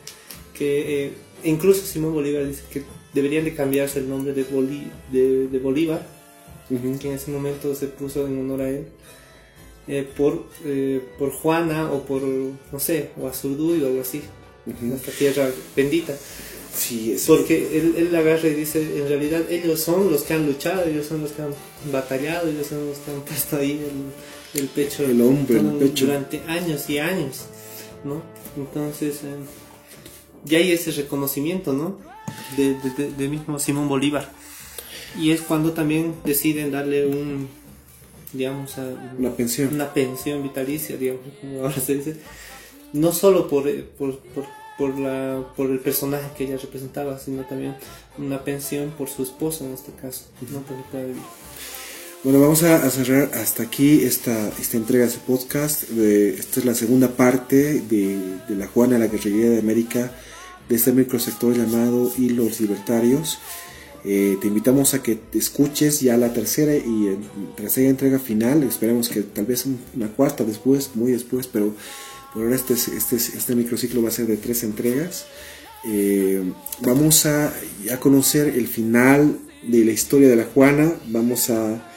que, 0.53 1.05
eh, 1.05 1.13
incluso 1.45 1.85
Simón 1.85 2.13
Bolívar 2.13 2.45
dice 2.47 2.63
que 2.71 2.83
deberían 3.13 3.45
de 3.45 3.55
cambiarse 3.55 3.99
el 3.99 4.09
nombre 4.09 4.33
de, 4.33 4.43
Boli- 4.45 4.91
de, 5.11 5.47
de 5.47 5.59
Bolívar, 5.59 6.05
que 6.69 7.07
en 7.07 7.13
ese 7.15 7.31
momento 7.31 7.73
se 7.75 7.87
puso 7.87 8.27
en 8.27 8.37
honor 8.39 8.61
a 8.61 8.69
él, 8.69 8.87
eh, 9.87 10.05
por, 10.17 10.43
eh, 10.65 11.01
por 11.17 11.31
Juana 11.31 11.89
o 11.91 12.03
por, 12.03 12.21
no 12.23 12.79
sé, 12.79 13.11
o 13.19 13.25
Azurduy 13.27 13.81
o 13.83 13.87
algo 13.87 14.01
así, 14.01 14.21
nuestra 14.81 15.13
tierra 15.13 15.49
bendita. 15.77 16.13
Sí, 16.77 17.13
es 17.13 17.25
Porque 17.25 17.77
él, 17.77 17.95
él 17.97 18.15
agarra 18.15 18.47
y 18.47 18.53
dice, 18.53 18.81
en 18.99 19.07
realidad 19.09 19.41
ellos 19.51 19.81
son 19.81 20.11
los 20.11 20.21
que 20.21 20.35
han 20.35 20.45
luchado, 20.45 20.83
ellos 20.85 21.07
son 21.07 21.21
los 21.21 21.31
que 21.31 21.41
han 21.41 21.53
batallado, 21.91 22.49
ellos 22.49 22.67
son 22.67 22.85
los 22.87 22.97
que 22.99 23.11
han 23.11 23.21
puesto 23.21 23.57
ahí 23.57 23.81
el, 24.53 24.61
el 24.61 24.67
pecho, 24.69 25.03
El 25.03 25.17
pecho. 25.79 26.05
durante 26.05 26.39
años 26.47 26.87
y 26.89 26.99
años, 26.99 27.45
¿no? 28.03 28.21
Entonces, 28.55 29.15
eh, 29.23 29.35
ya 30.45 30.59
hay 30.59 30.71
ese 30.71 30.91
reconocimiento, 30.91 31.73
¿no? 31.73 31.97
De, 32.55 32.75
de, 32.75 32.89
de- 32.97 33.11
de 33.11 33.27
mismo 33.27 33.57
Simón 33.59 33.89
Bolívar. 33.89 34.31
Y 35.19 35.31
es 35.31 35.41
cuando 35.41 35.71
también 35.71 36.13
deciden 36.25 36.71
darle 36.71 37.07
un, 37.07 37.47
digamos, 38.33 38.77
a, 38.77 38.87
una 39.17 39.31
pensión. 39.35 39.73
una 39.73 39.91
pensión 39.93 40.43
vitalicia, 40.43 40.95
digamos, 40.95 41.21
como 41.41 41.61
ahora 41.61 41.75
se 41.79 41.95
dice, 41.95 42.15
no 42.93 43.11
solo 43.13 43.47
por, 43.47 43.67
eh, 43.67 43.83
por, 43.97 44.19
por, 44.19 44.45
por 44.77 44.97
la, 44.97 45.43
por 45.55 45.69
el 45.71 45.79
personaje 45.79 46.29
que 46.37 46.43
ella 46.45 46.57
representaba, 46.57 47.17
sino 47.19 47.43
también 47.43 47.75
una 48.17 48.43
pensión 48.43 48.91
por 48.97 49.09
su 49.09 49.23
esposo 49.23 49.65
en 49.65 49.73
este 49.73 49.91
caso, 49.93 50.25
¿no? 50.51 50.59
Porque 50.61 50.83
pueda 50.91 51.03
vivir. 51.05 51.21
Bueno, 52.23 52.39
vamos 52.41 52.63
a, 52.63 52.77
a 52.83 52.89
cerrar 52.89 53.31
hasta 53.35 53.63
aquí 53.63 54.03
esta, 54.03 54.49
esta 54.59 54.77
entrega 54.77 55.05
de 55.05 55.11
este 55.11 55.21
podcast. 55.25 55.83
De- 55.89 56.29
esta 56.35 56.59
es 56.59 56.65
la 56.65 56.73
segunda 56.73 57.09
parte 57.15 57.81
de, 57.81 58.17
de 58.47 58.55
la 58.55 58.67
Juana, 58.67 58.97
la 58.97 59.07
guerrillera 59.07 59.51
de 59.51 59.59
América, 59.59 60.11
de 60.67 60.75
este 60.75 60.91
microsector 60.91 61.55
llamado 61.55 62.11
y 62.17 62.29
los 62.29 62.59
libertarios. 62.59 63.37
Eh, 64.03 64.37
te 64.41 64.47
invitamos 64.47 64.93
a 64.93 65.03
que 65.03 65.15
te 65.15 65.37
escuches 65.37 65.99
ya 66.01 66.17
la 66.17 66.33
tercera 66.33 66.75
y 66.75 67.07
eh, 67.07 67.17
tercera 67.55 67.89
entrega 67.89 68.19
final. 68.19 68.63
Esperemos 68.63 69.09
que 69.09 69.21
tal 69.21 69.45
vez 69.45 69.65
un- 69.65 69.79
una 69.95 70.07
cuarta 70.07 70.43
después, 70.43 70.91
muy 70.95 71.11
después, 71.11 71.47
pero 71.47 71.73
ahora 72.43 72.55
este, 72.55 72.73
es- 72.73 72.87
este, 72.87 73.15
es- 73.17 73.33
este 73.35 73.55
microciclo 73.55 74.01
va 74.01 74.09
a 74.09 74.11
ser 74.11 74.27
de 74.27 74.37
tres 74.37 74.63
entregas. 74.63 75.25
Eh, 75.85 76.41
vamos 76.81 77.25
a, 77.25 77.53
a 77.91 77.99
conocer 77.99 78.47
el 78.49 78.67
final 78.67 79.39
de 79.67 79.85
la 79.85 79.91
historia 79.91 80.27
de 80.27 80.35
la 80.35 80.45
Juana. 80.45 80.93
Vamos 81.07 81.49
a, 81.49 81.91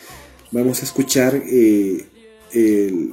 vamos 0.53 0.81
a 0.81 0.85
escuchar 0.85 1.43
eh, 1.47 2.05
el, 2.53 3.13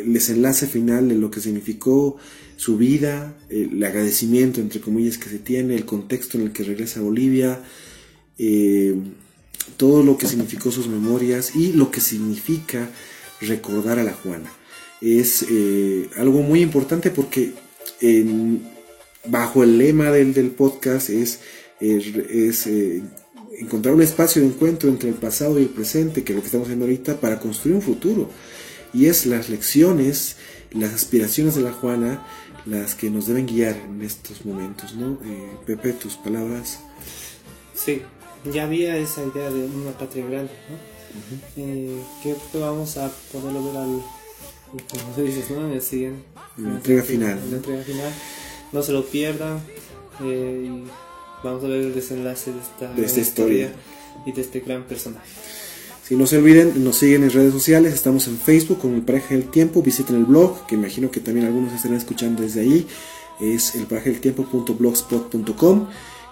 el 0.00 0.12
desenlace 0.12 0.66
final 0.66 1.08
de 1.08 1.14
lo 1.16 1.30
que 1.30 1.40
significó 1.40 2.16
su 2.56 2.76
vida, 2.76 3.36
el 3.50 3.82
agradecimiento 3.82 4.60
entre 4.60 4.80
comillas 4.80 5.18
que 5.18 5.28
se 5.28 5.38
tiene, 5.38 5.74
el 5.74 5.84
contexto 5.84 6.38
en 6.38 6.44
el 6.44 6.52
que 6.52 6.62
regresa 6.64 7.00
a 7.00 7.02
Bolivia, 7.02 7.60
eh, 8.38 8.94
todo 9.76 10.02
lo 10.02 10.16
que 10.18 10.26
significó 10.28 10.70
sus 10.70 10.86
memorias 10.88 11.54
y 11.56 11.72
lo 11.72 11.90
que 11.90 12.00
significa 12.00 12.88
recordar 13.40 13.98
a 13.98 14.04
la 14.04 14.12
Juana. 14.12 14.50
Es 15.04 15.44
eh, 15.50 16.08
algo 16.16 16.40
muy 16.42 16.62
importante 16.62 17.10
porque 17.10 17.52
en- 18.00 18.66
bajo 19.26 19.62
el 19.62 19.76
lema 19.78 20.10
del, 20.10 20.32
del 20.34 20.50
podcast 20.50 21.10
es, 21.10 21.40
es, 21.80 22.06
es, 22.16 22.66
eh, 22.66 23.02
encontrar 23.58 23.94
un 23.94 24.02
espacio 24.02 24.40
de 24.42 24.48
encuentro 24.48 24.88
entre 24.88 25.08
el 25.10 25.14
pasado 25.14 25.58
y 25.58 25.62
el 25.64 25.68
presente, 25.68 26.24
que 26.24 26.32
es 26.32 26.36
lo 26.36 26.42
que 26.42 26.46
estamos 26.46 26.66
haciendo 26.66 26.86
ahorita, 26.86 27.20
para 27.20 27.38
construir 27.38 27.76
un 27.76 27.82
futuro. 27.82 28.30
Y 28.92 29.06
es 29.06 29.26
las 29.26 29.48
lecciones, 29.50 30.36
las 30.72 30.92
aspiraciones 30.94 31.54
de 31.54 31.62
la 31.62 31.72
Juana, 31.72 32.26
las 32.66 32.94
que 32.94 33.10
nos 33.10 33.26
deben 33.26 33.46
guiar 33.46 33.76
en 33.76 34.00
estos 34.02 34.44
momentos, 34.46 34.94
¿no? 34.94 35.18
Eh, 35.24 35.50
Pepe, 35.66 35.92
tus 35.92 36.14
palabras. 36.16 36.78
Sí, 37.74 38.00
ya 38.52 38.64
había 38.64 38.96
esa 38.96 39.22
idea 39.22 39.50
de 39.50 39.64
una 39.66 39.92
patria 39.98 40.24
grande, 40.26 40.52
¿no? 40.70 41.62
Eh, 41.62 41.98
que 42.22 42.34
que 42.52 42.58
vamos 42.58 42.96
a 42.96 43.10
poderlo 43.32 43.64
ver 43.66 43.76
al, 43.76 44.02
como 44.90 45.14
se 45.14 45.22
dice, 45.22 45.54
¿no? 45.54 45.66
En 45.66 45.72
el 45.72 45.82
siguiente. 45.82 46.22
En 46.58 46.64
la 46.64 46.70
entrega 46.76 47.02
final, 47.02 47.40
la 47.50 47.56
entrega 47.56 47.82
final. 47.82 48.12
No 48.72 48.82
se 48.82 48.92
lo 48.92 49.04
pierdan. 49.04 49.60
eh, 50.22 50.66
y 50.68 50.84
vamos 51.42 51.64
a 51.64 51.68
ver 51.68 51.80
el 51.80 51.94
desenlace 51.94 52.52
de 52.52 52.58
esta, 52.60 52.92
De 52.94 53.04
esta 53.04 53.20
historia. 53.20 53.72
y 54.26 54.32
de 54.32 54.40
este 54.40 54.60
gran 54.60 54.84
personaje. 54.84 55.26
Si 56.06 56.16
no 56.16 56.26
se 56.26 56.36
olviden, 56.36 56.84
nos 56.84 56.96
siguen 56.96 57.22
en 57.24 57.30
redes 57.30 57.52
sociales, 57.52 57.94
estamos 57.94 58.26
en 58.28 58.36
Facebook 58.36 58.78
con 58.78 58.94
el 58.94 59.02
Paraje 59.02 59.34
del 59.36 59.50
Tiempo, 59.50 59.82
visiten 59.82 60.16
el 60.16 60.24
blog, 60.26 60.66
que 60.66 60.74
imagino 60.74 61.10
que 61.10 61.20
también 61.20 61.46
algunos 61.46 61.72
estarán 61.72 61.96
escuchando 61.96 62.42
desde 62.42 62.60
ahí, 62.60 62.86
es 63.40 63.74
el 63.74 64.20
tiempo.blogspot.com. 64.20 65.88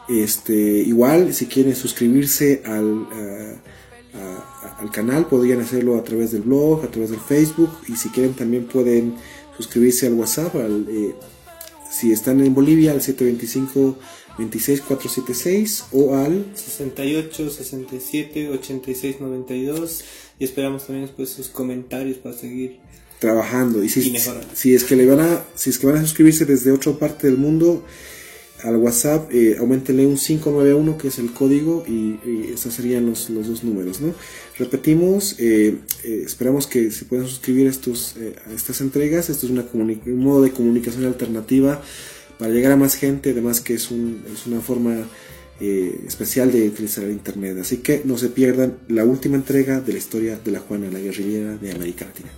Este, 0.09 0.53
igual, 0.53 1.32
si 1.32 1.47
quieren 1.47 1.74
suscribirse 1.74 2.62
al, 2.66 3.07
a- 4.14 4.66
a- 4.66 4.76
al 4.80 4.90
canal, 4.90 5.26
podrían 5.26 5.60
hacerlo 5.60 5.96
a 5.96 6.04
través 6.04 6.32
del 6.32 6.42
blog, 6.42 6.84
a 6.84 6.88
través 6.90 7.10
del 7.10 7.20
Facebook, 7.20 7.70
y 7.88 7.96
si 7.96 8.08
quieren 8.10 8.34
también 8.34 8.66
pueden 8.66 9.14
suscribirse 9.56 10.06
al 10.06 10.14
WhatsApp, 10.14 10.54
al, 10.56 10.86
eh, 10.90 11.14
si 11.90 12.10
están 12.12 12.40
en 12.44 12.54
Bolivia, 12.54 12.92
al 12.92 13.02
725 13.02 13.96
26476 14.38 15.84
o 15.92 16.14
al 16.16 16.46
68, 16.54 17.50
67, 17.50 18.48
86, 18.50 19.20
92 19.20 20.04
y 20.38 20.44
esperamos 20.44 20.86
también 20.86 21.06
después 21.06 21.28
sus 21.30 21.48
comentarios 21.48 22.18
para 22.18 22.36
seguir. 22.36 22.78
trabajando 23.20 23.84
y 23.84 23.88
si, 23.88 24.00
Y 24.10 24.18
si 24.54 24.74
es 24.74 24.82
que 24.82 24.96
le 24.96 25.06
van 25.06 25.20
a 25.20 25.44
si 25.54 25.70
es 25.70 25.78
que 25.78 25.86
van 25.86 25.96
a 25.96 26.00
suscribirse 26.00 26.44
desde 26.44 26.72
otra 26.72 26.92
parte 26.98 27.28
del 27.28 27.36
mundo 27.36 27.84
al 28.62 28.76
WhatsApp 28.76 29.32
eh, 29.32 29.56
aumentenle 29.58 30.06
un 30.06 30.16
591 30.16 30.98
que 30.98 31.08
es 31.08 31.18
el 31.18 31.32
código 31.32 31.84
y, 31.86 32.18
y 32.24 32.50
esos 32.54 32.74
serían 32.74 33.06
los, 33.06 33.30
los 33.30 33.48
dos 33.48 33.64
números 33.64 34.00
¿no? 34.00 34.14
repetimos 34.58 35.36
eh, 35.38 35.76
eh, 36.04 36.22
esperamos 36.24 36.66
que 36.66 36.90
se 36.90 37.04
puedan 37.04 37.26
suscribir 37.26 37.66
estos 37.66 38.16
eh, 38.16 38.34
a 38.48 38.52
estas 38.52 38.80
entregas. 38.80 39.30
Esto 39.30 39.46
es 39.46 39.52
una 39.52 39.64
un 39.72 40.18
modo 40.18 40.42
de 40.42 40.50
comunicación 40.50 41.04
alternativa 41.04 41.80
para 42.38 42.52
llegar 42.52 42.72
a 42.72 42.76
más 42.76 42.94
gente 42.94 43.30
además 43.30 43.60
que 43.60 43.74
es, 43.74 43.90
un, 43.90 44.24
es 44.32 44.46
una 44.46 44.60
forma 44.60 45.06
eh, 45.60 46.00
especial 46.06 46.50
de 46.50 46.68
utilizar 46.68 47.04
el 47.04 47.12
internet. 47.12 47.58
Así 47.60 47.78
que 47.78 48.02
no 48.04 48.18
se 48.18 48.28
pierdan 48.28 48.78
la 48.88 49.04
última 49.04 49.36
entrega 49.36 49.80
de 49.80 49.92
la 49.92 49.98
historia 49.98 50.38
de 50.42 50.50
la 50.50 50.60
Juana 50.60 50.90
la 50.90 50.98
guerrillera 50.98 51.56
de 51.56 51.72
América 51.72 52.06
Latina 52.06 52.30